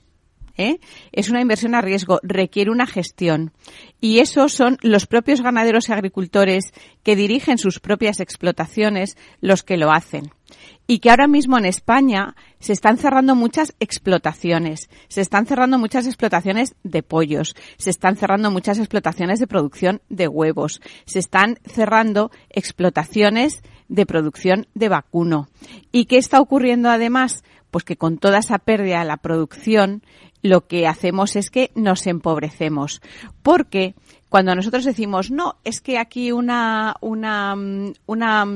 ¿Eh? 0.61 0.81
Es 1.13 1.31
una 1.31 1.41
inversión 1.41 1.75
a 1.75 1.81
riesgo, 1.81 2.21
requiere 2.23 2.71
una 2.71 2.87
gestión. 2.87 3.53
Y 4.01 4.19
esos 4.19 4.53
son 4.53 4.79
los 4.83 5.07
propios 5.07 5.41
ganaderos 5.41 5.89
y 5.89 5.93
agricultores 5.93 6.73
que 7.03 7.17
dirigen 7.17 7.59
sus 7.59 7.81
propias 7.81 8.21
explotaciones 8.21 9.17
los 9.41 9.63
que 9.63 9.77
lo 9.77 9.91
hacen. 9.91 10.33
Y 10.87 10.99
que 10.99 11.11
ahora 11.11 11.29
mismo 11.29 11.57
en 11.57 11.67
España 11.67 12.35
se 12.59 12.73
están 12.73 12.99
cerrando 12.99 13.37
muchas 13.37 13.75
explotaciones. 13.79 14.91
Se 15.09 15.21
están 15.21 15.47
cerrando 15.47 15.79
muchas 15.79 16.07
explotaciones 16.07 16.75
de 16.83 17.03
pollos. 17.03 17.55
Se 17.77 17.91
están 17.91 18.17
cerrando 18.17 18.51
muchas 18.51 18.79
explotaciones 18.79 19.39
de 19.39 19.47
producción 19.47 20.03
de 20.09 20.27
huevos. 20.27 20.81
Se 21.05 21.21
están 21.21 21.59
cerrando 21.65 22.31
explotaciones 22.51 23.63
de 23.89 24.07
producción 24.07 24.67
de 24.75 24.89
vacuno. 24.89 25.49
¿Y 25.93 26.07
qué 26.07 26.17
está 26.17 26.41
ocurriendo 26.41 26.89
además? 26.89 27.45
Pues 27.71 27.85
que 27.85 27.97
con 27.97 28.19
toda 28.19 28.39
esa 28.39 28.59
pérdida 28.59 29.01
de 29.01 29.05
la 29.05 29.19
producción, 29.19 30.03
lo 30.43 30.67
que 30.67 30.87
hacemos 30.87 31.37
es 31.37 31.51
que 31.51 31.71
nos 31.75 32.07
empobrecemos. 32.07 33.01
Porque 33.43 33.95
cuando 34.29 34.55
nosotros 34.55 34.85
decimos, 34.85 35.31
no, 35.31 35.57
es 35.65 35.81
que 35.81 35.99
aquí 35.99 36.33
una, 36.33 36.95
una, 37.01 37.55
una 38.07 38.47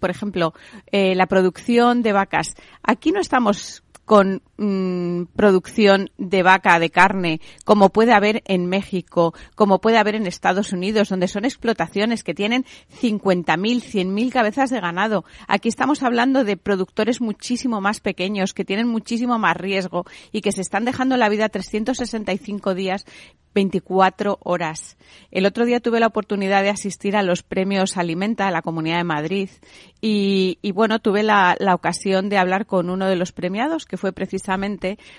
por 0.00 0.10
ejemplo, 0.10 0.54
eh, 0.90 1.14
la 1.14 1.26
producción 1.26 2.02
de 2.02 2.12
vacas, 2.12 2.54
aquí 2.82 3.12
no 3.12 3.20
estamos 3.20 3.84
con 4.04 4.42
mm, 4.58 5.24
producción 5.34 6.10
de 6.18 6.42
vaca, 6.42 6.78
de 6.78 6.90
carne, 6.90 7.40
como 7.64 7.88
puede 7.88 8.12
haber 8.12 8.42
en 8.46 8.66
México, 8.66 9.34
como 9.54 9.80
puede 9.80 9.98
haber 9.98 10.14
en 10.14 10.26
Estados 10.26 10.72
Unidos, 10.72 11.08
donde 11.08 11.28
son 11.28 11.44
explotaciones 11.44 12.22
que 12.22 12.34
tienen 12.34 12.64
50.000, 13.00 13.82
100.000 13.82 14.32
cabezas 14.32 14.70
de 14.70 14.80
ganado. 14.80 15.24
Aquí 15.46 15.68
estamos 15.68 16.02
hablando 16.02 16.44
de 16.44 16.56
productores 16.56 17.20
muchísimo 17.20 17.80
más 17.80 18.00
pequeños, 18.00 18.52
que 18.52 18.64
tienen 18.64 18.88
muchísimo 18.88 19.38
más 19.38 19.56
riesgo 19.56 20.04
y 20.32 20.40
que 20.40 20.52
se 20.52 20.60
están 20.60 20.84
dejando 20.84 21.16
la 21.16 21.28
vida 21.28 21.48
365 21.48 22.74
días 22.74 23.06
24 23.54 24.38
horas. 24.42 24.96
El 25.30 25.46
otro 25.46 25.64
día 25.64 25.80
tuve 25.80 25.98
la 25.98 26.06
oportunidad 26.06 26.62
de 26.62 26.70
asistir 26.70 27.16
a 27.16 27.22
los 27.22 27.42
premios 27.42 27.96
Alimenta 27.96 28.46
de 28.46 28.52
la 28.52 28.62
Comunidad 28.62 28.98
de 28.98 29.04
Madrid 29.04 29.48
y, 30.00 30.58
bueno, 30.72 31.00
tuve 31.00 31.24
la, 31.24 31.56
ocasión 31.74 32.28
de 32.28 32.38
hablar 32.38 32.66
con 32.66 32.88
uno 32.88 33.06
de 33.06 33.16
los 33.16 33.32
premiados, 33.32 33.84
que 33.84 33.96
fue 33.96 34.12
precisamente 34.12 34.47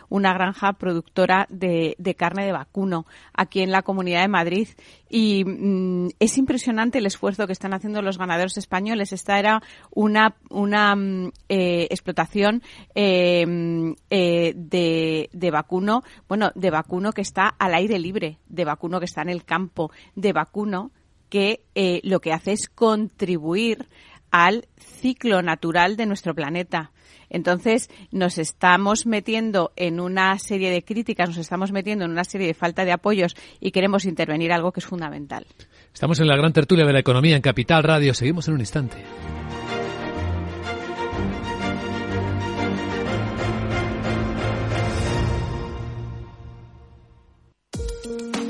una 0.10 0.34
granja 0.34 0.74
productora 0.74 1.46
de, 1.50 1.96
carne 2.18 2.46
de 2.46 2.52
vacuno 2.52 3.06
aquí 3.34 3.62
en 3.62 3.72
la 3.72 3.82
Comunidad 3.82 4.22
de 4.22 4.28
Madrid. 4.28 4.68
Y 5.10 5.44
mm, 5.46 6.10
es 6.20 6.38
impresionante 6.38 7.00
el 7.00 7.06
esfuerzo 7.06 7.48
que 7.48 7.54
están 7.54 7.74
haciendo 7.74 8.02
los 8.02 8.18
ganaderos 8.18 8.58
españoles. 8.58 9.14
Esta 9.14 9.40
era 9.40 9.62
una, 9.92 10.36
una 10.50 10.96
mm, 10.96 11.32
eh, 11.50 11.88
explotación 11.90 12.64
eh, 12.96 13.46
mm, 13.46 13.92
eh, 14.10 14.54
de, 14.56 15.30
de 15.32 15.52
vacuno, 15.52 16.04
bueno, 16.28 16.52
de 16.56 16.70
vacuno 16.70 17.12
que 17.12 17.22
está 17.22 17.48
al 17.48 17.74
aire 17.74 18.00
libre 18.00 18.40
de 18.48 18.66
vacuno 18.66 19.00
que 19.00 19.06
está 19.06 19.22
en 19.22 19.30
el 19.30 19.46
campo, 19.46 19.92
de 20.16 20.34
vacuno 20.34 20.92
que 21.30 21.64
eh, 21.76 22.02
lo 22.04 22.20
que 22.20 22.34
hace 22.34 22.52
es 22.54 22.68
contribuir 22.68 23.88
al 24.32 24.68
ciclo 24.78 25.42
natural 25.42 25.96
de 25.96 26.06
nuestro 26.06 26.36
planeta. 26.36 26.92
Entonces, 27.30 27.90
nos 28.12 28.38
estamos 28.38 29.06
metiendo 29.06 29.72
en 29.76 30.00
una 30.00 30.38
serie 30.40 30.72
de 30.72 30.84
críticas, 30.84 31.30
nos 31.30 31.38
estamos 31.38 31.72
metiendo 31.72 32.06
en 32.06 32.12
una 32.12 32.24
serie 32.24 32.48
de 32.48 32.54
falta 32.54 32.86
de 32.86 32.92
apoyos 32.92 33.36
y 33.60 33.72
queremos 33.72 34.06
intervenir 34.06 34.52
algo 34.52 34.72
que 34.72 34.80
es 34.80 34.86
fundamental. 34.86 35.46
Estamos 35.94 36.20
en 36.20 36.28
la 36.28 36.36
gran 36.36 36.54
tertulia 36.54 36.86
de 36.86 36.94
la 36.94 37.00
economía 37.00 37.36
en 37.36 37.42
Capital 37.42 37.84
Radio. 37.84 38.14
Seguimos 38.14 38.48
en 38.48 38.54
un 38.56 38.60
instante. 38.60 38.98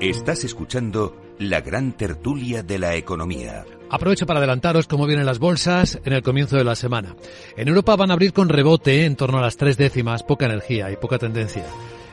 Estás 0.00 0.44
escuchando 0.44 1.16
la 1.40 1.60
gran 1.60 1.90
tertulia 1.90 2.62
de 2.62 2.78
la 2.78 2.94
economía. 2.94 3.64
Aprovecho 3.90 4.26
para 4.26 4.38
adelantaros 4.38 4.86
cómo 4.86 5.08
vienen 5.08 5.26
las 5.26 5.40
bolsas 5.40 5.98
en 6.04 6.12
el 6.12 6.22
comienzo 6.22 6.56
de 6.56 6.62
la 6.62 6.76
semana. 6.76 7.16
En 7.56 7.66
Europa 7.66 7.96
van 7.96 8.12
a 8.12 8.14
abrir 8.14 8.32
con 8.32 8.48
rebote 8.48 9.06
en 9.06 9.16
torno 9.16 9.38
a 9.38 9.42
las 9.42 9.56
tres 9.56 9.76
décimas, 9.76 10.22
poca 10.22 10.46
energía 10.46 10.92
y 10.92 10.96
poca 10.96 11.18
tendencia. 11.18 11.64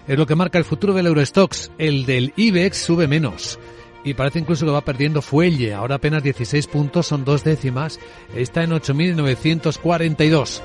Es 0.08 0.18
lo 0.18 0.26
que 0.26 0.34
marca 0.34 0.58
el 0.58 0.66
futuro 0.66 0.96
del 0.96 1.06
Eurostox. 1.06 1.74
El 1.78 2.08
del 2.08 2.34
IBEX 2.36 2.76
sube 2.76 3.08
menos. 3.08 3.60
Y 4.04 4.16
parece 4.16 4.40
incluso 4.40 4.66
que 4.66 4.72
va 4.72 4.82
perdiendo 4.82 5.22
fuelle. 5.22 5.76
Ahora 5.76 5.96
apenas 5.96 6.24
16 6.24 6.66
puntos, 6.66 7.06
son 7.06 7.24
dos 7.24 7.44
décimas. 7.44 8.00
Está 8.36 8.64
en 8.64 8.72
8.942. 8.72 10.64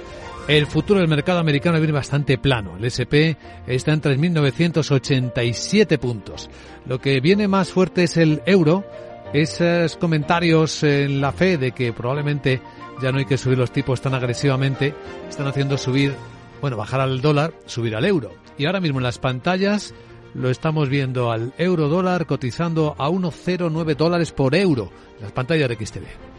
El 0.51 0.67
futuro 0.67 0.99
del 0.99 1.09
mercado 1.09 1.39
americano 1.39 1.79
viene 1.79 1.93
bastante 1.93 2.37
plano. 2.37 2.77
El 2.77 2.85
SP 2.91 3.39
está 3.69 3.93
en 3.93 4.03
3.987 4.03 5.97
puntos. 5.97 6.51
Lo 6.87 7.01
que 7.01 7.21
viene 7.21 7.47
más 7.47 7.71
fuerte 7.71 8.03
es 8.03 8.17
el 8.17 8.43
euro. 8.47 8.85
Esos 9.33 9.97
comentarios 9.97 10.83
en 10.83 11.21
la 11.21 11.31
fe 11.31 11.57
de 11.57 11.71
que 11.71 11.93
probablemente 11.93 12.61
ya 13.01 13.13
no 13.13 13.19
hay 13.19 13.27
que 13.27 13.39
subir 13.39 13.59
los 13.59 13.71
tipos 13.71 14.01
tan 14.01 14.13
agresivamente 14.13 14.93
están 15.29 15.47
haciendo 15.47 15.79
subir, 15.79 16.17
bueno, 16.61 16.77
bajar 16.77 17.01
al 17.01 17.21
dólar, 17.21 17.55
subir 17.67 17.95
al 17.95 18.05
euro. 18.05 18.33
Y 18.59 18.67
ahora 18.67 18.81
mismo 18.81 18.99
en 18.99 19.05
las 19.05 19.21
pantallas 19.21 19.95
lo 20.35 20.51
estamos 20.51 20.89
viendo 20.89 21.31
al 21.31 21.55
euro 21.59 21.87
dólar 21.87 22.27
cotizando 22.27 22.97
a 22.99 23.09
1,09 23.09 23.95
dólares 23.95 24.33
por 24.33 24.57
euro. 24.57 24.91
Las 25.21 25.31
pantallas 25.31 25.69
de 25.69 25.77
XTV. 25.77 26.30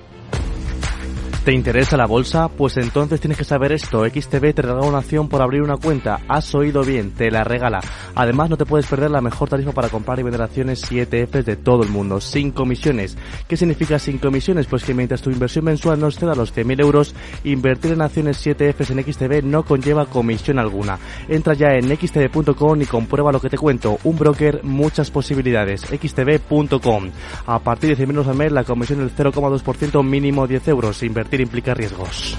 ¿Te 1.43 1.53
interesa 1.53 1.97
la 1.97 2.05
bolsa? 2.05 2.49
Pues 2.49 2.77
entonces 2.77 3.19
tienes 3.19 3.35
que 3.35 3.43
saber 3.43 3.71
esto. 3.71 4.05
XTB 4.05 4.53
te 4.53 4.61
regala 4.61 4.85
una 4.85 4.99
acción 4.99 5.27
por 5.27 5.41
abrir 5.41 5.63
una 5.63 5.75
cuenta. 5.75 6.19
Has 6.27 6.53
oído 6.53 6.83
bien, 6.83 7.09
te 7.15 7.31
la 7.31 7.43
regala. 7.43 7.81
Además, 8.13 8.51
no 8.51 8.57
te 8.57 8.67
puedes 8.67 8.85
perder 8.85 9.09
la 9.09 9.21
mejor 9.21 9.49
tarifa 9.49 9.71
para 9.71 9.89
comprar 9.89 10.19
y 10.19 10.23
vender 10.23 10.43
acciones 10.43 10.91
y 10.91 10.99
ETFs 10.99 11.43
de 11.43 11.55
todo 11.55 11.81
el 11.81 11.89
mundo, 11.89 12.21
sin 12.21 12.51
comisiones. 12.51 13.17
¿Qué 13.47 13.57
significa 13.57 13.97
sin 13.97 14.19
comisiones? 14.19 14.67
Pues 14.67 14.83
que 14.83 14.93
mientras 14.93 15.23
tu 15.23 15.31
inversión 15.31 15.65
mensual 15.65 15.99
no 15.99 16.09
exceda 16.09 16.35
los 16.35 16.55
100.000 16.55 16.79
euros, 16.79 17.15
invertir 17.43 17.93
en 17.93 18.03
acciones 18.03 18.45
y 18.45 18.51
ETFs 18.51 18.91
en 18.91 19.03
XTB 19.03 19.43
no 19.43 19.63
conlleva 19.63 20.05
comisión 20.05 20.59
alguna. 20.59 20.99
Entra 21.27 21.55
ya 21.55 21.69
en 21.69 21.89
xtb.com 21.89 22.81
y 22.83 22.85
comprueba 22.85 23.31
lo 23.31 23.41
que 23.41 23.49
te 23.49 23.57
cuento. 23.57 23.97
Un 24.03 24.15
broker, 24.15 24.63
muchas 24.63 25.09
posibilidades. 25.09 25.81
xtb.com. 25.81 27.09
A 27.47 27.57
partir 27.57 27.97
de 27.97 28.05
100.000 28.05 28.09
euros 28.11 28.27
al 28.27 28.35
mes, 28.35 28.51
la 28.51 28.63
comisión 28.63 29.01
es 29.01 29.17
del 29.17 29.33
0,2% 29.33 30.03
mínimo 30.03 30.45
10 30.45 30.67
euros. 30.67 31.01
Invertir 31.01 31.30
implica 31.39 31.73
riesgos. 31.73 32.35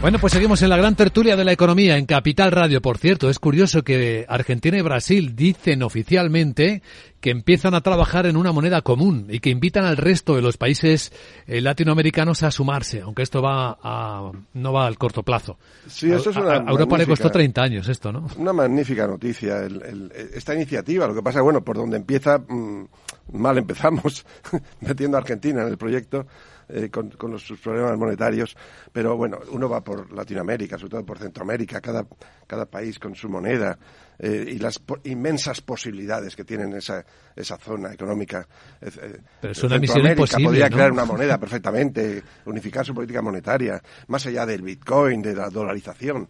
Bueno, 0.00 0.20
pues 0.20 0.32
seguimos 0.32 0.62
en 0.62 0.68
la 0.68 0.76
gran 0.76 0.94
tertulia 0.94 1.34
de 1.34 1.44
la 1.44 1.50
economía 1.50 1.96
en 1.96 2.06
Capital 2.06 2.52
Radio. 2.52 2.80
Por 2.80 2.98
cierto, 2.98 3.28
es 3.28 3.40
curioso 3.40 3.82
que 3.82 4.24
Argentina 4.28 4.78
y 4.78 4.80
Brasil 4.80 5.34
dicen 5.34 5.82
oficialmente 5.82 6.82
que 7.20 7.30
empiezan 7.30 7.74
a 7.74 7.80
trabajar 7.80 8.24
en 8.26 8.36
una 8.36 8.52
moneda 8.52 8.80
común 8.82 9.26
y 9.28 9.40
que 9.40 9.50
invitan 9.50 9.84
al 9.84 9.96
resto 9.96 10.36
de 10.36 10.42
los 10.42 10.56
países 10.56 11.12
eh, 11.48 11.60
latinoamericanos 11.60 12.44
a 12.44 12.52
sumarse, 12.52 13.00
aunque 13.00 13.22
esto 13.22 13.42
va 13.42 13.76
a, 13.82 14.30
no 14.54 14.72
va 14.72 14.86
al 14.86 14.96
corto 14.98 15.24
plazo. 15.24 15.58
Sí, 15.88 16.12
eso 16.12 16.30
es 16.30 16.36
una 16.36 16.52
a, 16.52 16.70
Europa 16.70 16.96
le 16.96 17.06
costó 17.06 17.28
30 17.28 17.60
años 17.60 17.88
esto, 17.88 18.12
¿no? 18.12 18.28
Una 18.36 18.52
magnífica 18.52 19.04
noticia 19.04 19.66
esta 20.32 20.54
iniciativa. 20.54 21.08
Lo 21.08 21.14
que 21.16 21.22
pasa, 21.22 21.40
bueno, 21.40 21.64
por 21.64 21.76
donde 21.76 21.96
empieza, 21.96 22.38
mm, 22.38 22.84
mal 23.32 23.58
empezamos, 23.58 24.24
metiendo 24.80 25.16
a 25.16 25.20
Argentina 25.20 25.62
en 25.62 25.68
el 25.68 25.76
proyecto 25.76 26.24
eh, 26.70 26.90
con, 26.90 27.38
sus 27.38 27.58
problemas 27.60 27.96
monetarios, 27.96 28.54
pero 28.92 29.16
bueno, 29.16 29.38
uno 29.52 29.70
va 29.70 29.82
por 29.82 30.12
Latinoamérica, 30.12 30.76
sobre 30.76 30.90
todo 30.90 31.06
por 31.06 31.18
Centroamérica, 31.18 31.80
cada, 31.80 32.06
cada 32.46 32.66
país 32.66 32.98
con 32.98 33.14
su 33.14 33.28
moneda 33.30 33.78
eh, 34.18 34.44
y 34.48 34.58
las 34.58 34.78
inmensas 35.04 35.62
posibilidades 35.62 36.36
que 36.36 36.44
tienen 36.44 36.74
esa, 36.74 37.02
esa 37.34 37.56
zona 37.56 37.94
económica. 37.94 38.46
Eh, 38.82 39.18
pero 39.40 39.52
es 39.52 39.62
una 39.62 39.78
misión 39.78 40.06
imposible, 40.06 40.44
podría 40.44 40.68
crear 40.68 40.92
una 40.92 41.06
moneda 41.06 41.38
perfectamente, 41.38 42.22
unificar 42.44 42.84
su 42.84 42.94
política 42.94 43.22
monetaria, 43.22 43.82
más 44.08 44.26
allá 44.26 44.44
del 44.44 44.60
Bitcoin, 44.60 45.22
de 45.22 45.34
la 45.34 45.48
dolarización. 45.48 46.28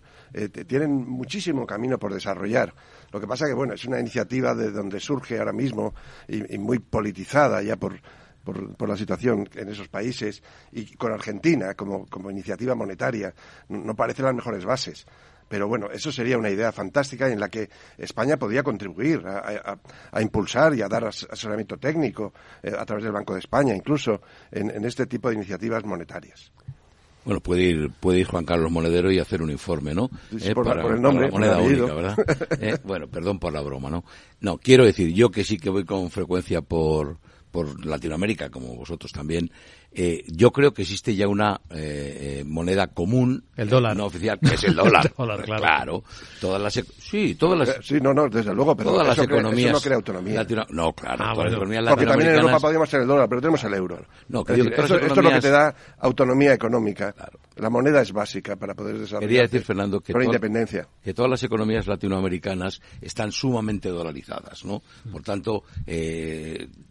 tienen 0.69 1.09
muchísimo 1.09 1.67
camino 1.67 1.99
por 1.99 2.15
desarrollar. 2.15 2.73
Lo 3.11 3.19
que 3.19 3.27
pasa 3.27 3.47
que, 3.47 3.55
bueno, 3.55 3.75
es 3.75 3.85
una 3.87 3.99
iniciativa 3.99 4.55
de 4.55 4.71
donde 4.71 5.01
surge 5.01 5.39
ahora 5.39 5.53
mismo 5.53 5.95
y 6.29 6.59
muy 6.59 6.79
politizada 6.79 7.61
ya 7.61 7.75
por, 7.75 7.99
por, 8.77 8.89
la 8.89 8.97
situación 8.97 9.49
en 9.55 9.69
esos 9.69 9.89
países 9.89 10.43
y 10.73 10.97
con 10.97 11.13
Argentina 11.13 11.75
como, 11.75 12.07
iniciativa 12.31 12.75
monetaria 12.75 13.35
no 13.69 13.95
parecen 13.95 14.25
las 14.25 14.35
mejores 14.35 14.65
bases. 14.65 15.07
Pero 15.49 15.67
bueno, 15.67 15.89
eso 15.91 16.13
sería 16.13 16.37
una 16.37 16.51
idea 16.51 16.73
fantástica 16.73 17.29
en 17.29 17.41
la 17.41 17.49
que 17.49 17.71
España 17.97 18.37
podría 18.37 18.63
contribuir 18.63 19.23
a, 19.27 20.23
impulsar 20.23 20.75
y 20.75 20.83
a 20.83 20.89
dar 20.89 21.07
asesoramiento 21.07 21.79
técnico 21.79 22.35
eh, 22.63 22.73
a 22.79 22.85
través 22.85 23.05
del 23.05 23.13
Banco 23.13 23.33
de 23.33 23.41
España, 23.41 23.75
incluso 23.75 24.21
en, 24.51 24.85
este 24.85 25.07
tipo 25.07 25.29
de 25.29 25.37
iniciativas 25.37 25.85
monetarias. 25.85 26.53
Bueno, 27.25 27.41
puede 27.41 27.63
ir, 27.63 27.91
puede 27.99 28.21
ir 28.21 28.27
Juan 28.27 28.45
Carlos 28.45 28.71
Monedero 28.71 29.11
y 29.11 29.19
hacer 29.19 29.43
un 29.43 29.51
informe, 29.51 29.95
¿no? 29.95 30.11
Eh, 30.39 30.55
por, 30.55 30.67
el 30.69 31.01
nombre, 31.01 31.31
moneda 31.31 31.59
única, 31.59 31.95
¿verdad? 31.95 32.17
Eh, 32.61 32.79
bueno, 32.85 33.09
perdón 33.09 33.39
por 33.39 33.53
la 33.53 33.61
broma, 33.61 33.91
¿no? 33.91 34.05
No, 34.41 34.59
quiero 34.59 34.85
decir, 34.85 35.13
yo 35.15 35.31
que 35.31 35.45
sí 35.45 35.59
que 35.59 35.71
voy 35.71 35.85
con 35.85 36.11
frecuencia 36.11 36.61
por, 36.61 37.19
por 37.51 37.85
Latinoamérica, 37.85 38.51
como 38.51 38.77
vosotros 38.77 39.13
también, 39.13 39.51
eh, 39.91 40.23
yo 40.29 40.53
creo 40.53 40.73
que 40.75 40.83
existe 40.83 41.17
ya 41.17 41.27
una 41.29 41.61
eh, 41.71 42.41
eh, 42.41 42.45
moneda 42.47 42.89
común, 42.89 43.45
el 43.57 43.69
dólar, 43.71 43.97
no 43.97 44.07
oficial, 44.07 44.39
que 44.39 44.55
es 44.55 44.65
el 44.65 44.75
dólar. 44.75 45.13
claro. 45.45 46.05
todas 46.41 46.61
las, 46.61 46.75
sí, 46.99 47.35
todas 47.35 47.59
las, 47.59 47.85
sí, 47.85 47.99
no, 48.01 48.13
no, 48.13 48.29
desde 48.29 48.55
luego, 48.55 48.77
pero 48.77 48.91
todas 48.91 49.09
las 49.09 49.19
economías, 49.19 49.73
no 49.73 49.81
crea 49.81 49.97
autonomía. 49.97 50.47
no, 50.71 50.93
claro, 50.93 51.25
ah, 51.25 51.33
todas 51.33 51.47
las 51.47 51.55
economías 51.55 51.85
Porque 51.89 52.07
también 52.07 52.31
en 52.31 52.37
Europa 52.37 52.61
podríamos 52.61 52.91
tener 52.91 53.03
el 53.03 53.09
dólar, 53.09 53.29
pero 53.29 53.41
tenemos 53.41 53.65
el 53.65 53.75
euro. 53.75 53.99
No, 54.29 54.41
esto, 54.41 54.53
es 54.53 55.17
lo 55.17 55.31
que 55.31 55.41
te 55.41 55.51
da 55.51 55.75
autonomía 56.01 56.53
económica. 56.53 57.15
La 57.57 57.71
moneda 57.71 58.03
es 58.03 58.13
básica 58.13 58.55
para 58.57 58.75
poder 58.75 58.99
desarrollar. 58.99 59.29
Quería 59.29 59.43
decir, 59.43 59.63
Fernando, 59.63 60.01
que, 60.01 60.13
independencia. 60.13 60.87
que 61.03 61.13
todas 61.13 61.31
las 61.31 61.43
economías 61.43 61.87
latinoamericanas 61.87 62.81
están 63.01 63.33
sumamente 63.33 63.89
dolarizadas, 63.89 64.65
¿no? 64.65 64.83
Por 65.11 65.23
tanto, 65.23 65.65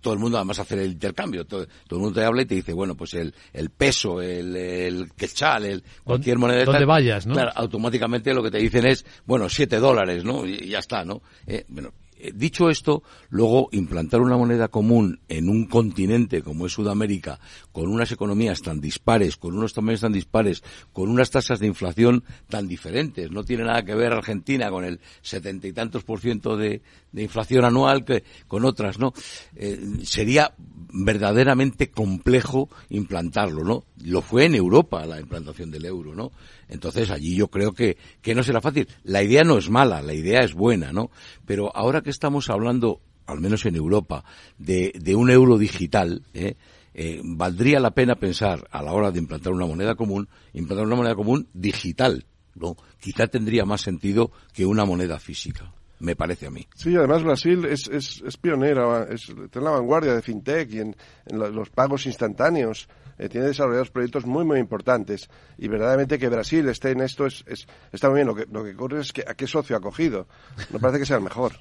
todo 0.01 0.13
el 0.13 0.19
mundo 0.19 0.37
además 0.37 0.59
hace 0.59 0.73
el 0.73 0.91
intercambio. 0.91 1.45
Todo, 1.45 1.61
el 1.63 1.97
mundo 1.97 2.19
te 2.19 2.25
habla 2.25 2.41
y 2.41 2.45
te 2.45 2.55
dice, 2.55 2.73
bueno, 2.73 2.86
pues 2.95 3.13
el, 3.13 3.33
el 3.53 3.69
peso, 3.69 4.21
el, 4.21 4.55
el 4.55 5.11
quechal, 5.15 5.65
el, 5.65 5.83
cualquier 6.03 6.37
moneda. 6.37 6.65
Donde 6.65 6.85
vayas, 6.85 7.25
¿no? 7.25 7.33
Claro, 7.33 7.51
automáticamente 7.55 8.33
lo 8.33 8.43
que 8.43 8.51
te 8.51 8.57
dicen 8.57 8.85
es, 8.85 9.05
bueno, 9.25 9.49
siete 9.49 9.77
dólares, 9.77 10.23
¿no? 10.23 10.45
Y, 10.45 10.69
ya 10.69 10.79
está, 10.79 11.03
¿no? 11.03 11.21
Eh, 11.45 11.65
bueno, 11.67 11.91
dicho 12.33 12.69
esto, 12.69 13.03
luego 13.29 13.69
implantar 13.71 14.21
una 14.21 14.37
moneda 14.37 14.67
común 14.67 15.19
en 15.27 15.49
un 15.49 15.65
continente 15.65 16.41
como 16.41 16.65
es 16.65 16.73
Sudamérica, 16.73 17.39
con 17.71 17.87
unas 17.87 18.11
economías 18.11 18.61
tan 18.61 18.81
dispares, 18.81 19.37
con 19.37 19.57
unos 19.57 19.73
tamaños 19.73 20.01
tan 20.01 20.13
dispares, 20.13 20.63
con 20.93 21.09
unas 21.09 21.31
tasas 21.31 21.59
de 21.59 21.67
inflación 21.67 22.23
tan 22.49 22.67
diferentes, 22.67 23.31
no 23.31 23.43
tiene 23.43 23.63
nada 23.63 23.83
que 23.83 23.95
ver 23.95 24.13
Argentina 24.13 24.69
con 24.69 24.85
el 24.85 24.99
setenta 25.21 25.67
y 25.67 25.73
tantos 25.73 26.03
por 26.03 26.19
ciento 26.19 26.57
de, 26.57 26.81
inflación 27.13 27.65
anual 27.65 28.05
que 28.05 28.23
con 28.47 28.63
otras, 28.63 28.99
¿no? 28.99 29.11
Eh, 29.55 29.79
sería 30.03 30.53
verdaderamente 30.93 31.89
complejo 31.89 32.69
implantarlo, 32.89 33.63
¿no? 33.63 33.85
Lo 34.03 34.21
fue 34.21 34.45
en 34.45 34.55
Europa 34.55 35.05
la 35.05 35.19
implantación 35.19 35.71
del 35.71 35.85
euro, 35.85 36.13
¿no? 36.13 36.31
Entonces 36.69 37.09
allí 37.09 37.35
yo 37.35 37.47
creo 37.47 37.73
que, 37.73 37.97
que 38.21 38.35
no 38.35 38.43
será 38.43 38.61
fácil. 38.61 38.87
La 39.03 39.23
idea 39.23 39.43
no 39.43 39.57
es 39.57 39.69
mala, 39.69 40.01
la 40.01 40.13
idea 40.13 40.43
es 40.43 40.53
buena, 40.53 40.91
¿no? 40.91 41.09
Pero 41.45 41.75
ahora 41.75 42.01
que 42.01 42.06
estamos 42.11 42.49
hablando, 42.49 43.01
al 43.25 43.39
menos 43.39 43.65
en 43.65 43.75
Europa, 43.75 44.23
de, 44.57 45.15
un 45.15 45.29
euro 45.29 45.57
digital, 45.57 46.23
¿eh? 46.33 46.55
Eh, 46.99 47.21
valdría 47.23 47.79
la 47.79 47.91
pena 47.91 48.15
pensar 48.15 48.67
a 48.71 48.81
la 48.81 48.91
hora 48.91 49.11
de 49.11 49.19
implantar 49.19 49.53
una 49.53 49.67
moneda 49.67 49.93
común, 49.93 50.27
implantar 50.53 50.87
una 50.87 50.95
moneda 50.95 51.13
común 51.13 51.47
digital, 51.53 52.25
¿no? 52.55 52.75
Quizá 52.99 53.27
tendría 53.27 53.65
más 53.65 53.81
sentido 53.81 54.31
que 54.51 54.65
una 54.65 54.83
moneda 54.83 55.19
física. 55.19 55.71
me 55.99 56.15
parece 56.15 56.47
a 56.47 56.49
mí. 56.49 56.67
Sí, 56.75 56.95
además 56.95 57.23
Brasil 57.23 57.65
es, 57.65 57.87
es, 57.87 58.23
es 58.25 58.37
pionera, 58.37 59.03
es, 59.11 59.29
está 59.29 59.59
en 59.59 59.65
la 59.65 59.71
vanguardia 59.71 60.15
de 60.15 60.23
FinTech 60.23 60.71
y 60.71 60.79
en, 60.79 60.95
los 61.31 61.69
pagos 61.69 62.07
instantáneos. 62.07 62.87
Eh, 63.19 63.29
tiene 63.29 63.47
desarrollados 63.47 63.91
proyectos 63.91 64.25
muy, 64.25 64.43
muy 64.43 64.59
importantes. 64.59 65.29
Y 65.57 65.67
verdaderamente 65.67 66.17
que 66.17 66.29
Brasil 66.29 66.67
esté 66.69 66.91
en 66.91 67.01
esto 67.01 67.27
es, 67.27 67.43
es, 67.47 67.67
está 67.91 68.09
muy 68.09 68.17
bien. 68.17 68.27
Lo 68.27 68.35
que, 68.35 68.45
lo 68.51 68.63
que 68.63 68.71
ocurre 68.71 69.01
es 69.01 69.13
que 69.13 69.23
a 69.27 69.35
qué 69.35 69.47
socio 69.47 69.75
ha 69.75 69.81
cogido. 69.81 70.27
No 70.71 70.79
parece 70.79 70.99
que 70.99 71.05
sea 71.05 71.17
el 71.17 71.23
mejor. 71.23 71.53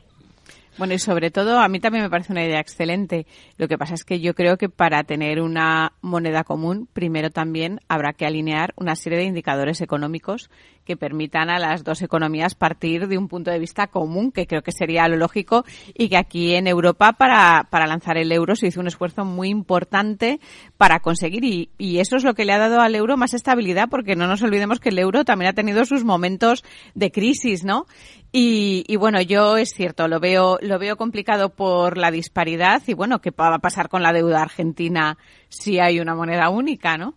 Bueno, 0.79 0.93
y 0.93 0.99
sobre 0.99 1.31
todo, 1.31 1.59
a 1.59 1.68
mí 1.68 1.81
también 1.81 2.05
me 2.05 2.11
parece 2.11 2.33
una 2.33 2.45
idea 2.45 2.61
excelente. 2.61 3.27
Lo 3.57 3.66
que 3.66 3.79
pasa 3.79 3.95
es 3.95 4.05
que 4.05 4.20
yo 4.20 4.35
creo 4.35 4.59
que 4.59 4.68
para 4.68 5.05
tener 5.05 5.41
una 5.41 5.95
moneda 6.03 6.45
común, 6.45 6.87
primero 6.93 7.31
también 7.31 7.81
habrá 7.89 8.12
que 8.12 8.27
alinear 8.27 8.74
una 8.77 8.95
serie 8.95 9.18
de 9.18 9.24
indicadores 9.24 9.81
económicos 9.81 10.51
que 10.87 10.97
permitan 10.97 11.51
a 11.51 11.59
las 11.59 11.84
dos 11.84 12.01
economías 12.01 12.55
partir 12.55 13.09
de 13.09 13.18
un 13.18 13.28
punto 13.28 13.51
de 13.51 13.59
vista 13.59 13.89
común, 13.89 14.32
que 14.32 14.47
creo 14.47 14.62
que 14.62 14.72
sería 14.72 15.09
lo 15.09 15.16
lógico, 15.16 15.64
y 15.93 16.09
que 16.09 16.16
aquí 16.16 16.55
en 16.55 16.66
Europa 16.66 17.12
para, 17.12 17.66
para 17.70 17.87
lanzar 17.87 18.16
el 18.16 18.32
euro 18.32 18.57
se 18.57 18.68
hizo 18.68 18.80
un 18.80 18.87
esfuerzo 18.87 19.24
muy 19.24 19.51
importante 19.51 20.41
para 20.78 21.01
conseguir, 21.01 21.45
y, 21.45 21.70
y 21.76 21.99
eso 21.99 22.16
es 22.16 22.24
lo 22.24 22.34
que 22.34 22.45
le 22.47 22.53
ha 22.53 22.59
dado 22.59 22.80
al 22.80 22.95
euro 22.95 23.16
más 23.16 23.34
estabilidad, 23.34 23.89
porque 23.91 24.16
no 24.16 24.26
nos 24.26 24.43
olvidemos 24.43 24.80
que 24.80 24.89
el 24.89 24.99
euro 24.99 25.24
también 25.24 25.51
ha 25.51 25.55
tenido 25.55 25.84
sus 25.84 26.05
momentos 26.05 26.64
de 26.95 27.11
crisis, 27.11 27.64
¿no? 27.64 27.87
Y, 28.32 28.84
y, 28.87 28.97
bueno, 28.97 29.20
yo 29.20 29.57
es 29.57 29.72
cierto, 29.72 30.09
lo 30.09 30.20
veo, 30.20 30.59
lo 30.61 30.78
veo 30.78 30.97
complicado 30.97 31.51
por 31.51 31.97
la 31.97 32.11
disparidad 32.11 32.82
y 32.87 32.95
bueno, 32.95 33.20
¿qué 33.20 33.30
va 33.30 33.55
a 33.55 33.59
pasar 33.59 33.89
con 33.89 34.03
la 34.03 34.12
deuda 34.12 34.43
argentina 34.43 35.16
si 35.49 35.78
hay 35.78 36.01
una 36.01 36.14
moneda 36.14 36.51
única, 36.51 36.97
no? 36.97 37.14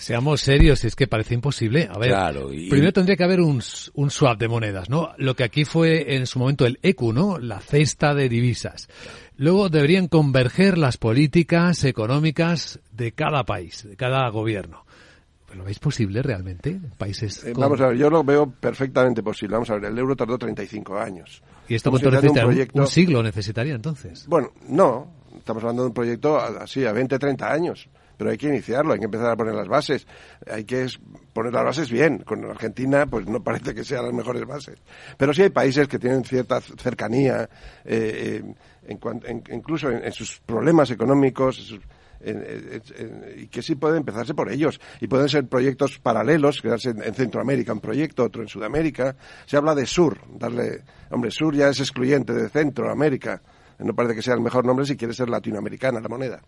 Seamos 0.00 0.40
serios, 0.40 0.82
es 0.84 0.96
que 0.96 1.06
parece 1.06 1.34
imposible. 1.34 1.86
A 1.92 1.98
ver, 1.98 2.14
primero 2.70 2.90
tendría 2.90 3.16
que 3.16 3.24
haber 3.24 3.42
un, 3.42 3.62
un, 3.92 4.10
swap 4.10 4.38
de 4.38 4.48
monedas, 4.48 4.88
¿no? 4.88 5.12
Lo 5.18 5.36
que 5.36 5.44
aquí 5.44 5.66
fue 5.66 6.16
en 6.16 6.26
su 6.26 6.38
momento 6.38 6.64
el 6.64 6.78
ECU, 6.82 7.12
¿no? 7.12 7.38
La 7.38 7.60
cesta 7.60 8.14
de 8.14 8.30
divisas. 8.30 8.88
Luego 9.36 9.68
deberían 9.68 10.08
converger 10.08 10.78
las 10.78 10.96
políticas 10.96 11.84
económicas 11.84 12.80
de 12.92 13.12
cada 13.12 13.44
país, 13.44 13.86
de 13.86 13.94
cada 13.96 14.26
gobierno. 14.30 14.86
¿Lo 15.54 15.64
veis 15.64 15.78
posible 15.78 16.22
realmente? 16.22 16.80
Países 16.96 17.44
eh, 17.44 17.52
Vamos 17.54 17.78
a 17.82 17.88
ver, 17.88 17.98
yo 17.98 18.08
lo 18.08 18.24
veo 18.24 18.50
perfectamente 18.50 19.22
posible. 19.22 19.56
Vamos 19.56 19.68
a 19.68 19.74
ver, 19.74 19.84
el 19.84 19.98
euro 19.98 20.16
tardó 20.16 20.38
35 20.38 20.98
años. 20.98 21.42
¿Y 21.68 21.74
esto 21.74 21.90
cuánto 21.90 22.10
necesita? 22.10 22.46
Un, 22.46 22.66
un, 22.72 22.86
siglo 22.86 23.22
necesitaría 23.22 23.74
entonces? 23.74 24.24
Bueno, 24.26 24.50
no. 24.66 25.12
Estamos 25.36 25.62
hablando 25.62 25.82
de 25.82 25.88
un 25.88 25.94
proyecto 25.94 26.38
así, 26.40 26.86
a 26.86 26.92
20, 26.92 27.18
30 27.18 27.52
años 27.52 27.88
pero 28.20 28.32
hay 28.32 28.36
que 28.36 28.48
iniciarlo, 28.48 28.92
hay 28.92 28.98
que 28.98 29.06
empezar 29.06 29.30
a 29.30 29.34
poner 29.34 29.54
las 29.54 29.66
bases, 29.66 30.06
hay 30.46 30.64
que 30.64 30.86
poner 31.32 31.54
las 31.54 31.64
bases 31.64 31.90
bien. 31.90 32.18
Con 32.18 32.44
Argentina, 32.44 33.06
pues 33.06 33.26
no 33.26 33.42
parece 33.42 33.74
que 33.74 33.82
sean 33.82 34.04
las 34.04 34.12
mejores 34.12 34.44
bases. 34.46 34.78
Pero 35.16 35.32
sí 35.32 35.40
hay 35.40 35.48
países 35.48 35.88
que 35.88 35.98
tienen 35.98 36.22
cierta 36.22 36.60
cercanía, 36.60 37.48
eh, 37.82 38.42
en, 38.86 39.42
incluso 39.50 39.88
en, 39.88 40.12
sus 40.12 40.38
problemas 40.44 40.90
económicos, 40.90 41.80
y 43.38 43.46
que 43.46 43.62
sí 43.62 43.76
puede 43.76 43.96
empezarse 43.96 44.34
por 44.34 44.52
ellos. 44.52 44.78
Y 45.00 45.06
pueden 45.06 45.30
ser 45.30 45.48
proyectos 45.48 45.98
paralelos, 45.98 46.60
quedarse 46.60 46.90
en, 46.90 47.14
Centroamérica 47.14 47.72
un 47.72 47.80
proyecto, 47.80 48.24
otro 48.24 48.42
en 48.42 48.48
Sudamérica. 48.48 49.16
Se 49.46 49.56
habla 49.56 49.74
de 49.74 49.86
sur, 49.86 50.18
darle, 50.38 50.82
hombre, 51.08 51.30
sur 51.30 51.56
ya 51.56 51.70
es 51.70 51.80
excluyente 51.80 52.34
de 52.34 52.50
Centroamérica. 52.50 53.40
No 53.78 53.94
parece 53.94 54.16
que 54.16 54.20
sea 54.20 54.34
el 54.34 54.42
mejor 54.42 54.66
nombre 54.66 54.84
si 54.84 54.94
quiere 54.98 55.14
ser 55.14 55.30
latinoamericana 55.30 56.00
la 56.00 56.08
moneda. 56.10 56.42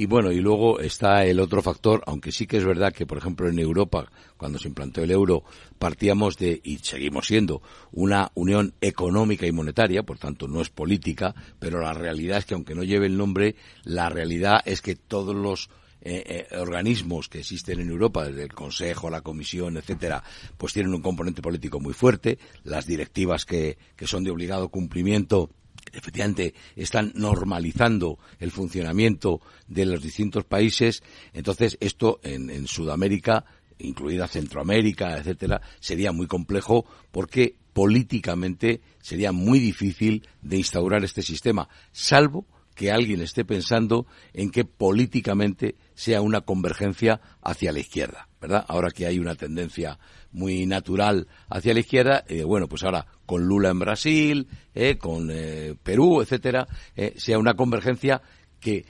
Y 0.00 0.06
bueno, 0.06 0.32
y 0.32 0.40
luego 0.40 0.80
está 0.80 1.26
el 1.26 1.38
otro 1.40 1.60
factor, 1.60 2.02
aunque 2.06 2.32
sí 2.32 2.46
que 2.46 2.56
es 2.56 2.64
verdad 2.64 2.90
que, 2.90 3.04
por 3.04 3.18
ejemplo, 3.18 3.50
en 3.50 3.58
Europa, 3.58 4.10
cuando 4.38 4.58
se 4.58 4.68
implantó 4.68 5.02
el 5.02 5.10
euro, 5.10 5.44
partíamos 5.78 6.38
de, 6.38 6.58
y 6.64 6.78
seguimos 6.78 7.26
siendo, 7.26 7.60
una 7.92 8.32
unión 8.32 8.72
económica 8.80 9.46
y 9.46 9.52
monetaria, 9.52 10.02
por 10.02 10.16
tanto 10.16 10.48
no 10.48 10.62
es 10.62 10.70
política, 10.70 11.34
pero 11.58 11.82
la 11.82 11.92
realidad 11.92 12.38
es 12.38 12.46
que 12.46 12.54
aunque 12.54 12.74
no 12.74 12.82
lleve 12.82 13.04
el 13.04 13.18
nombre, 13.18 13.56
la 13.84 14.08
realidad 14.08 14.62
es 14.64 14.80
que 14.80 14.96
todos 14.96 15.36
los 15.36 15.68
eh, 16.00 16.46
eh, 16.50 16.56
organismos 16.56 17.28
que 17.28 17.40
existen 17.40 17.80
en 17.80 17.90
Europa, 17.90 18.24
desde 18.24 18.44
el 18.44 18.54
Consejo, 18.54 19.10
la 19.10 19.20
Comisión, 19.20 19.76
etcétera, 19.76 20.24
pues 20.56 20.72
tienen 20.72 20.94
un 20.94 21.02
componente 21.02 21.42
político 21.42 21.78
muy 21.78 21.92
fuerte. 21.92 22.38
Las 22.64 22.86
directivas 22.86 23.44
que, 23.44 23.76
que 23.96 24.06
son 24.06 24.24
de 24.24 24.30
obligado 24.30 24.70
cumplimiento 24.70 25.50
efectivamente 25.92 26.54
están 26.76 27.12
normalizando 27.14 28.18
el 28.38 28.50
funcionamiento 28.50 29.40
de 29.66 29.86
los 29.86 30.02
distintos 30.02 30.44
países, 30.44 31.02
entonces 31.32 31.76
esto 31.80 32.20
en, 32.22 32.66
Sudamérica, 32.66 33.44
incluida 33.78 34.28
Centroamérica, 34.28 35.16
etcétera, 35.16 35.60
sería 35.80 36.12
muy 36.12 36.26
complejo 36.26 36.84
porque 37.10 37.56
políticamente 37.72 38.80
sería 39.00 39.32
muy 39.32 39.58
difícil 39.58 40.26
de 40.42 40.58
instaurar 40.58 41.04
este 41.04 41.22
sistema, 41.22 41.68
salvo 41.92 42.46
que 42.74 42.90
alguien 42.90 43.20
esté 43.20 43.44
pensando 43.44 44.06
en 44.32 44.50
que 44.50 44.64
políticamente 44.64 45.76
sea 45.94 46.22
una 46.22 46.40
convergencia 46.40 47.20
hacia 47.42 47.72
la 47.72 47.80
izquierda, 47.80 48.28
¿verdad? 48.40 48.64
Ahora 48.68 48.90
que 48.90 49.06
hay 49.06 49.18
una 49.18 49.34
tendencia 49.34 49.98
muy 50.32 50.64
natural 50.66 51.28
hacia 51.48 51.74
la 51.74 51.80
izquierda, 51.80 52.24
eh, 52.26 52.44
bueno, 52.44 52.68
pues 52.68 52.82
ahora 52.82 53.06
con 53.30 53.46
Lula 53.46 53.68
en 53.68 53.78
Brasil, 53.78 54.48
eh, 54.74 54.98
con 54.98 55.30
eh, 55.30 55.76
Perú, 55.80 56.20
etcétera, 56.20 56.66
sea 57.14 57.38
una 57.38 57.54
convergencia 57.54 58.22
que 58.58 58.84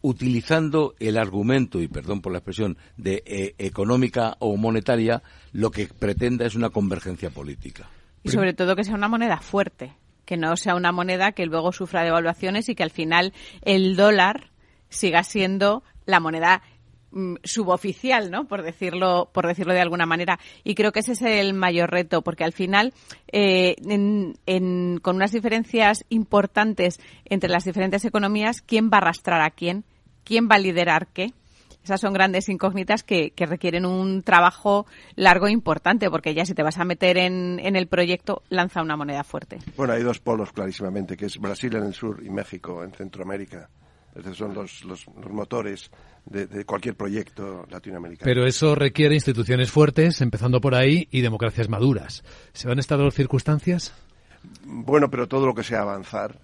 utilizando 0.00 0.94
el 1.00 1.18
argumento, 1.18 1.80
y 1.80 1.88
perdón 1.88 2.20
por 2.20 2.30
la 2.30 2.38
expresión, 2.38 2.78
de 2.96 3.24
económica 3.58 4.36
o 4.38 4.56
monetaria, 4.56 5.24
lo 5.50 5.72
que 5.72 5.88
pretenda 5.88 6.46
es 6.46 6.54
una 6.54 6.70
convergencia 6.70 7.30
política. 7.30 7.90
Y 8.22 8.28
sobre 8.28 8.54
todo 8.54 8.76
que 8.76 8.84
sea 8.84 8.94
una 8.94 9.08
moneda 9.08 9.38
fuerte, 9.38 9.96
que 10.24 10.36
no 10.36 10.56
sea 10.56 10.76
una 10.76 10.92
moneda 10.92 11.32
que 11.32 11.44
luego 11.46 11.72
sufra 11.72 12.04
devaluaciones 12.04 12.68
y 12.68 12.76
que 12.76 12.84
al 12.84 12.92
final 12.92 13.32
el 13.62 13.96
dólar 13.96 14.52
siga 14.88 15.24
siendo 15.24 15.82
la 16.06 16.20
moneda 16.20 16.62
suboficial, 17.42 18.30
¿no? 18.30 18.46
Por 18.46 18.62
decirlo, 18.62 19.30
por 19.32 19.46
decirlo 19.46 19.72
de 19.72 19.80
alguna 19.80 20.06
manera. 20.06 20.38
Y 20.64 20.74
creo 20.74 20.92
que 20.92 21.00
ese 21.00 21.12
es 21.12 21.22
el 21.22 21.54
mayor 21.54 21.90
reto, 21.90 22.22
porque 22.22 22.44
al 22.44 22.52
final, 22.52 22.92
eh, 23.32 23.76
con 25.02 25.16
unas 25.16 25.32
diferencias 25.32 26.04
importantes 26.08 27.00
entre 27.24 27.50
las 27.50 27.64
diferentes 27.64 28.04
economías, 28.04 28.62
¿quién 28.62 28.90
va 28.90 28.98
a 28.98 29.00
arrastrar 29.00 29.40
a 29.42 29.50
quién? 29.50 29.84
¿Quién 30.24 30.48
va 30.50 30.56
a 30.56 30.58
liderar 30.58 31.08
qué? 31.08 31.32
Esas 31.82 32.00
son 32.00 32.12
grandes 32.12 32.48
incógnitas 32.48 33.02
que, 33.02 33.32
requieren 33.36 33.86
un 33.86 34.22
trabajo 34.22 34.86
largo 35.16 35.46
e 35.46 35.50
importante, 35.50 36.10
porque 36.10 36.34
ya 36.34 36.44
si 36.44 36.54
te 36.54 36.62
vas 36.62 36.78
a 36.78 36.84
meter 36.84 37.16
en, 37.16 37.58
en, 37.58 37.74
el 37.74 37.86
proyecto, 37.88 38.42
lanza 38.50 38.82
una 38.82 38.96
moneda 38.96 39.24
fuerte. 39.24 39.58
Bueno, 39.76 39.94
hay 39.94 40.02
dos 40.02 40.20
polos 40.20 40.52
clarísimamente, 40.52 41.16
que 41.16 41.26
es 41.26 41.38
Brasil 41.38 41.74
en 41.76 41.84
el 41.84 41.94
sur 41.94 42.22
y 42.22 42.28
México 42.28 42.84
en 42.84 42.92
Centroamérica. 42.92 43.70
Son 44.34 44.54
los, 44.54 44.84
los, 44.84 45.06
motores 45.30 45.90
de, 46.24 46.64
cualquier 46.64 46.96
proyecto 46.96 47.66
latinoamericano. 47.70 48.24
Pero 48.24 48.46
eso 48.46 48.74
requiere 48.74 49.14
instituciones 49.14 49.70
fuertes, 49.70 50.20
empezando 50.20 50.60
por 50.60 50.74
ahí, 50.74 51.08
y 51.10 51.20
democracias 51.20 51.68
maduras. 51.68 52.24
¿Se 52.52 52.68
van 52.68 52.78
a 52.78 52.80
estar 52.80 52.98
las 52.98 53.14
circunstancias? 53.14 53.92
Bueno, 54.64 55.10
pero 55.10 55.28
todo 55.28 55.46
lo 55.46 55.54
que 55.54 55.62
sea 55.62 55.82
avanzar 55.82 56.38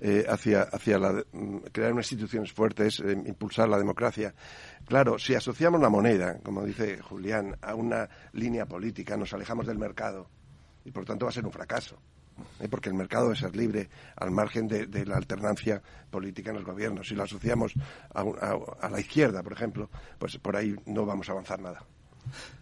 eh, 0.00 0.26
hacia, 0.28 0.62
hacia 0.62 0.98
la, 0.98 1.24
mm, 1.32 1.56
crear 1.72 1.92
unas 1.92 2.10
instituciones 2.12 2.52
fuertes, 2.52 3.00
eh, 3.00 3.12
impulsar 3.12 3.68
la 3.68 3.78
democracia. 3.78 4.34
Claro, 4.84 5.18
si 5.18 5.34
asociamos 5.34 5.80
la 5.80 5.88
moneda, 5.88 6.38
como 6.42 6.64
dice 6.64 7.00
Julián, 7.00 7.56
a 7.62 7.74
una 7.74 8.08
línea 8.32 8.66
política, 8.66 9.16
nos 9.16 9.32
alejamos 9.32 9.66
del 9.66 9.78
mercado 9.78 10.28
y 10.84 10.90
por 10.90 11.04
tanto 11.04 11.24
va 11.24 11.30
a 11.30 11.34
ser 11.34 11.46
un 11.46 11.52
fracaso. 11.52 11.98
¿Eh? 12.60 12.68
porque 12.68 12.88
el 12.88 12.94
mercado 12.94 13.26
debe 13.26 13.36
ser 13.36 13.56
libre 13.56 13.88
al 14.16 14.30
margen 14.30 14.68
de, 14.68 15.06
la 15.06 15.16
alternancia 15.16 15.82
política 16.10 16.50
en 16.50 16.56
los 16.56 16.64
gobiernos. 16.64 17.08
Si 17.08 17.14
lo 17.14 17.24
asociamos 17.24 17.72
a, 18.14 18.88
la 18.88 19.00
izquierda, 19.00 19.42
por 19.42 19.52
ejemplo, 19.52 19.90
pues 20.18 20.36
por 20.38 20.56
ahí 20.56 20.74
no 20.86 21.04
vamos 21.06 21.28
a 21.28 21.32
avanzar 21.32 21.60
nada. 21.60 21.84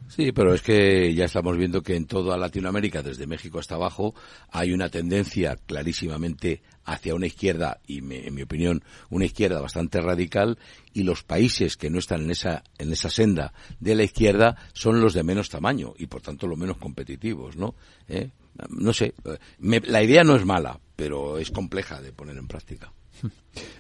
Sí, 0.08 0.32
pero 0.32 0.52
es 0.52 0.60
que 0.60 1.14
ya 1.14 1.24
estamos 1.24 1.56
viendo 1.56 1.82
que 1.82 1.96
en 1.96 2.06
toda 2.06 2.36
Latinoamérica, 2.36 3.02
desde 3.02 3.26
México 3.26 3.58
hasta 3.58 3.76
abajo, 3.76 4.14
hay 4.50 4.72
una 4.72 4.90
tendencia 4.90 5.56
clarísimamente 5.66 6.62
hacia 6.84 7.14
una 7.14 7.26
izquierda, 7.26 7.80
y 7.86 7.98
en 8.00 8.34
mi 8.34 8.42
opinión, 8.42 8.84
una 9.08 9.24
izquierda 9.24 9.62
bastante 9.62 10.02
radical, 10.02 10.58
y 10.92 11.04
los 11.04 11.22
países 11.22 11.78
que 11.78 11.88
no 11.88 11.98
están 11.98 12.24
en 12.24 12.32
esa, 12.32 12.62
en 12.76 12.92
esa 12.92 13.08
senda 13.08 13.54
de 13.80 13.94
la 13.94 14.02
izquierda 14.02 14.56
son 14.74 15.00
los 15.00 15.14
de 15.14 15.22
menos 15.22 15.48
tamaño 15.48 15.94
y, 15.96 16.06
por 16.06 16.20
tanto, 16.20 16.46
los 16.46 16.58
menos 16.58 16.76
competitivos, 16.76 17.56
¿no? 17.56 17.74
¿Eh? 18.06 18.30
No 18.68 18.92
sé, 18.92 19.14
la 19.58 20.02
idea 20.02 20.24
no 20.24 20.36
es 20.36 20.44
mala, 20.44 20.80
pero 20.96 21.38
es 21.38 21.50
compleja 21.50 22.00
de 22.00 22.12
poner 22.12 22.36
en 22.36 22.48
práctica. 22.48 22.92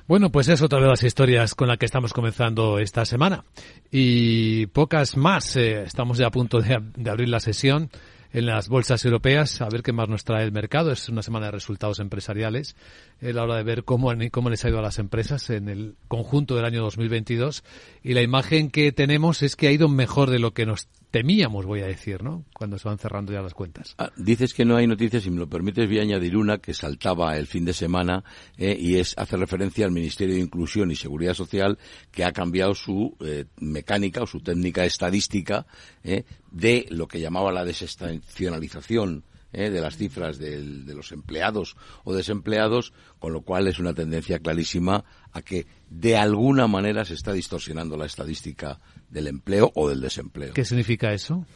Bueno, 0.06 0.30
pues 0.30 0.48
es 0.48 0.60
otra 0.60 0.80
de 0.80 0.86
las 0.86 1.02
historias 1.02 1.54
con 1.54 1.66
la 1.66 1.78
que 1.78 1.86
estamos 1.86 2.12
comenzando 2.12 2.78
esta 2.78 3.06
semana. 3.06 3.44
Y 3.90 4.66
pocas 4.66 5.16
más. 5.16 5.56
Eh, 5.56 5.82
estamos 5.82 6.18
ya 6.18 6.26
a 6.26 6.30
punto 6.30 6.60
de, 6.60 6.74
abrir 7.08 7.28
la 7.28 7.40
sesión 7.40 7.90
en 8.30 8.46
las 8.46 8.68
bolsas 8.68 9.04
europeas, 9.04 9.60
a 9.62 9.68
ver 9.68 9.82
qué 9.82 9.92
más 9.92 10.08
nos 10.08 10.24
trae 10.24 10.44
el 10.44 10.52
mercado. 10.52 10.92
Es 10.92 11.08
una 11.08 11.22
semana 11.22 11.46
de 11.46 11.52
resultados 11.52 12.00
empresariales. 12.00 12.76
Es 13.20 13.34
la 13.34 13.44
hora 13.44 13.56
de 13.56 13.62
ver 13.62 13.84
cómo, 13.84 14.12
cómo 14.30 14.50
les 14.50 14.64
ha 14.64 14.68
ido 14.68 14.78
a 14.78 14.82
las 14.82 14.98
empresas 14.98 15.48
en 15.50 15.68
el 15.68 15.96
conjunto 16.06 16.54
del 16.54 16.66
año 16.66 16.82
2022. 16.82 17.64
Y 18.04 18.12
la 18.12 18.20
imagen 18.20 18.70
que 18.70 18.92
tenemos 18.92 19.42
es 19.42 19.56
que 19.56 19.66
ha 19.66 19.72
ido 19.72 19.88
mejor 19.88 20.28
de 20.28 20.38
lo 20.38 20.52
que 20.52 20.66
nos 20.66 20.88
temíamos, 21.10 21.64
voy 21.64 21.80
a 21.80 21.86
decir, 21.86 22.22
¿no? 22.22 22.44
Cuando 22.52 22.78
se 22.78 22.86
van 22.86 22.98
cerrando 22.98 23.32
ya 23.32 23.40
las 23.40 23.54
cuentas. 23.54 23.94
Ah, 23.96 24.10
dices 24.16 24.52
que 24.52 24.66
no 24.66 24.76
hay 24.76 24.86
noticias, 24.86 25.22
si 25.22 25.30
me 25.30 25.38
lo 25.38 25.48
permites, 25.48 25.88
voy 25.88 26.00
a 26.00 26.02
añadir 26.02 26.36
una 26.36 26.58
que 26.58 26.74
saltaba 26.74 27.38
el 27.38 27.46
fin 27.46 27.64
de 27.64 27.72
semana 27.72 28.22
eh, 28.58 28.76
y 28.78 28.96
es 28.96 29.14
hace 29.16 29.38
referencia 29.38 29.86
al 29.86 29.92
Ministerio 29.92 30.34
de 30.34 30.42
Inclusión 30.42 30.90
y 30.90 30.96
Seguridad 30.96 31.32
Social 31.32 31.78
que 32.10 32.24
ha 32.24 32.32
cambiado 32.32 32.74
su 32.74 33.16
eh, 33.20 33.46
mecánica 33.60 34.22
o 34.22 34.26
su 34.26 34.40
técnica 34.40 34.84
estadística 34.84 35.64
eh, 36.02 36.24
de 36.50 36.84
lo 36.90 37.08
que 37.08 37.20
llamaba 37.20 37.52
la 37.52 37.64
desestacionalización 37.64 39.24
¿eh? 39.54 39.70
de 39.70 39.80
las 39.80 39.96
cifras 39.96 40.38
de 40.38 40.94
los 40.94 41.12
empleados 41.12 41.76
o 42.04 42.14
desempleados, 42.14 42.92
con 43.18 43.32
lo 43.32 43.42
cual 43.42 43.68
es 43.68 43.78
una 43.78 43.94
tendencia 43.94 44.38
clarísima 44.38 45.04
a 45.32 45.42
que 45.42 45.66
de 45.90 46.16
alguna 46.16 46.66
manera 46.66 47.04
se 47.04 47.14
está 47.14 47.32
distorsionando 47.32 47.96
la 47.96 48.06
estadística 48.06 48.80
del 49.08 49.28
empleo 49.28 49.70
o 49.74 49.88
del 49.88 50.00
desempleo. 50.00 50.54
¿Qué 50.54 50.64
significa 50.64 51.12
eso? 51.12 51.46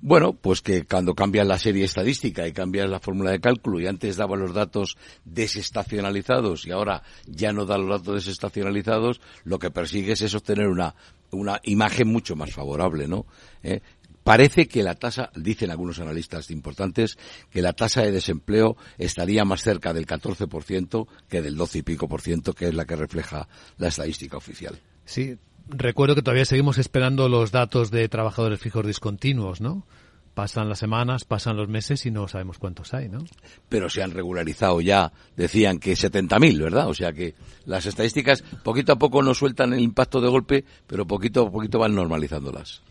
Bueno, 0.00 0.32
pues 0.32 0.60
que 0.60 0.84
cuando 0.84 1.14
cambias 1.14 1.46
la 1.46 1.58
serie 1.58 1.84
estadística 1.84 2.46
y 2.46 2.52
cambias 2.52 2.88
la 2.88 3.00
fórmula 3.00 3.32
de 3.32 3.40
cálculo 3.40 3.80
y 3.80 3.86
antes 3.86 4.16
daba 4.16 4.36
los 4.36 4.54
datos 4.54 4.96
desestacionalizados 5.24 6.66
y 6.66 6.70
ahora 6.70 7.02
ya 7.26 7.52
no 7.52 7.64
da 7.64 7.78
los 7.78 7.88
datos 7.88 8.24
desestacionalizados, 8.24 9.20
lo 9.44 9.58
que 9.58 9.70
persigues 9.70 10.22
es 10.22 10.34
obtener 10.34 10.68
una 10.68 10.94
una 11.30 11.60
imagen 11.64 12.08
mucho 12.08 12.36
más 12.36 12.52
favorable, 12.52 13.06
¿no? 13.06 13.26
¿Eh? 13.62 13.80
Parece 14.28 14.68
que 14.68 14.82
la 14.82 14.94
tasa, 14.94 15.30
dicen 15.34 15.70
algunos 15.70 16.00
analistas 16.00 16.50
importantes, 16.50 17.16
que 17.50 17.62
la 17.62 17.72
tasa 17.72 18.02
de 18.02 18.12
desempleo 18.12 18.76
estaría 18.98 19.46
más 19.46 19.62
cerca 19.62 19.94
del 19.94 20.06
14% 20.06 21.06
que 21.28 21.40
del 21.40 21.56
12 21.56 21.78
y 21.78 21.82
pico 21.82 22.08
por 22.08 22.20
ciento, 22.20 22.52
que 22.52 22.68
es 22.68 22.74
la 22.74 22.84
que 22.84 22.94
refleja 22.94 23.48
la 23.78 23.88
estadística 23.88 24.36
oficial. 24.36 24.78
Sí, 25.06 25.38
recuerdo 25.66 26.14
que 26.14 26.20
todavía 26.20 26.44
seguimos 26.44 26.76
esperando 26.76 27.30
los 27.30 27.52
datos 27.52 27.90
de 27.90 28.06
trabajadores 28.10 28.60
fijos 28.60 28.86
discontinuos, 28.86 29.62
¿no? 29.62 29.86
Pasan 30.34 30.68
las 30.68 30.78
semanas, 30.78 31.24
pasan 31.24 31.56
los 31.56 31.68
meses 31.68 32.04
y 32.04 32.10
no 32.10 32.28
sabemos 32.28 32.58
cuántos 32.58 32.92
hay, 32.92 33.08
¿no? 33.08 33.24
Pero 33.70 33.88
se 33.88 34.02
han 34.02 34.10
regularizado 34.10 34.82
ya, 34.82 35.10
decían 35.36 35.78
que 35.78 35.94
70.000, 35.94 36.62
¿verdad? 36.62 36.88
O 36.88 36.94
sea 36.94 37.14
que 37.14 37.34
las 37.64 37.86
estadísticas 37.86 38.42
poquito 38.62 38.92
a 38.92 38.98
poco 38.98 39.22
no 39.22 39.32
sueltan 39.32 39.72
el 39.72 39.80
impacto 39.80 40.20
de 40.20 40.28
golpe, 40.28 40.64
pero 40.86 41.06
poquito 41.06 41.46
a 41.46 41.50
poquito 41.50 41.78
van 41.78 41.94
normalizándolas. 41.94 42.82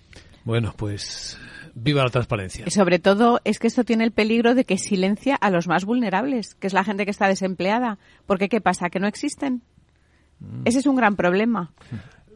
Bueno, 0.47 0.73
pues 0.77 1.37
viva 1.75 2.05
la 2.05 2.09
transparencia. 2.09 2.63
Y 2.65 2.71
sobre 2.71 2.99
todo 2.99 3.41
es 3.43 3.59
que 3.59 3.67
esto 3.67 3.83
tiene 3.83 4.05
el 4.05 4.13
peligro 4.13 4.55
de 4.55 4.63
que 4.63 4.77
silencia 4.77 5.35
a 5.35 5.49
los 5.49 5.67
más 5.67 5.83
vulnerables, 5.83 6.55
que 6.55 6.67
es 6.67 6.73
la 6.73 6.85
gente 6.85 7.03
que 7.03 7.11
está 7.11 7.27
desempleada. 7.27 7.99
Porque 8.25 8.47
¿qué 8.47 8.61
pasa? 8.61 8.89
¿Que 8.89 9.01
no 9.01 9.07
existen? 9.07 9.61
Mm. 10.39 10.61
Ese 10.63 10.79
es 10.79 10.85
un 10.85 10.95
gran 10.95 11.17
problema. 11.17 11.73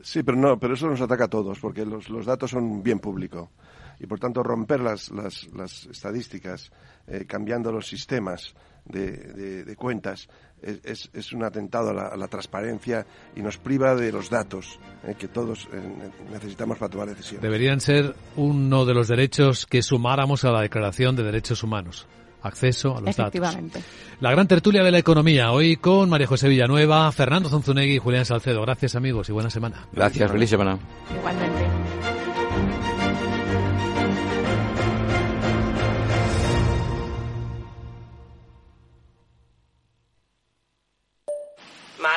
Sí, 0.01 0.23
pero 0.23 0.37
no, 0.37 0.59
pero 0.59 0.73
eso 0.73 0.89
nos 0.89 0.99
ataca 0.99 1.23
a 1.23 1.29
todos, 1.29 1.57
porque 1.61 1.85
los, 1.85 2.09
los 2.09 2.25
datos 2.25 2.51
son 2.51 2.83
bien 2.83 2.99
público. 2.99 3.49
Y 3.97 4.07
por 4.07 4.19
tanto, 4.19 4.43
romper 4.43 4.81
las, 4.81 5.09
las, 5.11 5.47
las 5.53 5.85
estadísticas, 5.85 6.69
eh, 7.07 7.23
cambiando 7.25 7.71
los 7.71 7.87
sistemas 7.87 8.53
de, 8.83 9.63
de 9.63 9.75
cuentas, 9.77 10.27
es, 10.61 11.09
es, 11.13 11.33
un 11.33 11.43
atentado 11.43 11.89
a 11.89 12.15
la, 12.15 12.27
transparencia 12.27 13.05
y 13.35 13.41
nos 13.41 13.57
priva 13.57 13.95
de 13.95 14.11
los 14.11 14.29
datos 14.29 14.79
eh, 15.03 15.15
que 15.17 15.27
todos 15.27 15.67
eh, 15.73 15.81
necesitamos 16.31 16.77
para 16.77 16.89
tomar 16.89 17.09
decisiones. 17.09 17.41
Deberían 17.41 17.81
ser 17.81 18.15
uno 18.35 18.85
de 18.85 18.93
los 18.93 19.07
derechos 19.07 19.65
que 19.65 19.81
sumáramos 19.81 20.45
a 20.45 20.51
la 20.51 20.61
Declaración 20.61 21.15
de 21.15 21.23
Derechos 21.23 21.63
Humanos. 21.63 22.07
Acceso 22.43 22.97
a 22.97 23.01
los 23.01 23.15
datos. 23.15 23.57
La 24.19 24.31
gran 24.31 24.47
tertulia 24.47 24.83
de 24.83 24.91
la 24.91 24.97
economía, 24.97 25.51
hoy 25.51 25.77
con 25.77 26.09
María 26.09 26.25
José 26.25 26.49
Villanueva, 26.49 27.11
Fernando 27.11 27.49
Zonzunegui 27.49 27.95
y 27.95 27.99
Julián 27.99 28.25
Salcedo. 28.25 28.61
Gracias 28.61 28.95
amigos 28.95 29.29
y 29.29 29.31
buena 29.31 29.51
semana. 29.51 29.87
Gracias, 29.91 30.31
feliz 30.31 30.49
semana. 30.49 30.79
Igualmente. 31.15 32.10